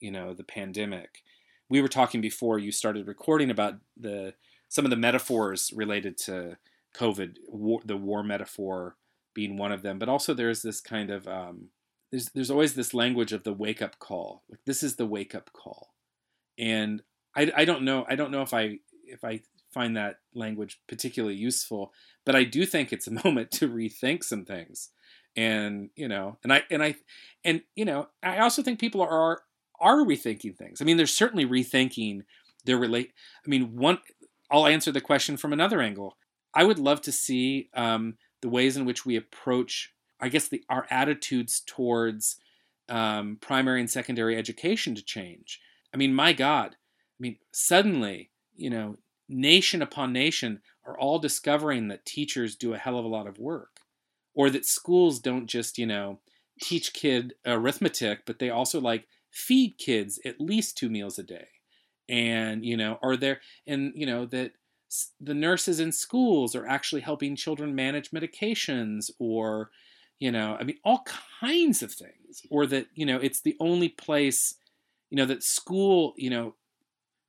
you 0.00 0.10
know, 0.10 0.32
the 0.32 0.42
pandemic 0.42 1.22
we 1.70 1.80
were 1.80 1.88
talking 1.88 2.20
before 2.20 2.58
you 2.58 2.72
started 2.72 3.06
recording 3.06 3.48
about 3.48 3.76
the 3.96 4.34
some 4.68 4.84
of 4.84 4.90
the 4.90 4.96
metaphors 4.96 5.72
related 5.74 6.18
to 6.18 6.58
COVID, 6.94 7.36
war, 7.48 7.80
the 7.84 7.96
war 7.96 8.22
metaphor 8.22 8.96
being 9.34 9.56
one 9.56 9.72
of 9.72 9.82
them, 9.82 9.98
but 9.98 10.08
also 10.08 10.34
there's 10.34 10.62
this 10.62 10.80
kind 10.80 11.10
of 11.10 11.26
um, 11.28 11.68
there's 12.10 12.26
there's 12.34 12.50
always 12.50 12.74
this 12.74 12.94
language 12.94 13.32
of 13.32 13.44
the 13.44 13.52
wake 13.52 13.82
up 13.82 13.98
call. 13.98 14.42
Like 14.50 14.60
this 14.66 14.82
is 14.82 14.96
the 14.96 15.06
wake 15.06 15.34
up 15.34 15.52
call, 15.52 15.94
and 16.58 17.02
I, 17.36 17.52
I 17.56 17.64
don't 17.64 17.82
know 17.82 18.04
I 18.08 18.16
don't 18.16 18.30
know 18.30 18.42
if 18.42 18.52
I 18.52 18.78
if 19.04 19.24
I 19.24 19.40
find 19.72 19.96
that 19.96 20.16
language 20.34 20.80
particularly 20.88 21.36
useful, 21.36 21.92
but 22.26 22.34
I 22.34 22.44
do 22.44 22.66
think 22.66 22.92
it's 22.92 23.06
a 23.06 23.10
moment 23.24 23.50
to 23.52 23.68
rethink 23.68 24.24
some 24.24 24.44
things, 24.44 24.90
and 25.36 25.90
you 25.94 26.08
know, 26.08 26.38
and 26.42 26.52
I 26.52 26.62
and 26.70 26.82
I 26.82 26.96
and 27.44 27.62
you 27.74 27.84
know 27.84 28.08
I 28.22 28.38
also 28.38 28.62
think 28.62 28.80
people 28.80 29.02
are 29.02 29.42
are 29.80 30.04
rethinking 30.04 30.56
things. 30.56 30.80
I 30.80 30.84
mean, 30.84 30.96
they're 30.96 31.06
certainly 31.06 31.46
rethinking 31.46 32.22
their 32.64 32.76
relate. 32.76 33.12
I 33.44 33.48
mean, 33.48 33.76
one. 33.76 33.98
I'll 34.52 34.66
answer 34.66 34.90
the 34.90 35.00
question 35.00 35.36
from 35.36 35.52
another 35.52 35.80
angle. 35.80 36.16
I 36.52 36.64
would 36.64 36.80
love 36.80 37.00
to 37.02 37.12
see 37.12 37.70
um, 37.72 38.16
the 38.42 38.48
ways 38.48 38.76
in 38.76 38.84
which 38.84 39.04
we 39.04 39.16
approach, 39.16 39.92
I 40.20 40.28
guess, 40.28 40.48
the, 40.48 40.62
our 40.68 40.86
attitudes 40.90 41.62
towards 41.66 42.36
um, 42.88 43.38
primary 43.40 43.80
and 43.80 43.90
secondary 43.90 44.36
education 44.36 44.94
to 44.94 45.04
change. 45.04 45.60
I 45.94 45.96
mean, 45.96 46.14
my 46.14 46.32
God, 46.32 46.72
I 46.72 47.18
mean, 47.18 47.36
suddenly, 47.52 48.30
you 48.56 48.70
know, 48.70 48.96
nation 49.28 49.82
upon 49.82 50.12
nation 50.12 50.60
are 50.84 50.98
all 50.98 51.18
discovering 51.18 51.88
that 51.88 52.04
teachers 52.04 52.56
do 52.56 52.74
a 52.74 52.78
hell 52.78 52.98
of 52.98 53.04
a 53.04 53.08
lot 53.08 53.26
of 53.26 53.38
work, 53.38 53.80
or 54.34 54.50
that 54.50 54.66
schools 54.66 55.20
don't 55.20 55.46
just, 55.46 55.78
you 55.78 55.86
know, 55.86 56.20
teach 56.60 56.92
kid 56.92 57.34
arithmetic, 57.46 58.20
but 58.26 58.38
they 58.38 58.50
also 58.50 58.80
like 58.80 59.06
feed 59.30 59.76
kids 59.78 60.18
at 60.24 60.40
least 60.40 60.76
two 60.76 60.90
meals 60.90 61.18
a 61.18 61.22
day, 61.22 61.48
and 62.08 62.64
you 62.64 62.76
know, 62.76 62.98
are 63.02 63.16
there, 63.16 63.40
and 63.66 63.92
you 63.94 64.06
know 64.06 64.26
that 64.26 64.52
the 65.20 65.34
nurses 65.34 65.80
in 65.80 65.92
schools 65.92 66.54
are 66.54 66.66
actually 66.66 67.00
helping 67.00 67.36
children 67.36 67.74
manage 67.74 68.10
medications 68.10 69.10
or 69.18 69.70
you 70.18 70.30
know 70.32 70.56
i 70.58 70.64
mean 70.64 70.78
all 70.84 71.04
kinds 71.40 71.82
of 71.82 71.92
things 71.92 72.42
or 72.50 72.66
that 72.66 72.86
you 72.94 73.06
know 73.06 73.18
it's 73.18 73.40
the 73.40 73.56
only 73.60 73.88
place 73.88 74.54
you 75.10 75.16
know 75.16 75.26
that 75.26 75.42
school 75.42 76.14
you 76.16 76.30
know 76.30 76.54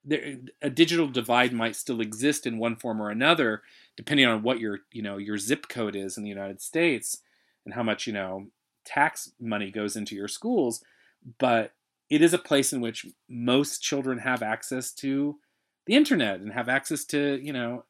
there, 0.04 0.38
a 0.64 0.70
digital 0.70 1.08
divide 1.08 1.54
might 1.54 1.76
still 1.76 2.02
exist 2.02 2.48
in 2.48 2.58
one 2.58 2.76
form 2.76 3.02
or 3.02 3.12
another 3.12 3.62
depending 3.96 4.26
on 4.26 4.42
what 4.42 4.60
your 4.60 4.80
you 4.92 5.02
know 5.02 5.18
your 5.18 5.38
zip 5.38 5.68
code 5.70 5.96
is 5.96 6.18
in 6.18 6.24
the 6.24 6.30
united 6.30 6.60
states 6.60 7.20
and 7.66 7.74
how 7.76 7.84
much 7.84 8.08
you 8.08 8.14
know 8.14 8.48
tax 8.86 9.32
money 9.40 9.72
goes 9.72 9.96
into 9.96 10.16
your 10.16 10.28
schools. 10.28 10.84
But 11.38 11.74
it 12.10 12.22
is 12.22 12.34
a 12.34 12.40
place 12.40 12.74
in 12.74 12.82
which 12.82 13.06
most 13.30 13.82
children 13.82 14.20
have 14.20 14.42
access 14.42 14.92
to 14.94 15.38
the 15.86 15.96
internet 15.96 16.40
and 16.40 16.54
have 16.54 16.70
access 16.70 17.06
to 17.06 17.40
you 17.42 17.54
know 17.54 17.84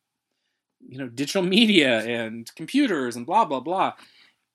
you 0.87 0.97
know 0.97 1.07
digital 1.07 1.43
media 1.43 1.99
and 2.01 2.53
computers 2.55 3.15
and 3.15 3.25
blah 3.25 3.45
blah 3.45 3.59
blah. 3.59 3.93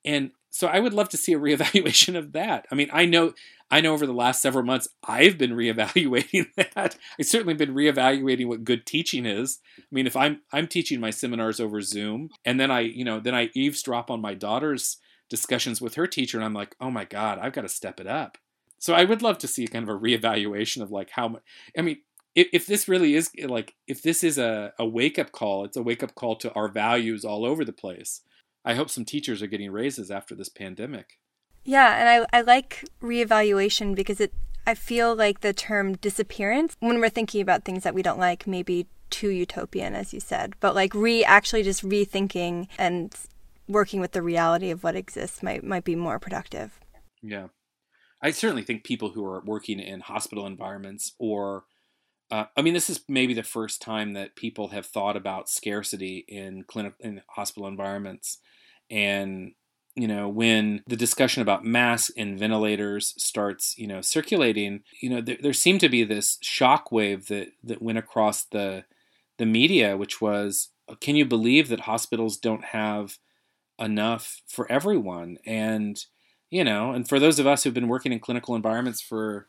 And 0.05 0.31
so 0.49 0.67
i 0.67 0.79
would 0.79 0.93
love 0.93 1.09
to 1.09 1.17
see 1.17 1.33
a 1.33 1.39
reevaluation 1.47 2.17
of 2.17 2.33
that. 2.33 2.65
I 2.71 2.75
mean 2.75 2.89
i 2.91 3.05
know 3.05 3.33
i 3.69 3.81
know 3.81 3.93
over 3.93 4.05
the 4.05 4.13
last 4.13 4.41
several 4.41 4.63
months 4.63 4.87
i've 5.07 5.37
been 5.37 5.51
reevaluating 5.55 6.47
that. 6.55 6.97
I've 7.19 7.25
certainly 7.25 7.53
been 7.53 7.73
reevaluating 7.73 8.47
what 8.47 8.63
good 8.63 8.85
teaching 8.85 9.25
is. 9.25 9.59
I 9.77 9.83
mean 9.91 10.07
if 10.07 10.15
i'm 10.15 10.41
i'm 10.51 10.67
teaching 10.67 10.99
my 10.99 11.09
seminars 11.09 11.59
over 11.59 11.81
zoom 11.81 12.29
and 12.45 12.59
then 12.59 12.71
i 12.71 12.81
you 12.81 13.05
know 13.05 13.19
then 13.19 13.35
i 13.35 13.49
eavesdrop 13.53 14.09
on 14.09 14.21
my 14.21 14.33
daughter's 14.33 14.97
discussions 15.29 15.81
with 15.81 15.95
her 15.95 16.07
teacher 16.07 16.37
and 16.37 16.45
i'm 16.45 16.53
like 16.53 16.75
oh 16.79 16.89
my 16.89 17.03
god 17.03 17.39
i've 17.39 17.53
got 17.53 17.61
to 17.61 17.69
step 17.69 17.99
it 17.99 18.07
up. 18.07 18.37
So 18.79 18.93
i 18.93 19.03
would 19.03 19.21
love 19.21 19.37
to 19.39 19.47
see 19.47 19.67
kind 19.67 19.87
of 19.87 19.95
a 19.95 19.99
reevaluation 19.99 20.81
of 20.81 20.91
like 20.91 21.11
how 21.11 21.27
much 21.27 21.43
i 21.77 21.81
mean 21.81 21.97
if, 22.37 22.47
if 22.53 22.67
this 22.67 22.87
really 22.87 23.15
is 23.15 23.31
like 23.43 23.73
if 23.87 24.03
this 24.03 24.23
is 24.23 24.37
a, 24.37 24.71
a 24.77 24.85
wake 24.85 25.17
up 25.17 25.31
call, 25.31 25.65
it's 25.65 25.75
a 25.75 25.81
wake 25.81 26.03
up 26.03 26.13
call 26.13 26.35
to 26.37 26.53
our 26.53 26.67
values 26.67 27.25
all 27.25 27.43
over 27.43 27.65
the 27.65 27.73
place. 27.73 28.21
I 28.63 28.75
hope 28.75 28.91
some 28.91 29.05
teachers 29.05 29.41
are 29.41 29.47
getting 29.47 29.71
raises 29.71 30.11
after 30.11 30.35
this 30.35 30.47
pandemic. 30.47 31.17
Yeah, 31.63 31.97
and 31.97 32.07
I 32.07 32.37
I 32.37 32.41
like 32.41 32.85
reevaluation 33.01 33.95
because 33.95 34.21
it 34.21 34.33
I 34.67 34.75
feel 34.75 35.15
like 35.15 35.41
the 35.41 35.51
term 35.51 35.95
disappearance 35.95 36.77
when 36.79 36.99
we're 36.99 37.09
thinking 37.09 37.41
about 37.41 37.65
things 37.65 37.81
that 37.83 37.95
we 37.95 38.03
don't 38.03 38.19
like 38.19 38.45
maybe 38.45 38.85
too 39.09 39.29
utopian 39.29 39.95
as 39.95 40.13
you 40.13 40.19
said, 40.19 40.53
but 40.59 40.75
like 40.75 40.93
re 40.93 41.25
actually 41.25 41.63
just 41.63 41.83
rethinking 41.83 42.67
and 42.77 43.15
working 43.67 43.99
with 43.99 44.11
the 44.11 44.21
reality 44.21 44.69
of 44.69 44.83
what 44.83 44.95
exists 44.95 45.41
might 45.41 45.63
might 45.63 45.83
be 45.83 45.95
more 45.95 46.19
productive. 46.19 46.79
Yeah. 47.23 47.47
I 48.21 48.29
certainly 48.29 48.63
think 48.63 48.83
people 48.83 49.09
who 49.09 49.25
are 49.25 49.41
working 49.43 49.79
in 49.79 50.01
hospital 50.01 50.45
environments 50.45 51.13
or 51.17 51.63
uh, 52.29 52.45
I 52.55 52.61
mean, 52.61 52.73
this 52.73 52.89
is 52.89 53.01
maybe 53.07 53.33
the 53.33 53.43
first 53.43 53.81
time 53.81 54.13
that 54.13 54.35
people 54.35 54.69
have 54.69 54.85
thought 54.85 55.15
about 55.15 55.49
scarcity 55.49 56.25
in 56.27 56.63
clinic 56.63 56.93
in 56.99 57.21
hospital 57.27 57.67
environments, 57.67 58.39
and 58.89 59.53
you 59.95 60.07
know 60.07 60.27
when 60.29 60.83
the 60.87 60.95
discussion 60.95 61.41
about 61.41 61.65
masks 61.65 62.11
and 62.17 62.37
ventilators 62.37 63.13
starts 63.17 63.77
you 63.79 63.87
know 63.87 63.99
circulating 64.01 64.83
you 65.01 65.09
know 65.09 65.21
there, 65.21 65.37
there 65.41 65.53
seemed 65.53 65.79
to 65.79 65.89
be 65.89 66.03
this 66.03 66.37
shock 66.41 66.91
wave 66.91 67.27
that 67.27 67.47
that 67.63 67.81
went 67.81 67.97
across 67.97 68.43
the 68.43 68.83
the 69.37 69.45
media 69.45 69.97
which 69.97 70.21
was 70.21 70.69
can 71.01 71.15
you 71.15 71.25
believe 71.25 71.67
that 71.69 71.81
hospitals 71.81 72.37
don't 72.37 72.65
have 72.65 73.17
enough 73.79 74.41
for 74.47 74.71
everyone? 74.71 75.37
And 75.45 76.03
you 76.49 76.63
know 76.63 76.91
and 76.91 77.07
for 77.07 77.19
those 77.19 77.39
of 77.39 77.47
us 77.47 77.63
who've 77.63 77.73
been 77.73 77.87
working 77.89 78.13
in 78.13 78.19
clinical 78.19 78.55
environments 78.55 79.01
for 79.01 79.47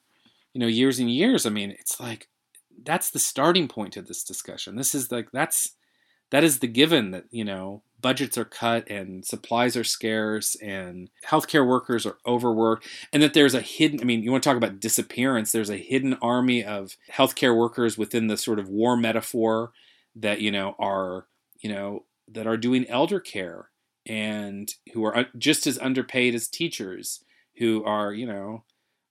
you 0.53 0.61
know 0.61 0.67
years 0.67 0.99
and 0.99 1.09
years 1.09 1.47
i 1.47 1.49
mean 1.49 1.71
it's 1.71 2.01
like 2.01 2.27
that's 2.85 3.11
the 3.11 3.19
starting 3.19 3.69
point 3.69 3.97
of 3.97 4.07
this 4.07 4.25
discussion. 4.25 4.77
This 4.77 4.95
is 4.95 5.11
like 5.11 5.31
that's 5.33 5.73
that 6.31 6.45
is 6.45 6.59
the 6.59 6.67
given 6.67 7.11
that 7.13 7.25
you 7.31 7.45
know 7.45 7.83
budgets 8.01 8.39
are 8.39 8.45
cut 8.45 8.89
and 8.89 9.25
supplies 9.25 9.77
are 9.77 9.85
scarce 9.85 10.55
and 10.57 11.11
healthcare 11.27 11.67
workers 11.67 12.07
are 12.07 12.19
overworked 12.27 12.87
and 13.13 13.23
that 13.23 13.35
there's 13.35 13.55
a 13.55 13.61
hidden 13.61 14.01
i 14.01 14.05
mean 14.05 14.23
you 14.23 14.31
want 14.31 14.43
to 14.43 14.49
talk 14.49 14.57
about 14.57 14.79
disappearance 14.79 15.51
there's 15.51 15.71
a 15.71 15.77
hidden 15.77 16.15
army 16.23 16.63
of 16.63 16.97
healthcare 17.13 17.57
workers 17.57 17.99
within 17.99 18.29
the 18.29 18.37
sort 18.37 18.59
of 18.59 18.69
war 18.69 18.97
metaphor 18.97 19.73
that 20.15 20.41
you 20.41 20.51
know 20.51 20.77
are 20.79 21.27
you 21.61 21.71
know 21.71 22.05
that 22.29 22.47
are 22.47 22.57
doing 22.57 22.87
elder 22.89 23.19
care 23.19 23.71
and 24.07 24.75
who 24.93 25.05
are 25.05 25.17
uh, 25.17 25.25
just 25.37 25.67
as 25.67 25.79
underpaid 25.79 26.35
as 26.35 26.47
teachers 26.47 27.25
who 27.57 27.83
are 27.85 28.13
you 28.13 28.27
know 28.27 28.63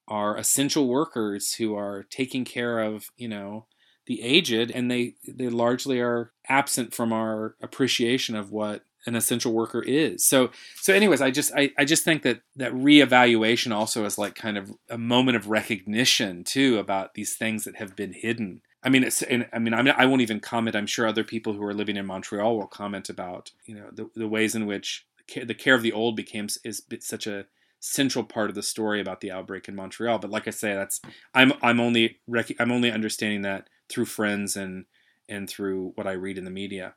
are 0.07 0.37
essential 0.37 0.87
workers 0.87 1.55
who 1.55 1.75
are 1.75 2.05
taking 2.09 2.45
care 2.45 2.79
of, 2.79 3.09
you 3.17 3.27
know, 3.27 3.65
the 4.05 4.21
aged 4.21 4.71
and 4.71 4.89
they 4.89 5.15
they 5.27 5.49
largely 5.49 5.99
are 5.99 6.31
absent 6.47 6.93
from 6.93 7.11
our 7.11 7.55
appreciation 7.61 8.35
of 8.35 8.51
what 8.51 8.85
an 9.05 9.15
essential 9.15 9.51
worker 9.51 9.83
is. 9.83 10.25
So 10.25 10.49
so 10.75 10.93
anyways, 10.93 11.21
I 11.21 11.31
just 11.31 11.51
I, 11.55 11.71
I 11.77 11.85
just 11.85 12.03
think 12.03 12.23
that 12.23 12.41
that 12.55 12.73
reevaluation 12.73 13.73
also 13.73 14.05
is 14.05 14.17
like 14.17 14.35
kind 14.35 14.57
of 14.57 14.71
a 14.89 14.97
moment 14.97 15.35
of 15.35 15.49
recognition 15.49 16.43
too 16.43 16.79
about 16.79 17.13
these 17.13 17.35
things 17.35 17.65
that 17.65 17.75
have 17.75 17.95
been 17.95 18.13
hidden. 18.13 18.61
I 18.83 18.89
mean, 18.89 19.03
it's, 19.03 19.21
and, 19.23 19.49
I 19.51 19.59
mean, 19.59 19.73
I'm, 19.73 19.87
I 19.87 20.05
won't 20.05 20.21
even 20.21 20.39
comment. 20.39 20.75
I'm 20.75 20.87
sure 20.87 21.05
other 21.05 21.23
people 21.23 21.53
who 21.53 21.63
are 21.63 21.73
living 21.73 21.97
in 21.97 22.05
Montreal 22.05 22.55
will 22.55 22.67
comment 22.67 23.09
about, 23.09 23.51
you 23.65 23.75
know, 23.75 23.89
the, 23.91 24.09
the 24.15 24.27
ways 24.27 24.55
in 24.55 24.65
which 24.65 25.05
the 25.35 25.53
care 25.53 25.75
of 25.75 25.81
the 25.81 25.91
old 25.91 26.15
became 26.15 26.47
is 26.63 26.83
such 27.01 27.27
a 27.27 27.47
central 27.79 28.23
part 28.23 28.49
of 28.49 28.55
the 28.55 28.63
story 28.63 28.99
about 28.99 29.21
the 29.21 29.31
outbreak 29.31 29.67
in 29.67 29.75
Montreal. 29.75 30.19
But 30.19 30.31
like 30.31 30.47
I 30.47 30.51
say, 30.51 30.73
that's 30.73 30.99
I'm 31.33 31.53
I'm 31.61 31.79
only 31.79 32.19
rec- 32.27 32.59
I'm 32.59 32.71
only 32.71 32.91
understanding 32.91 33.43
that 33.43 33.69
through 33.89 34.05
friends 34.05 34.55
and 34.55 34.85
and 35.29 35.49
through 35.49 35.91
what 35.95 36.07
I 36.07 36.13
read 36.13 36.37
in 36.37 36.45
the 36.45 36.51
media. 36.51 36.95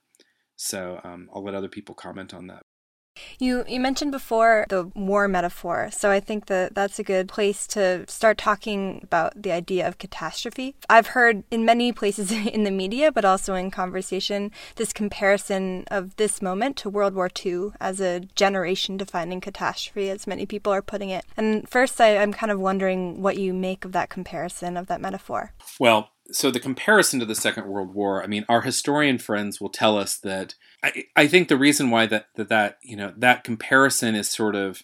So 0.57 1.01
um, 1.05 1.29
I'll 1.35 1.43
let 1.43 1.55
other 1.55 1.69
people 1.69 1.95
comment 1.95 2.35
on 2.35 2.47
that. 2.49 2.65
You 3.39 3.65
you 3.69 3.81
mentioned 3.81 4.13
before 4.13 4.67
the 4.69 4.91
war 4.95 5.29
metaphor, 5.29 5.91
so 5.91 6.11
I 6.11 6.21
think 6.21 6.47
that 6.47 6.75
that's 6.75 6.99
a 6.99 7.03
good 7.03 7.29
place 7.29 7.67
to 7.69 8.05
start 8.09 8.39
talking 8.39 9.01
about 9.03 9.43
the 9.43 9.53
idea 9.53 9.87
of 9.87 9.99
catastrophe. 9.99 10.75
I've 10.89 11.09
heard 11.09 11.45
in 11.51 11.65
many 11.65 11.93
places 11.93 12.33
in 12.57 12.65
the 12.65 12.71
media, 12.71 13.13
but 13.13 13.25
also 13.25 13.55
in 13.55 13.71
conversation, 13.71 14.51
this 14.77 14.93
comparison 14.93 15.85
of 15.91 16.17
this 16.17 16.43
moment 16.43 16.77
to 16.79 16.91
World 16.91 17.15
War 17.15 17.31
II 17.45 17.71
as 17.81 18.01
a 18.01 18.21
generation-defining 18.21 19.41
catastrophe, 19.41 20.11
as 20.11 20.27
many 20.27 20.47
people 20.47 20.73
are 20.73 20.83
putting 20.83 21.11
it. 21.11 21.25
And 21.37 21.69
first, 21.69 22.01
I, 22.01 22.19
I'm 22.19 22.33
kind 22.33 22.51
of 22.51 22.61
wondering 22.61 23.23
what 23.23 23.39
you 23.39 23.53
make 23.53 23.85
of 23.85 23.93
that 23.93 24.11
comparison 24.11 24.77
of 24.77 24.87
that 24.87 25.01
metaphor. 25.01 25.53
Well, 25.79 26.11
so 26.33 26.51
the 26.51 26.61
comparison 26.61 27.21
to 27.21 27.27
the 27.27 27.35
Second 27.35 27.67
World 27.67 27.95
War, 27.95 28.23
I 28.23 28.27
mean, 28.27 28.45
our 28.49 28.63
historian 28.63 29.19
friends 29.19 29.61
will 29.61 29.69
tell 29.69 29.99
us 29.99 30.17
that 30.19 30.55
I, 30.83 31.27
think 31.27 31.49
the 31.49 31.59
reason 31.59 31.91
why 31.91 32.07
that, 32.07 32.27
that 32.37 32.49
that 32.49 32.79
you 32.83 32.97
know 32.97 33.13
that 33.17 33.45
comparison 33.45 34.15
is 34.15 34.31
sort 34.31 34.55
of 34.55 34.83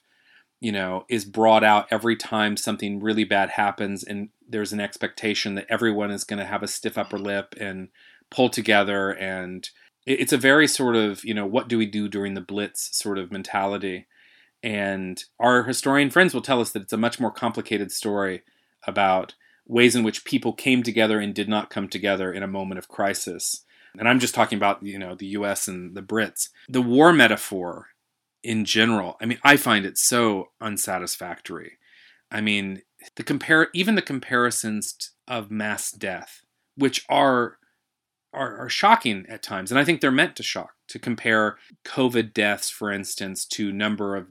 you 0.60 0.72
know 0.72 1.04
is 1.08 1.24
brought 1.24 1.64
out 1.64 1.86
every 1.90 2.16
time 2.16 2.56
something 2.56 3.00
really 3.00 3.24
bad 3.24 3.50
happens 3.50 4.04
and 4.04 4.28
there's 4.48 4.72
an 4.72 4.80
expectation 4.80 5.54
that 5.54 5.66
everyone 5.68 6.10
is 6.10 6.24
going 6.24 6.38
to 6.38 6.44
have 6.44 6.62
a 6.62 6.68
stiff 6.68 6.98
upper 6.98 7.18
lip 7.18 7.54
and 7.58 7.88
pull 8.30 8.48
together 8.48 9.10
and 9.10 9.70
it's 10.04 10.32
a 10.32 10.38
very 10.38 10.68
sort 10.68 10.96
of 10.96 11.24
you 11.24 11.32
know 11.32 11.46
what 11.46 11.68
do 11.68 11.78
we 11.78 11.86
do 11.86 12.08
during 12.08 12.34
the 12.34 12.40
blitz 12.40 12.96
sort 12.96 13.18
of 13.18 13.32
mentality 13.32 14.06
and 14.62 15.24
our 15.38 15.62
historian 15.62 16.10
friends 16.10 16.34
will 16.34 16.42
tell 16.42 16.60
us 16.60 16.72
that 16.72 16.82
it's 16.82 16.92
a 16.92 16.98
much 16.98 17.20
more 17.20 17.30
complicated 17.30 17.90
story 17.90 18.42
about 18.86 19.34
ways 19.66 19.96
in 19.96 20.02
which 20.02 20.24
people 20.24 20.52
came 20.52 20.82
together 20.82 21.18
and 21.18 21.34
did 21.34 21.48
not 21.48 21.70
come 21.70 21.88
together 21.88 22.32
in 22.32 22.42
a 22.42 22.48
moment 22.48 22.78
of 22.78 22.88
crisis. 22.88 23.64
And 23.98 24.08
I'm 24.08 24.20
just 24.20 24.34
talking 24.34 24.56
about, 24.56 24.82
you 24.82 24.98
know, 24.98 25.14
the 25.14 25.26
US 25.28 25.68
and 25.68 25.94
the 25.94 26.02
Brits. 26.02 26.48
The 26.68 26.82
war 26.82 27.12
metaphor 27.12 27.88
in 28.42 28.64
general, 28.64 29.16
I 29.20 29.26
mean, 29.26 29.38
I 29.42 29.56
find 29.56 29.84
it 29.84 29.98
so 29.98 30.50
unsatisfactory. 30.60 31.78
I 32.30 32.40
mean, 32.40 32.82
the 33.16 33.22
compare 33.22 33.68
even 33.72 33.94
the 33.94 34.02
comparisons 34.02 35.12
of 35.28 35.50
mass 35.50 35.90
death, 35.90 36.42
which 36.76 37.04
are, 37.08 37.58
are 38.32 38.58
are 38.58 38.68
shocking 38.68 39.26
at 39.28 39.42
times, 39.42 39.70
and 39.70 39.78
I 39.78 39.84
think 39.84 40.00
they're 40.00 40.10
meant 40.10 40.36
to 40.36 40.42
shock. 40.42 40.72
To 40.88 40.98
compare 40.98 41.58
COVID 41.84 42.32
deaths, 42.32 42.70
for 42.70 42.92
instance, 42.92 43.44
to 43.46 43.72
number 43.72 44.16
of 44.16 44.28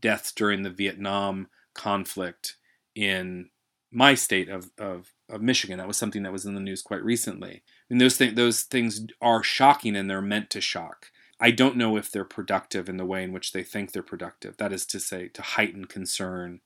deaths 0.00 0.32
during 0.32 0.62
the 0.62 0.70
Vietnam 0.70 1.48
conflict 1.74 2.56
in 2.94 3.50
my 3.90 4.14
state 4.14 4.48
of, 4.48 4.70
of, 4.78 5.12
of 5.28 5.42
Michigan. 5.42 5.78
That 5.78 5.88
was 5.88 5.96
something 5.96 6.22
that 6.22 6.32
was 6.32 6.44
in 6.44 6.54
the 6.54 6.60
news 6.60 6.82
quite 6.82 7.02
recently. 7.02 7.62
And 7.88 8.00
those, 8.00 8.18
th- 8.18 8.34
those 8.34 8.62
things 8.62 9.06
are 9.20 9.42
shocking 9.42 9.96
and 9.96 10.10
they're 10.10 10.22
meant 10.22 10.50
to 10.50 10.60
shock. 10.60 11.10
I 11.38 11.50
don't 11.50 11.76
know 11.76 11.96
if 11.96 12.10
they're 12.10 12.24
productive 12.24 12.88
in 12.88 12.96
the 12.96 13.04
way 13.04 13.22
in 13.22 13.32
which 13.32 13.52
they 13.52 13.62
think 13.62 13.92
they're 13.92 14.02
productive. 14.02 14.56
That 14.56 14.72
is 14.72 14.86
to 14.86 15.00
say, 15.00 15.28
to 15.28 15.42
heighten 15.42 15.84
concern, 15.84 16.60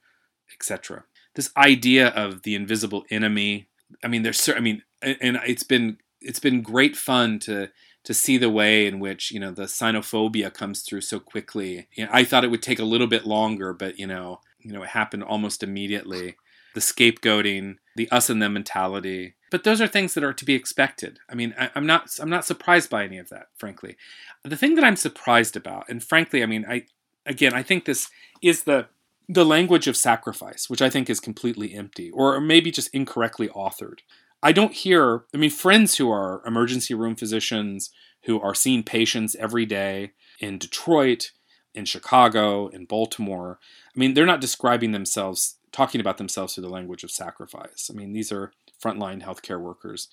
etc. 0.53 1.05
this 1.35 1.51
idea 1.57 2.09
of 2.09 2.43
the 2.43 2.55
invisible 2.55 3.05
enemy. 3.11 3.69
I 4.05 4.09
mean, 4.09 4.23
there's 4.23 4.49
I 4.49 4.61
mean, 4.61 4.83
and 5.03 5.41
it's 5.47 5.63
been 5.63 5.99
it's 6.21 6.39
been 6.41 6.63
great 6.63 6.97
fun 6.97 7.39
to 7.41 7.71
to 8.05 8.15
see 8.15 8.39
the 8.39 8.51
way 8.51 8.87
in 8.87 9.01
which 9.01 9.31
you 9.31 9.41
know 9.41 9.51
the 9.51 9.65
xenophobia 9.65 10.53
comes 10.53 10.83
through 10.83 11.01
so 11.03 11.19
quickly. 11.19 11.89
You 11.95 12.05
know, 12.05 12.11
I 12.13 12.25
thought 12.25 12.45
it 12.45 12.51
would 12.51 12.63
take 12.63 12.79
a 12.79 12.85
little 12.85 13.07
bit 13.07 13.27
longer, 13.27 13.73
but 13.73 13.99
you 13.99 14.07
know, 14.07 14.41
you 14.61 14.73
know, 14.73 14.83
it 14.83 14.91
happened 14.91 15.25
almost 15.25 15.63
immediately. 15.63 16.37
The 16.75 16.81
scapegoating, 16.81 17.79
the 17.97 18.09
us 18.11 18.31
and 18.31 18.41
them 18.41 18.53
mentality. 18.53 19.35
But 19.51 19.65
those 19.65 19.81
are 19.81 19.89
things 19.89 20.15
that 20.15 20.25
are 20.25 20.33
to 20.33 20.45
be 20.45 20.55
expected. 20.55 21.19
I 21.29 21.35
mean, 21.35 21.55
I, 21.59 21.71
I'm 21.75 21.87
not 21.87 22.11
I'm 22.21 22.31
not 22.31 22.45
surprised 22.45 22.89
by 22.89 23.05
any 23.05 23.19
of 23.19 23.29
that, 23.31 23.49
frankly. 23.57 23.97
The 24.45 24.57
thing 24.57 24.75
that 24.77 24.85
I'm 24.85 24.97
surprised 24.97 25.57
about, 25.57 25.89
and 25.89 26.03
frankly, 26.03 26.43
I 26.43 26.47
mean, 26.47 26.65
I 26.69 26.85
again, 27.27 27.55
I 27.55 27.63
think 27.63 27.85
this 27.85 28.09
is 28.43 28.63
the 28.65 28.87
the 29.29 29.45
language 29.45 29.87
of 29.87 29.97
sacrifice, 29.97 30.69
which 30.69 30.83
I 30.83 30.91
think 30.91 31.09
is 31.09 31.21
completely 31.21 31.73
empty, 31.75 32.11
or 32.11 32.41
maybe 32.41 32.73
just 32.73 32.93
incorrectly 32.93 33.49
authored. 33.49 34.01
I 34.43 34.53
don't 34.53 34.73
hear, 34.73 35.25
I 35.35 35.37
mean, 35.37 35.51
friends 35.51 35.97
who 35.97 36.11
are 36.11 36.43
emergency 36.47 36.95
room 36.95 37.15
physicians 37.15 37.91
who 38.25 38.41
are 38.41 38.55
seeing 38.55 38.83
patients 38.83 39.37
every 39.37 39.67
day 39.67 40.13
in 40.41 40.59
Detroit, 40.59 41.31
in 41.75 41.85
Chicago, 41.85 42.69
in 42.69 42.87
Baltimore. 42.87 43.59
I 43.95 43.99
mean, 43.99 44.15
they're 44.15 44.27
not 44.27 44.41
describing 44.41 44.93
themselves, 44.93 45.57
talking 45.73 46.01
about 46.01 46.19
themselves 46.19 46.55
through 46.55 46.63
the 46.63 46.69
language 46.69 47.05
of 47.05 47.11
sacrifice. 47.11 47.91
I 47.91 47.97
mean, 47.97 48.13
these 48.13 48.33
are 48.33 48.53
frontline 48.83 49.23
healthcare 49.23 49.61
workers 49.61 50.09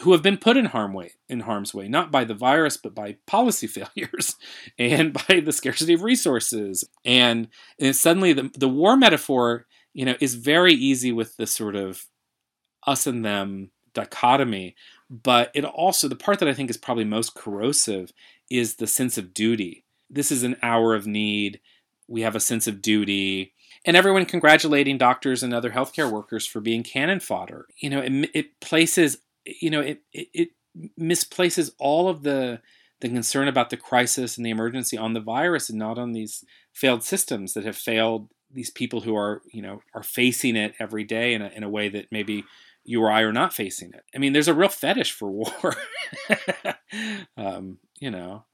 who 0.00 0.12
have 0.12 0.22
been 0.22 0.38
put 0.38 0.56
in 0.56 0.66
harm 0.66 0.92
way 0.92 1.12
in 1.28 1.40
harm's 1.40 1.74
way, 1.74 1.88
not 1.88 2.10
by 2.10 2.24
the 2.24 2.34
virus, 2.34 2.76
but 2.76 2.94
by 2.94 3.16
policy 3.26 3.66
failures 3.96 4.36
and 4.78 5.12
by 5.12 5.40
the 5.40 5.52
scarcity 5.52 5.94
of 5.94 6.02
resources. 6.02 6.88
And, 7.04 7.48
and 7.78 7.94
suddenly 7.94 8.32
the, 8.32 8.50
the 8.56 8.68
war 8.68 8.96
metaphor, 8.96 9.66
you 9.92 10.04
know, 10.04 10.14
is 10.20 10.34
very 10.34 10.74
easy 10.74 11.12
with 11.12 11.36
the 11.36 11.46
sort 11.46 11.76
of 11.76 12.06
us 12.86 13.06
and 13.06 13.24
them 13.24 13.70
dichotomy. 13.94 14.76
But 15.10 15.50
it 15.54 15.64
also, 15.64 16.08
the 16.08 16.16
part 16.16 16.38
that 16.38 16.48
I 16.48 16.54
think 16.54 16.70
is 16.70 16.76
probably 16.76 17.04
most 17.04 17.34
corrosive 17.34 18.12
is 18.50 18.76
the 18.76 18.86
sense 18.86 19.18
of 19.18 19.34
duty. 19.34 19.84
This 20.10 20.30
is 20.30 20.42
an 20.42 20.56
hour 20.62 20.94
of 20.94 21.06
need. 21.06 21.60
We 22.06 22.22
have 22.22 22.36
a 22.36 22.40
sense 22.40 22.66
of 22.66 22.82
duty. 22.82 23.52
And 23.84 23.96
everyone 23.96 24.26
congratulating 24.26 24.98
doctors 24.98 25.42
and 25.42 25.54
other 25.54 25.70
healthcare 25.70 26.10
workers 26.10 26.46
for 26.46 26.60
being 26.60 26.82
cannon 26.82 27.20
fodder. 27.20 27.66
You 27.76 27.90
know, 27.90 28.00
it, 28.00 28.30
it 28.34 28.60
places, 28.60 29.18
you 29.44 29.70
know, 29.70 29.80
it, 29.80 30.02
it, 30.12 30.28
it 30.32 30.48
misplaces 30.96 31.70
all 31.78 32.08
of 32.08 32.22
the 32.22 32.60
the 33.00 33.08
concern 33.08 33.46
about 33.46 33.70
the 33.70 33.76
crisis 33.76 34.36
and 34.36 34.44
the 34.44 34.50
emergency 34.50 34.98
on 34.98 35.12
the 35.12 35.20
virus 35.20 35.70
and 35.70 35.78
not 35.78 35.98
on 35.98 36.12
these 36.12 36.44
failed 36.72 37.04
systems 37.04 37.54
that 37.54 37.64
have 37.64 37.76
failed 37.76 38.28
these 38.50 38.70
people 38.70 39.02
who 39.02 39.14
are 39.16 39.42
you 39.52 39.62
know 39.62 39.80
are 39.94 40.02
facing 40.02 40.56
it 40.56 40.74
every 40.80 41.04
day 41.04 41.32
in 41.32 41.42
a, 41.42 41.48
in 41.48 41.62
a 41.62 41.68
way 41.68 41.88
that 41.88 42.06
maybe 42.10 42.44
you 42.88 43.02
or 43.02 43.10
I 43.10 43.20
are 43.20 43.32
not 43.32 43.52
facing 43.52 43.92
it. 43.92 44.02
I 44.14 44.18
mean, 44.18 44.32
there's 44.32 44.48
a 44.48 44.54
real 44.54 44.70
fetish 44.70 45.12
for 45.12 45.30
war. 45.30 45.74
um, 47.36 47.78
you 48.00 48.10
know, 48.10 48.44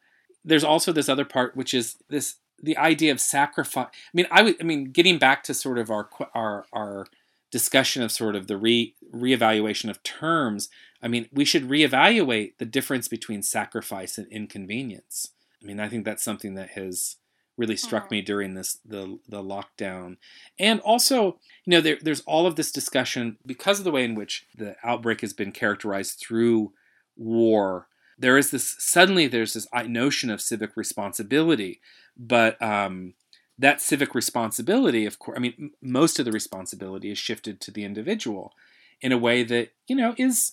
there's 0.44 0.64
also 0.64 0.92
this 0.92 1.08
other 1.08 1.24
part, 1.24 1.56
which 1.56 1.72
is 1.72 1.96
this 2.10 2.36
the 2.62 2.76
idea 2.76 3.12
of 3.12 3.20
sacrifice. 3.20 3.88
I 3.92 4.10
mean, 4.12 4.26
I 4.30 4.42
would. 4.42 4.56
I 4.60 4.64
mean, 4.64 4.90
getting 4.90 5.18
back 5.18 5.42
to 5.44 5.54
sort 5.54 5.78
of 5.78 5.90
our 5.90 6.08
our 6.34 6.66
our 6.72 7.06
discussion 7.50 8.02
of 8.02 8.10
sort 8.10 8.34
of 8.34 8.46
the 8.46 8.56
re 8.56 8.94
reevaluation 9.14 9.90
of 9.90 10.02
terms. 10.02 10.68
I 11.02 11.08
mean, 11.08 11.28
we 11.32 11.44
should 11.44 11.68
reevaluate 11.68 12.54
the 12.58 12.64
difference 12.64 13.08
between 13.08 13.42
sacrifice 13.42 14.16
and 14.16 14.26
inconvenience. 14.28 15.28
I 15.62 15.66
mean, 15.66 15.78
I 15.78 15.88
think 15.88 16.04
that's 16.04 16.24
something 16.24 16.54
that 16.54 16.70
has 16.70 17.16
really 17.56 17.76
struck 17.76 18.04
mm-hmm. 18.04 18.16
me 18.16 18.22
during 18.22 18.54
this 18.54 18.78
the 18.84 19.18
the 19.28 19.42
lockdown 19.42 20.16
and 20.58 20.80
also 20.80 21.38
you 21.64 21.70
know 21.70 21.80
there, 21.80 21.98
there's 22.02 22.22
all 22.22 22.46
of 22.46 22.56
this 22.56 22.72
discussion 22.72 23.38
because 23.46 23.78
of 23.78 23.84
the 23.84 23.92
way 23.92 24.04
in 24.04 24.14
which 24.14 24.46
the 24.56 24.74
outbreak 24.82 25.20
has 25.20 25.32
been 25.32 25.52
characterized 25.52 26.18
through 26.18 26.72
war 27.16 27.86
there 28.18 28.36
is 28.36 28.50
this 28.50 28.74
suddenly 28.78 29.26
there's 29.26 29.54
this 29.54 29.68
notion 29.86 30.30
of 30.30 30.40
civic 30.40 30.76
responsibility 30.76 31.80
but 32.16 32.60
um, 32.62 33.14
that 33.58 33.80
civic 33.80 34.14
responsibility 34.14 35.06
of 35.06 35.18
course 35.18 35.36
i 35.36 35.40
mean 35.40 35.70
most 35.82 36.18
of 36.18 36.24
the 36.24 36.32
responsibility 36.32 37.10
is 37.10 37.18
shifted 37.18 37.60
to 37.60 37.70
the 37.70 37.84
individual 37.84 38.52
in 39.00 39.12
a 39.12 39.18
way 39.18 39.42
that 39.42 39.70
you 39.86 39.96
know 39.96 40.14
is 40.18 40.52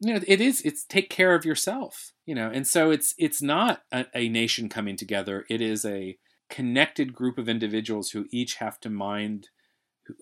you 0.00 0.14
know 0.14 0.20
it 0.26 0.40
is 0.40 0.60
it's 0.62 0.84
take 0.84 1.10
care 1.10 1.34
of 1.34 1.44
yourself 1.44 2.12
you 2.30 2.36
know? 2.36 2.48
And 2.48 2.64
so 2.64 2.92
it's 2.92 3.12
it's 3.18 3.42
not 3.42 3.82
a, 3.90 4.06
a 4.14 4.28
nation 4.28 4.68
coming 4.68 4.94
together. 4.94 5.44
It 5.50 5.60
is 5.60 5.84
a 5.84 6.16
connected 6.48 7.12
group 7.12 7.38
of 7.38 7.48
individuals 7.48 8.10
who 8.10 8.26
each 8.30 8.54
have 8.56 8.78
to 8.82 8.88
mind 8.88 9.48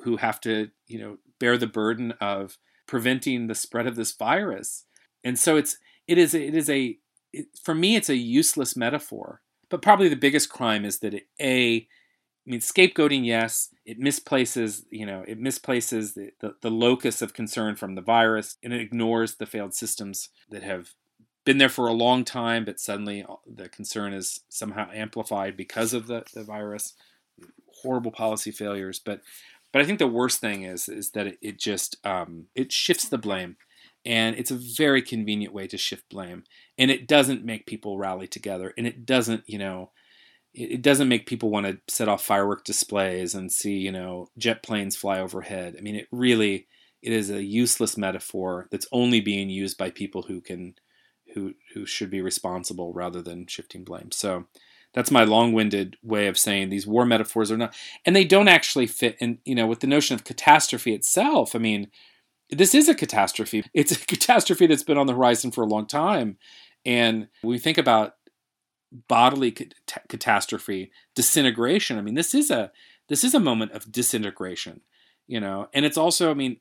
who 0.05 0.17
have 0.17 0.41
to 0.41 0.71
you 0.87 0.99
know 0.99 1.19
bear 1.39 1.59
the 1.59 1.67
burden 1.67 2.15
of 2.19 2.57
preventing 2.87 3.47
the 3.47 3.55
spread 3.55 3.87
of 3.87 3.95
this 3.95 4.13
virus. 4.13 4.87
And 5.23 5.39
so 5.39 5.59
it's 5.59 5.77
it 6.07 6.17
is 6.17 6.33
it 6.33 6.55
is 6.55 6.71
a 6.71 6.97
it, 7.35 7.49
for 7.63 7.75
me 7.75 7.95
it's 7.95 8.09
a 8.09 8.17
useless 8.17 8.75
metaphor 8.75 9.43
but 9.69 9.83
probably 9.83 10.09
the 10.09 10.17
biggest 10.17 10.49
crime 10.49 10.85
is 10.85 10.99
that 11.01 11.15
it 11.15 11.27
a 11.41 11.87
I 12.47 12.51
mean, 12.51 12.61
scapegoating, 12.61 13.27
yes, 13.27 13.69
it 13.85 14.01
misplaces, 14.01 14.87
you 14.91 15.05
know, 15.05 15.23
it 15.29 15.39
misplaces 15.39 16.15
the, 16.15 16.31
the, 16.41 16.55
the, 16.63 16.71
locus 16.71 17.21
of 17.21 17.35
concern 17.35 17.77
from 17.77 17.95
the 17.95 18.01
virus 18.01 18.57
and 18.63 18.73
it 18.73 18.81
ignores 18.81 19.35
the 19.35 19.45
failed 19.45 19.75
systems 19.75 20.31
that 20.49 20.63
have 20.63 20.95
been 21.45 21.59
there 21.59 21.69
for 21.69 21.87
a 21.87 21.93
long 21.93 22.25
time, 22.25 22.65
but 22.65 22.81
suddenly 22.81 23.23
uh, 23.23 23.35
the 23.47 23.69
concern 23.69 24.15
is 24.15 24.41
somehow 24.49 24.89
amplified 24.95 25.59
because 25.59 25.93
of 25.93 26.07
the, 26.07 26.25
the 26.35 26.43
virus. 26.43 26.95
Horrible 27.83 28.11
policy 28.11 28.51
failures, 28.51 28.99
but 28.99 29.21
but 29.73 29.81
I 29.81 29.85
think 29.85 29.99
the 30.01 30.09
worst 30.09 30.41
thing 30.41 30.65
is 30.65 30.89
is 30.89 31.11
that 31.11 31.29
it, 31.29 31.39
it 31.41 31.59
just 31.59 32.05
um, 32.05 32.47
it 32.57 32.73
shifts 32.73 33.09
the 33.09 33.19
blame, 33.19 33.57
and 34.09 34.37
it's 34.37 34.51
a 34.51 34.57
very 34.57 35.03
convenient 35.03 35.53
way 35.53 35.67
to 35.67 35.77
shift 35.77 36.09
blame, 36.09 36.43
and 36.79 36.91
it 36.91 37.07
doesn't 37.07 37.45
make 37.45 37.67
people 37.67 37.99
rally 37.99 38.27
together, 38.27 38.73
and 38.79 38.87
it 38.87 39.05
doesn't 39.05 39.45
you 39.47 39.59
know 39.59 39.91
it 40.55 40.81
doesn't 40.81 41.09
make 41.09 41.27
people 41.27 41.51
want 41.51 41.67
to 41.67 41.79
set 41.89 42.09
off 42.09 42.25
firework 42.25 42.65
displays 42.65 43.35
and 43.35 43.53
see 43.53 43.77
you 43.77 43.93
know 43.93 44.29
jet 44.39 44.63
planes 44.63 44.97
fly 44.97 45.21
overhead. 45.21 45.77
I 45.79 45.83
mean, 45.83 45.95
it 45.95 46.09
really 46.11 46.67
it 47.03 47.13
is 47.13 47.31
a 47.31 47.45
useless 47.45 47.99
metaphor 47.99 48.67
that's 48.71 48.89
only 48.91 49.21
being 49.21 49.51
used 49.51 49.77
by 49.77 49.91
people 49.91 50.23
who 50.23 50.41
can 50.41 50.75
who 51.35 51.53
who 51.75 51.85
should 51.85 52.11
be 52.11 52.23
responsible 52.23 52.95
rather 52.95 53.21
than 53.21 53.47
shifting 53.47 53.85
blame. 53.85 54.11
So 54.11 54.47
that's 54.95 55.11
my 55.11 55.25
long-winded 55.25 55.99
way 56.03 56.29
of 56.29 56.39
saying 56.39 56.71
these 56.71 56.87
war 56.87 57.05
metaphors 57.05 57.53
are 57.53 57.59
not 57.59 57.75
and 58.07 58.17
they 58.17 58.25
don't 58.25 58.49
actually 58.49 58.87
fit 58.87 59.19
in 59.21 59.39
you 59.45 59.55
know 59.55 59.67
with 59.67 59.81
the 59.81 59.87
notion 59.87 60.15
of 60.15 60.25
catastrophe 60.25 60.95
itself. 60.95 61.55
I 61.55 61.59
mean, 61.59 61.91
this 62.51 62.75
is 62.75 62.89
a 62.89 62.95
catastrophe. 62.95 63.65
It's 63.75 63.93
a 63.93 63.99
catastrophe 64.07 64.67
that's 64.67 64.83
been 64.83 64.99
on 64.99 65.07
the 65.07 65.15
horizon 65.15 65.51
for 65.51 65.63
a 65.63 65.67
long 65.67 65.87
time. 65.87 66.39
And 66.85 67.29
we 67.43 67.59
think 67.59 67.79
about 67.79 68.15
bodily 69.09 69.51
cat- 69.51 69.75
catastrophe, 70.09 70.91
disintegration, 71.15 71.99
I 71.99 72.03
mean, 72.03 72.15
this 72.15 72.35
is 72.35 72.51
a 72.51 72.73
this 73.09 73.25
is 73.25 73.35
a 73.35 73.41
moment 73.41 73.73
of 73.73 73.91
disintegration, 73.91 74.83
you 75.27 75.41
know. 75.41 75.69
And 75.73 75.87
it's 75.87 75.97
also, 75.97 76.31
I 76.31 76.35
mean, 76.35 76.59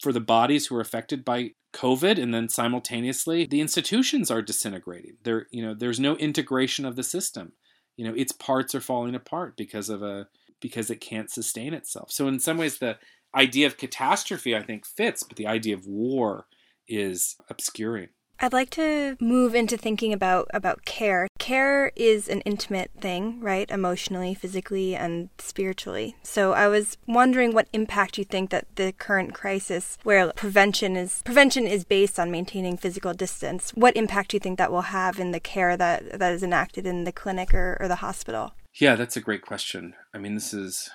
for 0.00 0.12
the 0.12 0.20
bodies 0.20 0.66
who 0.66 0.76
are 0.76 0.80
affected 0.80 1.24
by 1.24 1.50
COVID, 1.72 2.20
and 2.20 2.32
then 2.32 2.48
simultaneously 2.48 3.46
the 3.46 3.60
institutions 3.60 4.30
are 4.30 4.42
disintegrating. 4.42 5.16
There, 5.22 5.46
you 5.50 5.62
know, 5.62 5.74
there's 5.74 6.00
no 6.00 6.16
integration 6.16 6.84
of 6.84 6.96
the 6.96 7.02
system. 7.02 7.52
You 7.96 8.06
know, 8.06 8.14
its 8.14 8.32
parts 8.32 8.74
are 8.74 8.80
falling 8.80 9.14
apart 9.14 9.56
because 9.56 9.88
of 9.88 10.02
a 10.02 10.28
because 10.60 10.90
it 10.90 11.00
can't 11.00 11.30
sustain 11.30 11.74
itself. 11.74 12.10
So 12.12 12.28
in 12.28 12.38
some 12.38 12.58
ways, 12.58 12.78
the 12.78 12.98
idea 13.34 13.66
of 13.66 13.76
catastrophe 13.76 14.56
I 14.56 14.62
think 14.62 14.86
fits, 14.86 15.22
but 15.22 15.36
the 15.36 15.46
idea 15.46 15.74
of 15.74 15.86
war 15.86 16.46
is 16.88 17.36
obscuring. 17.48 18.08
I'd 18.42 18.54
like 18.54 18.70
to 18.70 19.18
move 19.20 19.54
into 19.54 19.76
thinking 19.76 20.14
about 20.14 20.48
about 20.54 20.86
care. 20.86 21.28
Care 21.38 21.92
is 21.94 22.26
an 22.26 22.40
intimate 22.42 22.90
thing, 22.98 23.38
right? 23.40 23.70
Emotionally, 23.70 24.32
physically, 24.32 24.96
and 24.96 25.28
spiritually. 25.38 26.16
So 26.22 26.54
I 26.54 26.66
was 26.68 26.96
wondering 27.06 27.52
what 27.52 27.68
impact 27.74 28.16
you 28.16 28.24
think 28.24 28.48
that 28.48 28.76
the 28.76 28.92
current 28.92 29.34
crisis 29.34 29.98
where 30.04 30.32
prevention 30.32 30.96
is 30.96 31.20
prevention 31.22 31.66
is 31.66 31.84
based 31.84 32.18
on 32.18 32.30
maintaining 32.30 32.78
physical 32.78 33.12
distance, 33.12 33.72
what 33.74 33.94
impact 33.94 34.30
do 34.30 34.36
you 34.36 34.40
think 34.40 34.56
that 34.56 34.72
will 34.72 34.88
have 34.88 35.20
in 35.20 35.32
the 35.32 35.40
care 35.40 35.76
that 35.76 36.18
that 36.18 36.32
is 36.32 36.42
enacted 36.42 36.86
in 36.86 37.04
the 37.04 37.12
clinic 37.12 37.52
or, 37.52 37.76
or 37.78 37.88
the 37.88 37.96
hospital? 37.96 38.54
Yeah, 38.80 38.94
that's 38.94 39.18
a 39.18 39.20
great 39.20 39.42
question. 39.42 39.94
I 40.14 40.18
mean, 40.18 40.34
this 40.34 40.54
is 40.54 40.88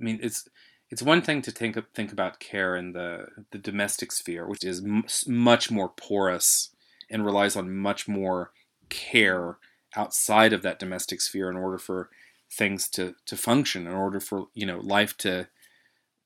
I 0.00 0.04
mean, 0.04 0.18
it's 0.22 0.48
it's 0.90 1.02
one 1.02 1.22
thing 1.22 1.40
to 1.42 1.50
think 1.50 1.78
think 1.94 2.12
about 2.12 2.40
care 2.40 2.74
in 2.76 2.92
the 2.92 3.26
the 3.52 3.58
domestic 3.58 4.12
sphere, 4.12 4.46
which 4.46 4.64
is 4.64 4.82
m- 4.84 5.04
much 5.26 5.70
more 5.70 5.88
porous 5.88 6.70
and 7.08 7.24
relies 7.24 7.56
on 7.56 7.74
much 7.76 8.08
more 8.08 8.52
care 8.88 9.58
outside 9.96 10.52
of 10.52 10.62
that 10.62 10.78
domestic 10.78 11.20
sphere 11.20 11.50
in 11.50 11.56
order 11.56 11.78
for 11.78 12.10
things 12.52 12.88
to 12.88 13.14
to 13.26 13.36
function, 13.36 13.86
in 13.86 13.94
order 13.94 14.20
for 14.20 14.46
you 14.54 14.66
know 14.66 14.80
life 14.80 15.16
to 15.18 15.46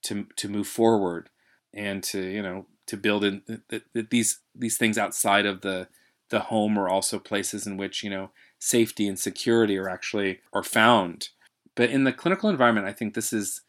to 0.04 0.26
to 0.36 0.48
move 0.48 0.66
forward, 0.66 1.28
and 1.72 2.02
to 2.04 2.22
you 2.22 2.42
know 2.42 2.66
to 2.86 2.96
build 2.96 3.24
in 3.24 3.42
that 3.68 4.10
these 4.10 4.40
these 4.54 4.78
things 4.78 4.96
outside 4.96 5.44
of 5.44 5.60
the 5.60 5.88
the 6.30 6.40
home 6.40 6.78
are 6.78 6.88
also 6.88 7.18
places 7.18 7.66
in 7.66 7.76
which 7.76 8.02
you 8.02 8.08
know 8.08 8.30
safety 8.58 9.06
and 9.06 9.18
security 9.18 9.76
are 9.76 9.90
actually 9.90 10.40
are 10.54 10.62
found. 10.62 11.28
But 11.74 11.90
in 11.90 12.04
the 12.04 12.12
clinical 12.12 12.48
environment, 12.48 12.86
I 12.86 12.92
think 12.92 13.14
this 13.14 13.32
is 13.32 13.60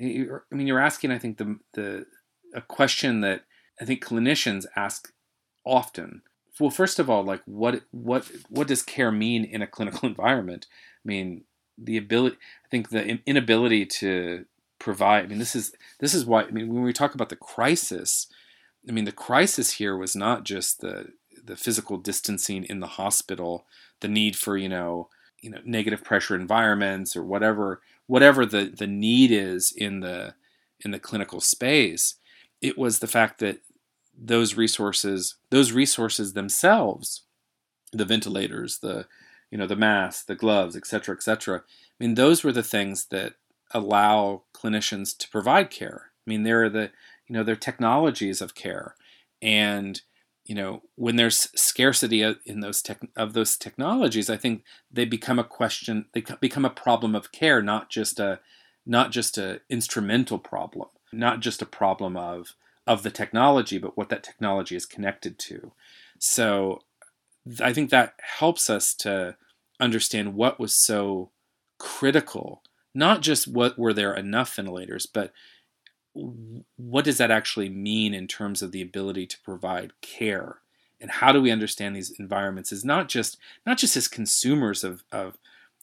Er, 0.00 0.44
I 0.50 0.54
mean, 0.54 0.66
you're 0.66 0.80
asking, 0.80 1.10
I 1.10 1.18
think, 1.18 1.38
the 1.38 1.58
the 1.74 2.06
a 2.54 2.60
question 2.60 3.20
that 3.20 3.44
I 3.80 3.84
think 3.84 4.04
clinicians 4.04 4.66
ask 4.76 5.12
often. 5.64 6.22
Well, 6.60 6.70
first 6.70 6.98
of 6.98 7.10
all, 7.10 7.24
like 7.24 7.42
what 7.46 7.82
what 7.90 8.30
what 8.48 8.68
does 8.68 8.82
care 8.82 9.12
mean 9.12 9.44
in 9.44 9.62
a 9.62 9.66
clinical 9.66 10.08
environment? 10.08 10.66
I 11.04 11.08
mean, 11.08 11.44
the 11.76 11.96
ability. 11.96 12.36
I 12.64 12.68
think 12.68 12.90
the 12.90 13.20
inability 13.26 13.86
to 13.86 14.46
provide. 14.78 15.24
I 15.24 15.28
mean, 15.28 15.38
this 15.38 15.56
is 15.56 15.72
this 16.00 16.14
is 16.14 16.24
why. 16.24 16.42
I 16.42 16.50
mean, 16.50 16.72
when 16.72 16.82
we 16.82 16.92
talk 16.92 17.14
about 17.14 17.28
the 17.28 17.36
crisis, 17.36 18.28
I 18.88 18.92
mean, 18.92 19.04
the 19.04 19.12
crisis 19.12 19.72
here 19.74 19.96
was 19.96 20.14
not 20.14 20.44
just 20.44 20.80
the 20.80 21.12
the 21.44 21.56
physical 21.56 21.98
distancing 21.98 22.64
in 22.64 22.80
the 22.80 22.86
hospital, 22.86 23.66
the 24.00 24.08
need 24.08 24.36
for 24.36 24.56
you 24.56 24.68
know 24.68 25.08
you 25.40 25.50
know 25.50 25.58
negative 25.64 26.04
pressure 26.04 26.34
environments 26.34 27.16
or 27.16 27.22
whatever 27.22 27.80
whatever 28.06 28.46
the 28.46 28.72
the 28.76 28.86
need 28.86 29.30
is 29.30 29.72
in 29.72 30.00
the 30.00 30.34
in 30.80 30.90
the 30.90 30.98
clinical 30.98 31.40
space. 31.40 32.16
It 32.60 32.78
was 32.78 32.98
the 32.98 33.06
fact 33.06 33.40
that 33.40 33.60
those 34.16 34.56
resources 34.56 35.36
those 35.50 35.72
resources 35.72 36.32
themselves, 36.32 37.22
the 37.92 38.04
ventilators, 38.04 38.78
the 38.78 39.06
you 39.50 39.58
know 39.58 39.66
the 39.66 39.76
masks, 39.76 40.24
the 40.24 40.34
gloves, 40.34 40.76
et 40.76 40.86
cetera, 40.86 41.14
et 41.14 41.22
cetera. 41.22 41.58
I 41.58 42.04
mean, 42.04 42.14
those 42.14 42.42
were 42.42 42.52
the 42.52 42.62
things 42.62 43.06
that 43.06 43.34
allow 43.70 44.42
clinicians 44.54 45.16
to 45.18 45.28
provide 45.30 45.70
care. 45.70 46.10
I 46.26 46.30
mean, 46.30 46.42
there 46.42 46.64
are 46.64 46.70
the 46.70 46.90
you 47.26 47.34
know 47.34 47.42
they're 47.42 47.56
technologies 47.56 48.40
of 48.40 48.54
care, 48.54 48.94
and 49.42 50.00
you 50.44 50.54
know 50.54 50.82
when 50.96 51.16
there's 51.16 51.48
scarcity 51.54 52.22
in 52.44 52.60
those 52.60 52.82
tech, 52.82 53.00
of 53.16 53.32
those 53.32 53.56
technologies, 53.56 54.28
I 54.30 54.36
think 54.36 54.62
they 54.90 55.04
become 55.04 55.38
a 55.38 55.44
question. 55.44 56.06
They 56.12 56.24
become 56.40 56.64
a 56.64 56.70
problem 56.70 57.14
of 57.14 57.32
care, 57.32 57.62
not 57.62 57.90
just 57.90 58.20
a 58.20 58.40
not 58.86 59.10
just 59.10 59.38
a 59.38 59.60
instrumental 59.70 60.38
problem, 60.38 60.88
not 61.12 61.40
just 61.40 61.62
a 61.62 61.66
problem 61.66 62.16
of 62.16 62.54
of 62.86 63.02
the 63.02 63.10
technology, 63.10 63.78
but 63.78 63.96
what 63.96 64.10
that 64.10 64.22
technology 64.22 64.76
is 64.76 64.86
connected 64.86 65.38
to. 65.38 65.72
So 66.18 66.82
I 67.60 67.72
think 67.72 67.90
that 67.90 68.14
helps 68.20 68.68
us 68.68 68.94
to 68.96 69.36
understand 69.80 70.34
what 70.34 70.60
was 70.60 70.76
so 70.76 71.30
critical 71.78 72.62
not 72.94 73.22
just 73.22 73.48
what 73.48 73.78
were 73.78 73.92
there 73.92 74.14
enough 74.14 74.54
ventilators, 74.54 75.06
but 75.06 75.32
what 76.14 77.04
does 77.04 77.18
that 77.18 77.30
actually 77.30 77.68
mean 77.68 78.14
in 78.14 78.26
terms 78.26 78.62
of 78.62 78.72
the 78.72 78.82
ability 78.82 79.26
to 79.26 79.40
provide 79.40 79.92
care? 80.00 80.58
And 81.00 81.10
how 81.10 81.32
do 81.32 81.42
we 81.42 81.50
understand 81.50 81.94
these 81.94 82.14
environments 82.18 82.72
is 82.72 82.84
not 82.84 83.08
just 83.08 83.36
not 83.66 83.78
just 83.78 83.96
as 83.96 84.08
consumers 84.08 84.84
of, 84.84 85.04
of, 85.12 85.36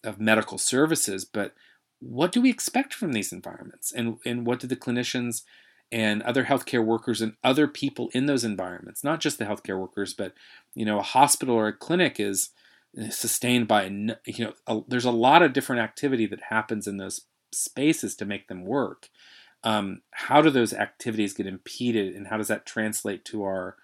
of 0.04 0.20
medical 0.20 0.58
services 0.58 1.26
but 1.26 1.54
what 2.00 2.32
do 2.32 2.42
we 2.42 2.50
expect 2.50 2.96
from 2.96 3.12
these 3.12 3.32
environments? 3.32 3.92
And, 3.92 4.18
and 4.26 4.48
what 4.48 4.60
do 4.60 4.66
the 4.66 4.76
clinicians 4.76 5.44
and 5.92 6.24
other 6.24 6.46
healthcare 6.46 6.84
workers 6.84 7.22
and 7.22 7.34
other 7.44 7.68
people 7.68 8.10
in 8.14 8.26
those 8.26 8.44
environments 8.44 9.04
not 9.04 9.20
just 9.20 9.38
the 9.38 9.46
healthcare 9.46 9.78
workers 9.78 10.14
but 10.14 10.34
you 10.74 10.86
know 10.86 11.00
a 11.00 11.04
hospital 11.04 11.56
or 11.56 11.68
a 11.68 11.74
clinic 11.74 12.20
is 12.20 12.50
eh, 12.98 13.10
sustained 13.10 13.68
by 13.68 13.84
you 13.84 14.46
know 14.46 14.54
a, 14.68 14.80
there's 14.88 15.06
a 15.06 15.12
lot 15.12 15.42
of 15.42 15.54
different 15.54 15.82
activity 15.82 16.26
that 16.26 16.44
happens 16.44 16.88
in 16.88 16.98
those 16.98 17.22
spaces 17.52 18.16
to 18.16 18.26
make 18.26 18.48
them 18.48 18.64
work 18.64 19.10
um, 19.64 20.02
how 20.12 20.42
do 20.42 20.50
those 20.50 20.74
activities 20.74 21.34
get 21.34 21.46
impeded 21.46 22.16
and 22.16 22.28
how 22.28 22.38
does 22.38 22.48
that 22.48 22.66
translate 22.66 23.24
to 23.26 23.44
our 23.44 23.76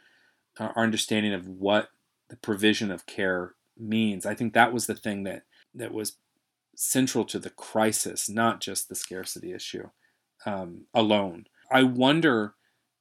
our 0.59 0.73
understanding 0.75 1.33
of 1.33 1.47
what 1.47 1.89
the 2.29 2.37
provision 2.37 2.91
of 2.91 3.05
care 3.05 3.53
means 3.77 4.25
i 4.25 4.33
think 4.33 4.53
that 4.53 4.73
was 4.73 4.87
the 4.87 4.95
thing 4.95 5.23
that 5.23 5.43
that 5.73 5.93
was 5.93 6.17
central 6.75 7.25
to 7.25 7.39
the 7.39 7.49
crisis 7.49 8.29
not 8.29 8.59
just 8.59 8.89
the 8.89 8.95
scarcity 8.95 9.53
issue 9.53 9.89
um, 10.45 10.85
alone 10.93 11.45
i 11.71 11.83
wonder 11.83 12.55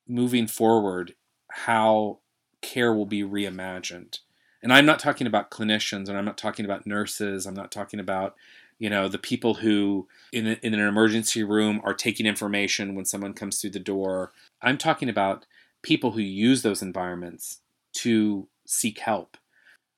moving 0.06 0.46
forward 0.46 1.14
how 1.50 2.18
care 2.60 2.92
will 2.92 3.06
be 3.06 3.22
reimagined 3.22 4.18
and 4.66 4.72
I'm 4.72 4.86
not 4.86 4.98
talking 4.98 5.28
about 5.28 5.52
clinicians 5.52 6.08
and 6.08 6.18
I'm 6.18 6.24
not 6.24 6.38
talking 6.38 6.64
about 6.64 6.88
nurses. 6.88 7.46
I'm 7.46 7.54
not 7.54 7.70
talking 7.70 8.00
about, 8.00 8.34
you 8.78 8.90
know, 8.90 9.08
the 9.08 9.18
people 9.18 9.54
who 9.54 10.06
in, 10.32 10.46
in 10.46 10.74
an 10.74 10.80
emergency 10.80 11.42
room 11.42 11.80
are 11.84 11.94
taking 11.94 12.26
information 12.26 12.94
when 12.94 13.04
someone 13.04 13.32
comes 13.32 13.60
through 13.60 13.70
the 13.70 13.78
door. 13.78 14.32
I'm 14.62 14.78
talking 14.78 15.08
about 15.08 15.46
people 15.82 16.12
who 16.12 16.20
use 16.20 16.62
those 16.62 16.82
environments 16.82 17.60
to 17.94 18.48
seek 18.66 18.98
help. 18.98 19.36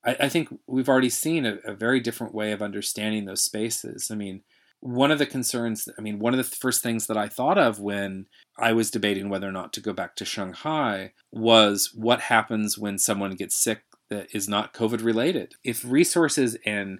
I, 0.05 0.15
I 0.21 0.29
think 0.29 0.49
we've 0.67 0.89
already 0.89 1.09
seen 1.09 1.45
a, 1.45 1.57
a 1.65 1.73
very 1.73 1.99
different 1.99 2.33
way 2.33 2.51
of 2.51 2.61
understanding 2.61 3.25
those 3.25 3.43
spaces. 3.43 4.09
I 4.11 4.15
mean, 4.15 4.41
one 4.81 5.11
of 5.11 5.19
the 5.19 5.25
concerns, 5.25 5.89
I 5.97 6.01
mean, 6.01 6.19
one 6.19 6.33
of 6.33 6.37
the 6.37 6.55
first 6.55 6.81
things 6.81 7.07
that 7.07 7.17
I 7.17 7.27
thought 7.27 7.57
of 7.57 7.79
when 7.79 8.27
I 8.57 8.71
was 8.71 8.91
debating 8.91 9.29
whether 9.29 9.47
or 9.47 9.51
not 9.51 9.73
to 9.73 9.81
go 9.81 9.91
back 9.91 10.15
to 10.15 10.25
Shanghai 10.25 11.11
was 11.31 11.91
what 11.93 12.21
happens 12.21 12.77
when 12.77 12.97
someone 12.97 13.35
gets 13.35 13.61
sick 13.61 13.81
that 14.09 14.33
is 14.33 14.47
not 14.47 14.73
COVID 14.73 15.03
related. 15.03 15.55
If 15.63 15.83
resources 15.83 16.57
and 16.65 16.99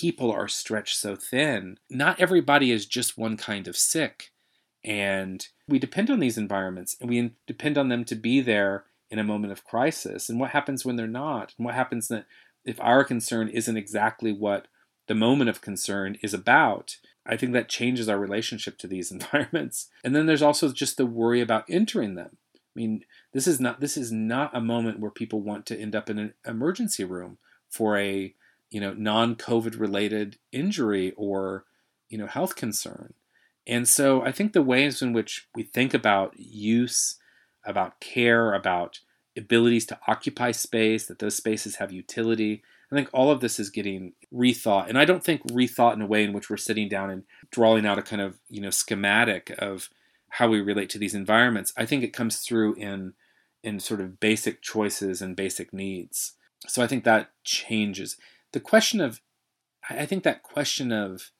people 0.00 0.30
are 0.30 0.48
stretched 0.48 0.98
so 0.98 1.16
thin, 1.16 1.78
not 1.88 2.20
everybody 2.20 2.70
is 2.70 2.84
just 2.84 3.16
one 3.16 3.36
kind 3.36 3.66
of 3.66 3.76
sick. 3.76 4.30
And 4.84 5.46
we 5.66 5.78
depend 5.78 6.10
on 6.10 6.20
these 6.20 6.36
environments 6.36 6.96
and 7.00 7.08
we 7.08 7.32
depend 7.46 7.78
on 7.78 7.88
them 7.88 8.04
to 8.04 8.14
be 8.14 8.40
there 8.40 8.84
in 9.10 9.18
a 9.18 9.24
moment 9.24 9.52
of 9.52 9.64
crisis. 9.64 10.28
And 10.28 10.38
what 10.38 10.50
happens 10.50 10.84
when 10.84 10.96
they're 10.96 11.06
not? 11.06 11.54
And 11.56 11.64
what 11.64 11.74
happens 11.74 12.12
if 12.64 12.80
our 12.80 13.04
concern 13.04 13.48
isn't 13.48 13.76
exactly 13.76 14.32
what 14.32 14.68
the 15.08 15.14
moment 15.14 15.48
of 15.48 15.62
concern 15.62 16.18
is 16.22 16.34
about? 16.34 16.98
I 17.24 17.36
think 17.36 17.52
that 17.54 17.68
changes 17.68 18.08
our 18.08 18.18
relationship 18.18 18.76
to 18.78 18.86
these 18.86 19.10
environments. 19.16 19.88
And 20.04 20.14
then 20.14 20.26
there's 20.26 20.42
also 20.42 20.72
just 20.72 20.98
the 20.98 21.06
worry 21.06 21.40
about 21.40 21.64
entering 21.70 22.16
them. 22.16 22.36
I 22.54 22.78
mean, 22.78 23.04
this 23.32 23.46
is 23.46 23.60
not 23.60 23.80
this 23.80 23.96
is 23.96 24.12
not 24.12 24.54
a 24.54 24.60
moment 24.60 25.00
where 25.00 25.10
people 25.10 25.40
want 25.40 25.64
to 25.66 25.80
end 25.80 25.96
up 25.96 26.10
in 26.10 26.18
an 26.18 26.34
emergency 26.46 27.04
room 27.04 27.38
for 27.70 27.96
a 27.96 28.34
you 28.76 28.82
know 28.82 28.92
non-COVID 28.92 29.80
related 29.80 30.36
injury 30.52 31.14
or 31.16 31.64
you 32.10 32.18
know 32.18 32.26
health 32.26 32.56
concern. 32.56 33.14
And 33.66 33.88
so 33.88 34.20
I 34.20 34.32
think 34.32 34.52
the 34.52 34.60
ways 34.60 35.00
in 35.00 35.14
which 35.14 35.48
we 35.54 35.62
think 35.62 35.94
about 35.94 36.38
use, 36.38 37.16
about 37.64 38.00
care, 38.00 38.52
about 38.52 39.00
abilities 39.34 39.86
to 39.86 39.98
occupy 40.06 40.50
space, 40.50 41.06
that 41.06 41.20
those 41.20 41.36
spaces 41.36 41.76
have 41.76 41.90
utility. 41.90 42.62
I 42.92 42.94
think 42.94 43.08
all 43.14 43.30
of 43.30 43.40
this 43.40 43.58
is 43.58 43.70
getting 43.70 44.12
rethought. 44.30 44.90
And 44.90 44.98
I 44.98 45.06
don't 45.06 45.24
think 45.24 45.42
rethought 45.46 45.94
in 45.94 46.02
a 46.02 46.06
way 46.06 46.22
in 46.22 46.34
which 46.34 46.50
we're 46.50 46.58
sitting 46.58 46.90
down 46.90 47.08
and 47.08 47.22
drawing 47.50 47.86
out 47.86 47.98
a 47.98 48.02
kind 48.02 48.20
of, 48.20 48.38
you 48.50 48.60
know, 48.60 48.70
schematic 48.70 49.54
of 49.58 49.88
how 50.28 50.48
we 50.48 50.60
relate 50.60 50.90
to 50.90 50.98
these 50.98 51.14
environments. 51.14 51.72
I 51.78 51.86
think 51.86 52.04
it 52.04 52.12
comes 52.12 52.40
through 52.40 52.74
in 52.74 53.14
in 53.62 53.80
sort 53.80 54.02
of 54.02 54.20
basic 54.20 54.60
choices 54.60 55.22
and 55.22 55.34
basic 55.34 55.72
needs. 55.72 56.34
So 56.68 56.82
I 56.82 56.86
think 56.86 57.04
that 57.04 57.30
changes. 57.42 58.18
The 58.52 58.60
question 58.60 59.00
of, 59.00 59.20
I 59.88 60.06
think 60.06 60.24
that 60.24 60.42
question 60.42 60.92
of 60.92 61.30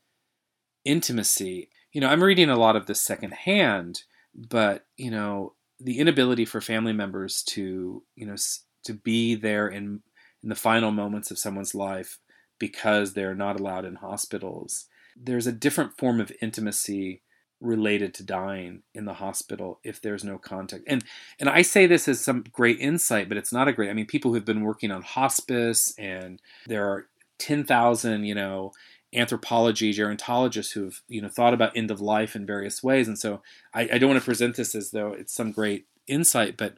intimacy, 0.85 1.71
you 1.93 2.01
know, 2.01 2.09
I'm 2.09 2.23
reading 2.23 2.51
a 2.51 2.57
lot 2.57 2.77
of 2.77 2.87
this 2.87 3.01
secondhand, 3.01 4.03
but, 4.35 4.87
you 4.97 5.11
know, 5.11 5.55
the 5.81 5.99
inability 5.99 6.45
for 6.45 6.61
family 6.61 6.93
members 6.93 7.43
to, 7.49 8.03
you 8.15 8.27
know, 8.27 8.37
to 8.85 8.95
be 8.95 9.35
there 9.35 9.69
in, 9.69 10.03
in 10.43 10.49
the 10.49 10.55
final 10.55 10.91
moments 10.91 11.31
of 11.31 11.39
someone's 11.39 11.75
life 11.75 12.19
because 12.59 13.13
they're 13.13 13.35
not 13.35 13.59
allowed 13.59 13.85
in 13.85 13.97
hospitals. 13.97 14.87
There's 15.17 15.47
a 15.47 15.53
different 15.53 15.99
form 15.99 16.21
of 16.21 16.33
intimacy 16.41 17.23
related 17.61 18.13
to 18.15 18.23
dying 18.23 18.83
in 18.95 19.07
the 19.07 19.15
hospital 19.15 19.81
if 19.83 20.01
there's 20.01 20.25
no 20.25 20.39
contact. 20.39 20.85
And 20.87 21.05
and 21.41 21.49
I 21.49 21.63
say 21.63 21.87
this 21.87 22.09
as 22.09 22.21
some 22.21 22.45
great 22.53 22.79
insight, 22.81 23.29
but 23.29 23.39
it's 23.39 23.53
not 23.53 23.69
a 23.69 23.73
great. 23.73 23.91
I 23.91 23.95
mean, 23.95 24.07
people 24.07 24.33
who've 24.33 24.45
been 24.45 24.63
working 24.65 24.91
on 24.91 25.03
hospice, 25.03 25.95
and 25.99 26.41
there 26.67 26.87
are 26.87 27.07
ten 27.39 27.65
thousand, 27.65 28.25
you 28.25 28.35
know, 28.35 28.73
anthropology 29.15 29.93
gerontologists 29.93 30.73
who've 30.73 31.03
you 31.09 31.23
know 31.23 31.29
thought 31.29 31.55
about 31.55 31.77
end 31.77 31.91
of 31.91 32.01
life 32.01 32.37
in 32.37 32.47
various 32.47 32.83
ways. 32.83 33.09
And 33.09 33.19
so 33.19 33.43
I, 33.73 33.89
I 33.93 33.99
don't 33.99 34.11
want 34.11 34.21
to 34.21 34.27
present 34.27 34.57
this 34.57 34.75
as 34.75 34.91
though 34.91 35.13
it's 35.13 35.35
some 35.35 35.53
great 35.53 35.87
insight, 36.07 36.57
but 36.57 36.75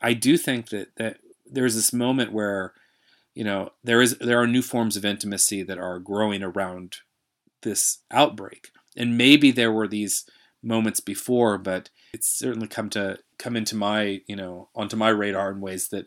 I 0.00 0.14
do 0.14 0.36
think 0.36 0.70
that 0.70 0.96
that 0.96 1.18
there's 1.46 1.74
this 1.74 1.92
moment 1.92 2.32
where 2.32 2.72
you 3.34 3.44
know 3.44 3.70
there 3.84 4.00
is 4.00 4.16
there 4.18 4.40
are 4.40 4.46
new 4.46 4.62
forms 4.62 4.96
of 4.96 5.04
intimacy 5.04 5.62
that 5.62 5.78
are 5.78 5.98
growing 5.98 6.42
around 6.42 6.96
this 7.62 7.98
outbreak 8.10 8.70
and 8.96 9.16
maybe 9.16 9.50
there 9.50 9.72
were 9.72 9.88
these 9.88 10.24
moments 10.62 11.00
before, 11.00 11.58
but 11.58 11.90
it's 12.12 12.28
certainly 12.28 12.68
come 12.68 12.90
to 12.90 13.18
come 13.38 13.56
into 13.56 13.74
my 13.74 14.20
you 14.26 14.36
know 14.36 14.68
onto 14.74 14.96
my 14.96 15.08
radar 15.08 15.50
in 15.50 15.60
ways 15.60 15.88
that 15.88 16.06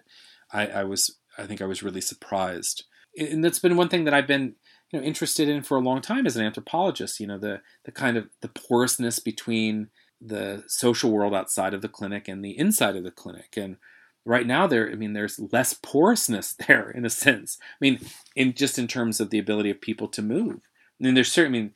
I, 0.51 0.67
I 0.67 0.83
was 0.83 1.17
I 1.38 1.45
think 1.45 1.61
I 1.61 1.65
was 1.65 1.83
really 1.83 2.01
surprised, 2.01 2.86
and 3.17 3.43
that's 3.43 3.59
been 3.59 3.77
one 3.77 3.89
thing 3.89 4.05
that 4.05 4.13
I've 4.13 4.27
been 4.27 4.55
you 4.91 4.99
know 4.99 5.05
interested 5.05 5.49
in 5.49 5.63
for 5.63 5.77
a 5.77 5.81
long 5.81 6.01
time 6.01 6.25
as 6.25 6.38
an 6.38 6.45
anthropologist. 6.45 7.19
You 7.19 7.27
know 7.27 7.38
the 7.38 7.61
the 7.83 7.91
kind 7.91 8.17
of 8.17 8.29
the 8.41 8.49
porousness 8.49 9.19
between 9.19 9.89
the 10.21 10.63
social 10.67 11.11
world 11.11 11.33
outside 11.33 11.73
of 11.73 11.81
the 11.81 11.89
clinic 11.89 12.27
and 12.27 12.43
the 12.43 12.57
inside 12.57 12.95
of 12.95 13.03
the 13.03 13.11
clinic. 13.11 13.55
And 13.57 13.77
right 14.27 14.47
now 14.47 14.65
there 14.65 14.89
i 14.89 14.95
mean 14.95 15.13
there's 15.13 15.39
less 15.51 15.75
porousness 15.75 16.53
there 16.67 16.89
in 16.89 17.05
a 17.05 17.09
sense. 17.09 17.57
I 17.61 17.77
mean 17.81 17.99
in 18.36 18.53
just 18.53 18.79
in 18.79 18.88
terms 18.88 19.19
of 19.19 19.29
the 19.29 19.39
ability 19.39 19.69
of 19.69 19.81
people 19.81 20.07
to 20.09 20.21
move. 20.21 20.61
I 20.99 21.03
mean 21.03 21.13
there's 21.13 21.31
certainly 21.31 21.59
I 21.59 21.63
mean 21.63 21.73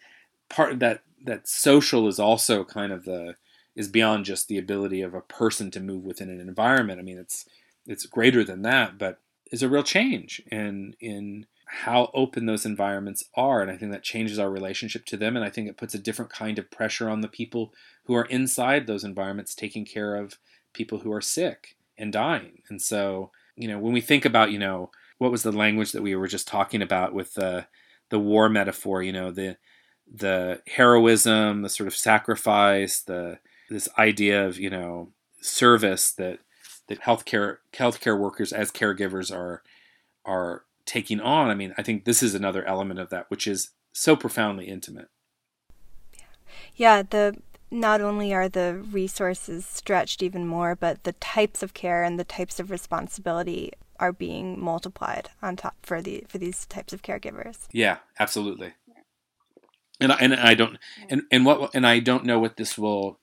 part 0.49 0.79
that 0.79 1.03
that 1.25 1.47
social 1.47 2.07
is 2.07 2.19
also 2.19 2.63
kind 2.63 2.91
of 2.91 3.05
the 3.05 3.35
is 3.75 3.87
beyond 3.87 4.25
just 4.25 4.47
the 4.47 4.57
ability 4.57 5.01
of 5.01 5.13
a 5.13 5.21
person 5.21 5.71
to 5.71 5.79
move 5.79 6.03
within 6.03 6.29
an 6.29 6.39
environment. 6.39 6.99
I 6.99 7.03
mean, 7.03 7.17
it's 7.17 7.45
it's 7.85 8.05
greater 8.05 8.43
than 8.43 8.61
that, 8.63 8.97
but 8.97 9.19
is 9.51 9.63
a 9.63 9.69
real 9.69 9.83
change 9.83 10.41
in 10.51 10.95
in 10.99 11.45
how 11.65 12.09
open 12.15 12.45
those 12.45 12.65
environments 12.65 13.23
are, 13.35 13.61
and 13.61 13.69
I 13.69 13.77
think 13.77 13.91
that 13.91 14.01
changes 14.03 14.39
our 14.39 14.49
relationship 14.49 15.05
to 15.05 15.17
them, 15.17 15.35
and 15.35 15.45
I 15.45 15.49
think 15.49 15.69
it 15.69 15.77
puts 15.77 15.93
a 15.93 15.99
different 15.99 16.31
kind 16.31 16.57
of 16.57 16.71
pressure 16.71 17.07
on 17.09 17.21
the 17.21 17.27
people 17.27 17.73
who 18.05 18.15
are 18.15 18.25
inside 18.25 18.87
those 18.87 19.03
environments, 19.03 19.53
taking 19.53 19.85
care 19.85 20.15
of 20.15 20.39
people 20.73 20.99
who 20.99 21.11
are 21.13 21.21
sick 21.21 21.75
and 21.97 22.11
dying. 22.11 22.63
And 22.69 22.81
so, 22.81 23.31
you 23.55 23.67
know, 23.67 23.77
when 23.77 23.93
we 23.93 24.01
think 24.01 24.25
about, 24.25 24.51
you 24.51 24.57
know, 24.57 24.89
what 25.19 25.31
was 25.31 25.43
the 25.43 25.51
language 25.51 25.91
that 25.91 26.01
we 26.01 26.15
were 26.15 26.27
just 26.27 26.47
talking 26.47 26.81
about 26.81 27.13
with 27.13 27.35
the 27.35 27.67
the 28.09 28.19
war 28.19 28.49
metaphor, 28.49 29.03
you 29.03 29.13
know, 29.13 29.31
the 29.31 29.57
the 30.13 30.61
heroism, 30.67 31.61
the 31.61 31.69
sort 31.69 31.87
of 31.87 31.95
sacrifice, 31.95 33.01
the 33.01 33.39
this 33.69 33.87
idea 33.97 34.45
of 34.45 34.59
you 34.59 34.69
know 34.69 35.09
service 35.41 36.11
that 36.13 36.39
that 36.87 37.01
healthcare 37.01 37.57
healthcare 37.73 38.17
workers 38.19 38.51
as 38.51 38.71
caregivers 38.71 39.33
are 39.35 39.61
are 40.25 40.63
taking 40.85 41.21
on. 41.21 41.49
I 41.49 41.55
mean, 41.55 41.73
I 41.77 41.83
think 41.83 42.05
this 42.05 42.23
is 42.23 42.33
another 42.33 42.65
element 42.65 42.99
of 42.99 43.09
that, 43.11 43.29
which 43.29 43.47
is 43.47 43.71
so 43.93 44.15
profoundly 44.15 44.67
intimate. 44.67 45.09
Yeah, 46.75 47.03
the 47.03 47.37
not 47.71 48.01
only 48.01 48.33
are 48.33 48.49
the 48.49 48.83
resources 48.91 49.65
stretched 49.65 50.23
even 50.23 50.47
more, 50.47 50.75
but 50.75 51.03
the 51.03 51.13
types 51.13 51.61
of 51.61 51.73
care 51.73 52.03
and 52.03 52.19
the 52.19 52.23
types 52.23 52.59
of 52.59 52.71
responsibility 52.71 53.71
are 53.99 54.13
being 54.13 54.59
multiplied 54.59 55.29
on 55.41 55.55
top 55.55 55.75
for 55.83 56.01
the 56.01 56.23
for 56.27 56.37
these 56.37 56.65
types 56.65 56.93
of 56.93 57.01
caregivers. 57.01 57.67
Yeah, 57.71 57.97
absolutely. 58.19 58.73
And 59.99 60.11
I, 60.11 60.17
and 60.19 60.33
I 60.33 60.53
don't 60.53 60.77
and 61.09 61.23
and 61.31 61.45
what 61.45 61.73
and 61.73 61.85
I 61.85 61.99
don't 61.99 62.25
know 62.25 62.39
what 62.39 62.57
this 62.57 62.77
will 62.77 63.19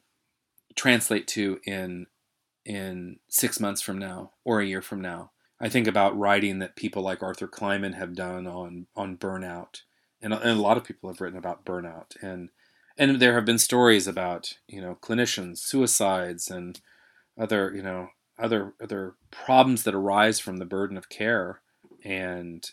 translate 0.74 1.26
to 1.28 1.58
in 1.64 2.06
in 2.64 3.18
six 3.28 3.58
months 3.60 3.80
from 3.80 3.98
now 3.98 4.32
or 4.44 4.60
a 4.60 4.66
year 4.66 4.82
from 4.82 5.00
now. 5.00 5.30
I 5.58 5.68
think 5.70 5.86
about 5.86 6.18
writing 6.18 6.58
that 6.58 6.76
people 6.76 7.02
like 7.02 7.22
Arthur 7.22 7.48
Kleinman 7.48 7.94
have 7.94 8.14
done 8.14 8.46
on 8.46 8.86
on 8.94 9.16
burnout, 9.16 9.82
and, 10.20 10.34
and 10.34 10.58
a 10.58 10.62
lot 10.62 10.76
of 10.76 10.84
people 10.84 11.08
have 11.08 11.20
written 11.20 11.38
about 11.38 11.64
burnout, 11.64 12.14
and 12.20 12.50
and 12.98 13.20
there 13.20 13.34
have 13.34 13.46
been 13.46 13.58
stories 13.58 14.06
about 14.06 14.58
you 14.68 14.82
know 14.82 14.98
clinicians, 15.00 15.58
suicides, 15.58 16.50
and 16.50 16.80
other 17.38 17.72
you 17.74 17.82
know 17.82 18.08
other 18.38 18.74
other 18.82 19.14
problems 19.30 19.84
that 19.84 19.94
arise 19.94 20.38
from 20.38 20.58
the 20.58 20.66
burden 20.66 20.98
of 20.98 21.08
care. 21.08 21.62
And 22.04 22.70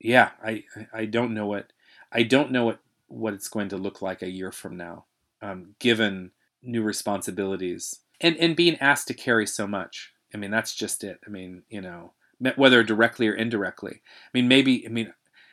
yeah 0.00 0.30
i 0.42 0.62
i 0.92 1.04
don't 1.04 1.32
know 1.32 1.46
what 1.46 1.72
i 2.12 2.22
don't 2.22 2.50
know 2.50 2.64
what 2.64 2.80
what 3.08 3.34
it's 3.34 3.48
going 3.48 3.68
to 3.68 3.76
look 3.76 4.02
like 4.02 4.22
a 4.22 4.30
year 4.30 4.52
from 4.52 4.76
now 4.76 5.04
um, 5.42 5.74
given 5.78 6.32
new 6.62 6.82
responsibilities 6.82 8.00
and 8.20 8.36
and 8.36 8.56
being 8.56 8.76
asked 8.76 9.08
to 9.08 9.14
carry 9.14 9.46
so 9.46 9.66
much. 9.66 10.12
I 10.34 10.38
mean 10.38 10.50
that's 10.50 10.74
just 10.74 11.04
it. 11.04 11.20
I 11.26 11.30
mean 11.30 11.62
you 11.68 11.80
know 11.80 12.12
whether 12.56 12.82
directly 12.82 13.28
or 13.28 13.34
indirectly. 13.34 14.02
I 14.02 14.30
mean 14.32 14.48
maybe 14.48 14.86
i 14.86 14.90
mean 14.90 15.12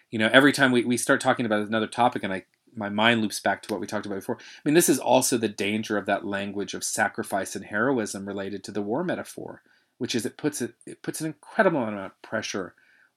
you 0.09 0.19
know 0.19 0.29
every 0.31 0.51
time 0.51 0.71
we, 0.71 0.83
we 0.83 0.97
start 0.97 1.21
talking 1.21 1.45
about 1.45 1.67
another 1.67 1.87
topic 1.87 2.23
and 2.23 2.33
i 2.33 2.45
my 2.75 2.89
mind 2.89 3.21
loops 3.21 3.39
back 3.39 3.61
to 3.61 3.73
what 3.73 3.79
we 3.79 3.87
talked 3.87 4.05
about 4.05 4.15
before. 4.15 4.37
I 4.39 4.61
mean, 4.65 4.73
this 4.73 4.89
is 4.89 4.99
also 4.99 5.37
the 5.37 5.47
danger 5.47 5.97
of 5.97 6.05
that 6.05 6.25
language 6.25 6.73
of 6.73 6.83
sacrifice 6.83 7.55
and 7.55 7.65
heroism 7.65 8.27
related 8.27 8.63
to 8.63 8.71
the 8.71 8.81
war 8.81 9.03
metaphor, 9.03 9.61
which 9.97 10.15
is 10.15 10.25
it 10.25 10.37
puts 10.37 10.61
it, 10.61 10.73
it 10.85 11.01
puts 11.01 11.21
an 11.21 11.27
incredible 11.27 11.83
amount 11.83 12.05
of 12.05 12.21
pressure 12.21 12.75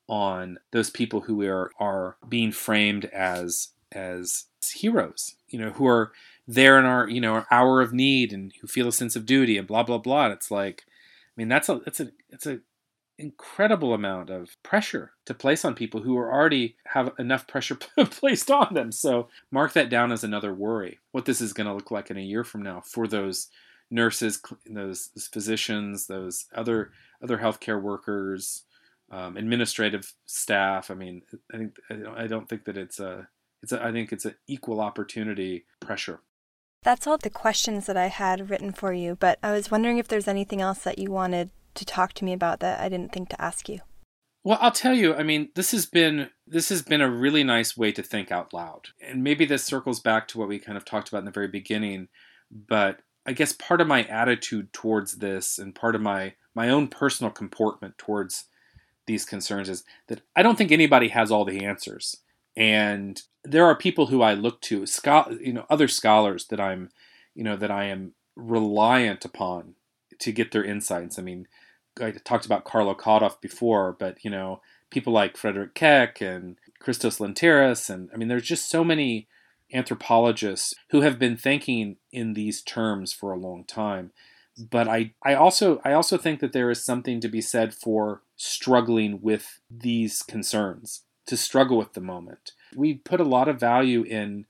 on 0.09 0.59
those 0.73 0.91
people 0.91 1.23
who 1.23 1.43
are 1.47 1.71
are 1.79 2.17
being 2.29 2.53
framed 2.53 3.07
as 3.07 3.69
as 3.97 4.45
heroes, 4.73 5.35
you 5.49 5.59
know, 5.59 5.71
who 5.71 5.87
are 5.87 6.13
there 6.47 6.79
in 6.79 6.85
our 6.85 7.09
you 7.09 7.21
know 7.21 7.33
our 7.33 7.47
hour 7.51 7.81
of 7.81 7.93
need 7.93 8.33
and 8.33 8.53
who 8.61 8.67
feel 8.67 8.89
a 8.89 8.93
sense 8.93 9.17
of 9.17 9.27
duty 9.27 9.59
and 9.59 9.67
blah 9.67 9.83
blah 9.83 9.99
blah. 9.99 10.29
It's 10.29 10.51
like, 10.51 10.85
I 10.87 11.33
mean, 11.37 11.49
that's 11.49 11.69
a 11.69 11.81
that's 11.85 12.01
a 12.01 12.11
it's 12.31 12.47
a 12.47 12.61
incredible 13.19 13.95
amount 13.95 14.29
of 14.29 14.57
pressure 14.63 15.13
to 15.25 15.33
place 15.33 15.65
on 15.65 15.75
people 15.75 16.03
who 16.03 16.19
are 16.19 16.31
already 16.31 16.77
have 16.89 17.13
enough 17.19 17.47
pressure 17.47 17.75
placed 17.97 18.51
on 18.51 18.75
them. 18.75 18.93
So 18.93 19.29
mark 19.51 19.73
that 19.73 19.89
down 19.89 20.13
as 20.13 20.23
another 20.23 20.53
worry. 20.55 20.99
What 21.13 21.25
this 21.25 21.41
is 21.41 21.55
going 21.55 21.67
to 21.67 21.73
look 21.73 21.91
like 21.91 22.11
in 22.11 22.19
a 22.19 22.23
year 22.23 22.45
from 22.45 22.63
now 22.63 22.83
for 22.83 23.07
those 23.09 23.49
nurses, 23.91 24.43
those, 24.69 25.09
those 25.15 25.27
physicians, 25.29 26.07
those 26.07 26.47
other 26.55 26.91
other 27.23 27.39
healthcare 27.39 27.81
workers, 27.81 28.65
um, 29.11 29.37
administrative 29.37 30.13
staff. 30.27 30.91
I 30.91 30.95
mean, 30.95 31.23
I 31.53 31.57
think 31.57 31.79
I 32.17 32.27
don't 32.27 32.49
think 32.49 32.65
that 32.65 32.77
it's 32.77 33.01
a 33.01 33.29
it's 33.67 33.73
a, 33.73 33.85
I 33.85 33.93
think 33.93 34.13
it's 34.13 34.25
an 34.25 34.37
equal 34.47 34.81
opportunity 34.81 35.67
pressure. 35.81 36.21
That's 36.83 37.07
all 37.07 37.19
the 37.19 37.31
questions 37.31 37.87
that 37.87 37.97
I 37.97 38.07
had 38.07 38.49
written 38.49 38.71
for 38.73 38.93
you, 38.93 39.17
but 39.17 39.39
I 39.43 39.51
was 39.51 39.71
wondering 39.71 39.99
if 39.99 40.07
there's 40.07 40.29
anything 40.29 40.61
else 40.61 40.79
that 40.85 40.99
you 40.99 41.11
wanted 41.11 41.51
to 41.75 41.85
talk 41.85 42.13
to 42.15 42.25
me 42.25 42.33
about 42.33 42.61
that 42.61 42.81
I 42.81 42.89
didn't 42.89 43.13
think 43.13 43.29
to 43.31 43.41
ask 43.41 43.69
you? 43.69 43.81
Well, 44.45 44.59
I'll 44.61 44.71
tell 44.73 44.95
you. 44.95 45.15
I 45.15 45.23
mean, 45.23 45.49
this 45.55 45.73
has 45.73 45.87
been 45.87 46.31
this 46.47 46.69
has 46.69 46.83
been 46.83 47.01
a 47.01 47.11
really 47.11 47.43
nice 47.43 47.77
way 47.77 47.91
to 47.93 48.03
think 48.03 48.31
out 48.31 48.55
loud, 48.55 48.89
and 49.05 49.25
maybe 49.25 49.45
this 49.45 49.65
circles 49.65 49.99
back 49.99 50.29
to 50.29 50.39
what 50.39 50.49
we 50.49 50.61
kind 50.61 50.79
of 50.79 50.85
talked 50.85 51.09
about 51.09 51.19
in 51.19 51.25
the 51.25 51.33
very 51.33 51.49
beginning. 51.49 52.09
But 52.51 53.01
I 53.27 53.33
guess 53.33 53.53
part 53.53 53.81
of 53.81 53.89
my 53.89 54.05
attitude 54.05 54.73
towards 54.73 55.17
this, 55.17 55.59
and 55.59 55.75
part 55.75 55.97
of 55.97 56.01
my 56.01 56.35
my 56.55 56.69
own 56.69 56.87
personal 56.87 57.33
comportment 57.33 57.99
towards 57.99 58.45
these 59.07 59.25
concerns, 59.25 59.69
is 59.69 59.83
that 60.07 60.23
I 60.37 60.43
don't 60.43 60.57
think 60.57 60.71
anybody 60.71 61.09
has 61.09 61.33
all 61.33 61.45
the 61.45 61.65
answers, 61.65 62.17
and 62.57 63.21
there 63.47 63.65
are 63.65 63.77
people 63.77 64.07
who 64.07 64.23
I 64.23 64.35
look 64.35 64.61
to, 64.63 64.87
you 65.41 65.53
know, 65.53 65.67
other 65.71 65.89
scholars 65.89 66.47
that 66.47 66.61
I'm, 66.61 66.91
you 67.35 67.45
know, 67.45 67.57
that 67.57 67.71
I 67.71 67.85
am 67.85 68.13
reliant 68.35 69.25
upon 69.25 69.75
to 70.19 70.33
get 70.33 70.53
their 70.53 70.65
insights. 70.65 71.19
I 71.19 71.23
mean, 71.23 71.47
I 72.01 72.11
talked 72.13 72.47
about 72.47 72.65
Carlo 72.65 72.95
Caduff 72.95 73.41
before, 73.41 73.93
but 73.99 74.23
you 74.25 74.31
know, 74.31 74.61
people 74.91 75.13
like 75.13 75.37
Frederick 75.37 75.75
Keck 75.75 76.21
and 76.21 76.57
Christos 76.79 77.19
Lynteris, 77.19 77.91
and 77.91 78.11
I 78.13 78.17
mean, 78.17 78.29
there's 78.29 78.47
just 78.47 78.69
so 78.69 78.85
many 78.85 79.29
anthropologists 79.73 80.75
who 80.91 81.01
have 81.01 81.19
been 81.19 81.37
thinking 81.37 81.97
in 82.13 82.35
these 82.35 82.63
terms 82.63 83.13
for 83.13 83.33
a 83.33 83.39
long 83.39 83.65
time. 83.65 84.13
But 84.59 84.89
I, 84.89 85.13
I 85.23 85.35
also 85.35 85.81
I 85.85 85.93
also 85.93 86.17
think 86.17 86.41
that 86.41 86.53
there 86.53 86.71
is 86.71 86.85
something 86.85 87.21
to 87.21 87.29
be 87.29 87.41
said 87.41 87.75
for 87.75 88.23
struggling 88.37 89.21
with 89.21 89.61
these 89.71 90.23
concerns, 90.23 91.03
to 91.27 91.37
struggle 91.37 91.77
with 91.77 91.93
the 91.93 92.01
moment. 92.01 92.53
We 92.77 92.95
put 92.95 93.21
a 93.21 93.25
lot 93.25 93.49
of 93.49 93.59
value 93.59 94.03
in 94.03 94.47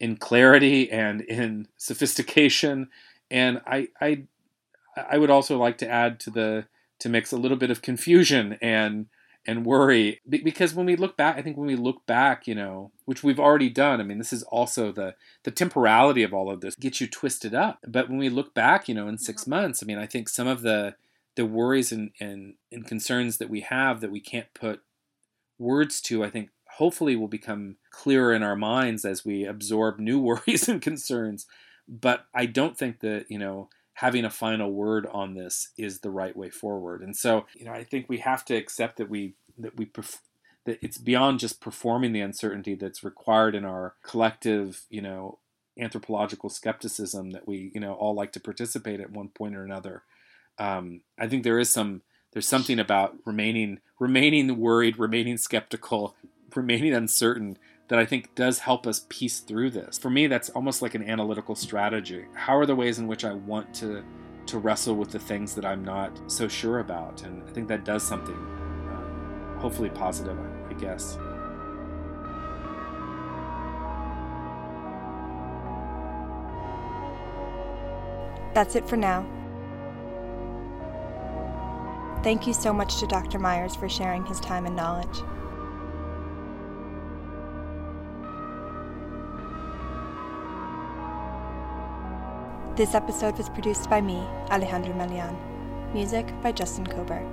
in 0.00 0.16
clarity 0.16 0.90
and 0.90 1.20
in 1.22 1.68
sophistication, 1.76 2.88
and 3.30 3.60
I, 3.66 3.88
I 4.00 4.24
I 4.96 5.18
would 5.18 5.30
also 5.30 5.56
like 5.58 5.78
to 5.78 5.88
add 5.88 6.20
to 6.20 6.30
the 6.30 6.66
to 7.00 7.08
mix 7.08 7.32
a 7.32 7.36
little 7.36 7.56
bit 7.56 7.70
of 7.70 7.82
confusion 7.82 8.58
and 8.60 9.06
and 9.46 9.66
worry. 9.66 10.20
Because 10.28 10.74
when 10.74 10.86
we 10.86 10.96
look 10.96 11.16
back 11.16 11.36
i 11.36 11.42
think 11.42 11.56
when 11.56 11.66
we 11.66 11.76
look 11.76 12.06
back 12.06 12.46
you 12.46 12.54
know 12.54 12.92
which 13.04 13.22
we've 13.22 13.40
already 13.40 13.68
done 13.68 14.00
i 14.00 14.04
mean 14.04 14.18
this 14.18 14.32
is 14.32 14.42
also 14.44 14.90
the 14.92 15.14
the 15.42 15.50
temporality 15.50 16.22
of 16.22 16.32
all 16.32 16.50
of 16.50 16.60
this 16.60 16.74
gets 16.76 17.00
you 17.00 17.06
twisted 17.06 17.54
up. 17.54 17.80
But 17.86 18.08
when 18.08 18.18
we 18.18 18.28
look 18.28 18.54
back 18.54 18.88
you 18.88 18.94
know 18.94 19.08
in 19.08 19.18
six 19.18 19.42
mm-hmm. 19.42 19.50
months 19.50 19.82
i 19.82 19.86
mean 19.86 19.98
i 19.98 20.06
think 20.06 20.28
some 20.28 20.46
of 20.46 20.62
the 20.62 20.94
the 21.36 21.46
worries 21.46 21.92
and 21.92 22.10
and, 22.20 22.54
and 22.70 22.86
concerns 22.86 23.38
that 23.38 23.50
we 23.50 23.60
have 23.60 24.00
that 24.00 24.12
we 24.12 24.20
can't 24.20 24.52
put 24.54 24.80
words 25.58 26.00
to 26.02 26.24
i 26.24 26.30
think 26.30 26.50
hopefully 26.76 27.16
will 27.16 27.28
become 27.28 27.76
clearer 27.90 28.32
in 28.32 28.42
our 28.42 28.56
minds 28.56 29.04
as 29.04 29.24
we 29.24 29.44
absorb 29.44 29.98
new 29.98 30.18
worries 30.20 30.68
and 30.68 30.82
concerns 30.82 31.46
but 31.88 32.26
i 32.34 32.46
don't 32.46 32.76
think 32.78 33.00
that 33.00 33.26
you 33.28 33.38
know 33.38 33.68
having 33.94 34.24
a 34.24 34.30
final 34.30 34.72
word 34.72 35.06
on 35.12 35.34
this 35.34 35.70
is 35.78 36.00
the 36.00 36.10
right 36.10 36.36
way 36.36 36.50
forward. 36.50 37.00
And 37.00 37.16
so, 37.16 37.46
you 37.56 37.64
know, 37.64 37.72
I 37.72 37.84
think 37.84 38.08
we 38.08 38.18
have 38.18 38.44
to 38.46 38.54
accept 38.54 38.98
that 38.98 39.08
we 39.08 39.34
that 39.58 39.76
we 39.76 39.86
perf- 39.86 40.20
that 40.64 40.78
it's 40.82 40.98
beyond 40.98 41.38
just 41.38 41.60
performing 41.60 42.12
the 42.12 42.20
uncertainty 42.20 42.74
that's 42.74 43.04
required 43.04 43.54
in 43.54 43.64
our 43.64 43.94
collective, 44.02 44.84
you 44.90 45.00
know, 45.00 45.38
anthropological 45.78 46.50
skepticism 46.50 47.30
that 47.30 47.46
we, 47.46 47.70
you 47.74 47.80
know, 47.80 47.94
all 47.94 48.14
like 48.14 48.32
to 48.32 48.40
participate 48.40 49.00
at 49.00 49.12
one 49.12 49.28
point 49.28 49.54
or 49.54 49.64
another. 49.64 50.02
Um, 50.58 51.02
I 51.18 51.28
think 51.28 51.44
there 51.44 51.60
is 51.60 51.70
some 51.70 52.02
there's 52.32 52.48
something 52.48 52.80
about 52.80 53.16
remaining 53.24 53.78
remaining 54.00 54.58
worried, 54.58 54.98
remaining 54.98 55.36
skeptical, 55.36 56.16
remaining 56.56 56.94
uncertain 56.94 57.58
that 57.88 57.98
I 57.98 58.06
think 58.06 58.34
does 58.34 58.60
help 58.60 58.86
us 58.86 59.06
piece 59.08 59.40
through 59.40 59.70
this. 59.70 59.98
For 59.98 60.10
me, 60.10 60.26
that's 60.26 60.48
almost 60.50 60.80
like 60.80 60.94
an 60.94 61.02
analytical 61.02 61.54
strategy. 61.54 62.24
How 62.34 62.56
are 62.56 62.66
the 62.66 62.74
ways 62.74 62.98
in 62.98 63.06
which 63.06 63.24
I 63.24 63.32
want 63.32 63.74
to 63.76 64.02
to 64.46 64.58
wrestle 64.58 64.94
with 64.94 65.10
the 65.10 65.18
things 65.18 65.54
that 65.54 65.64
I'm 65.64 65.82
not 65.84 66.18
so 66.26 66.48
sure 66.48 66.80
about? 66.80 67.22
And 67.22 67.42
I 67.48 67.52
think 67.52 67.68
that 67.68 67.84
does 67.84 68.02
something, 68.02 68.34
um, 68.34 69.56
hopefully 69.58 69.90
positive, 69.90 70.38
I 70.68 70.74
guess. 70.74 71.18
That's 78.54 78.76
it 78.76 78.88
for 78.88 78.96
now. 78.96 79.26
Thank 82.22 82.46
you 82.46 82.54
so 82.54 82.72
much 82.72 83.00
to 83.00 83.06
Dr. 83.06 83.38
Meyers 83.38 83.74
for 83.74 83.88
sharing 83.88 84.24
his 84.24 84.40
time 84.40 84.64
and 84.64 84.76
knowledge. 84.76 85.18
This 92.76 92.96
episode 92.96 93.38
was 93.38 93.48
produced 93.48 93.88
by 93.88 94.00
me, 94.00 94.16
Alejandra 94.50 94.96
Melian. 94.96 95.36
Music 95.92 96.26
by 96.42 96.50
Justin 96.50 96.84
Cobert. 96.84 97.24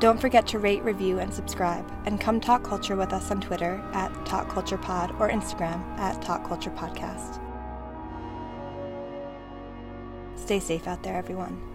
Don't 0.00 0.20
forget 0.20 0.48
to 0.48 0.58
rate, 0.58 0.82
review, 0.82 1.20
and 1.20 1.32
subscribe, 1.32 1.88
and 2.06 2.20
come 2.20 2.40
talk 2.40 2.64
culture 2.64 2.96
with 2.96 3.12
us 3.12 3.30
on 3.30 3.40
Twitter 3.40 3.80
at 3.92 4.12
TalkCulturePod 4.26 5.20
or 5.20 5.30
Instagram 5.30 5.80
at 5.96 6.20
TalkCulturePodcast. 6.20 7.40
Stay 10.34 10.58
safe 10.58 10.88
out 10.88 11.04
there, 11.04 11.16
everyone. 11.16 11.73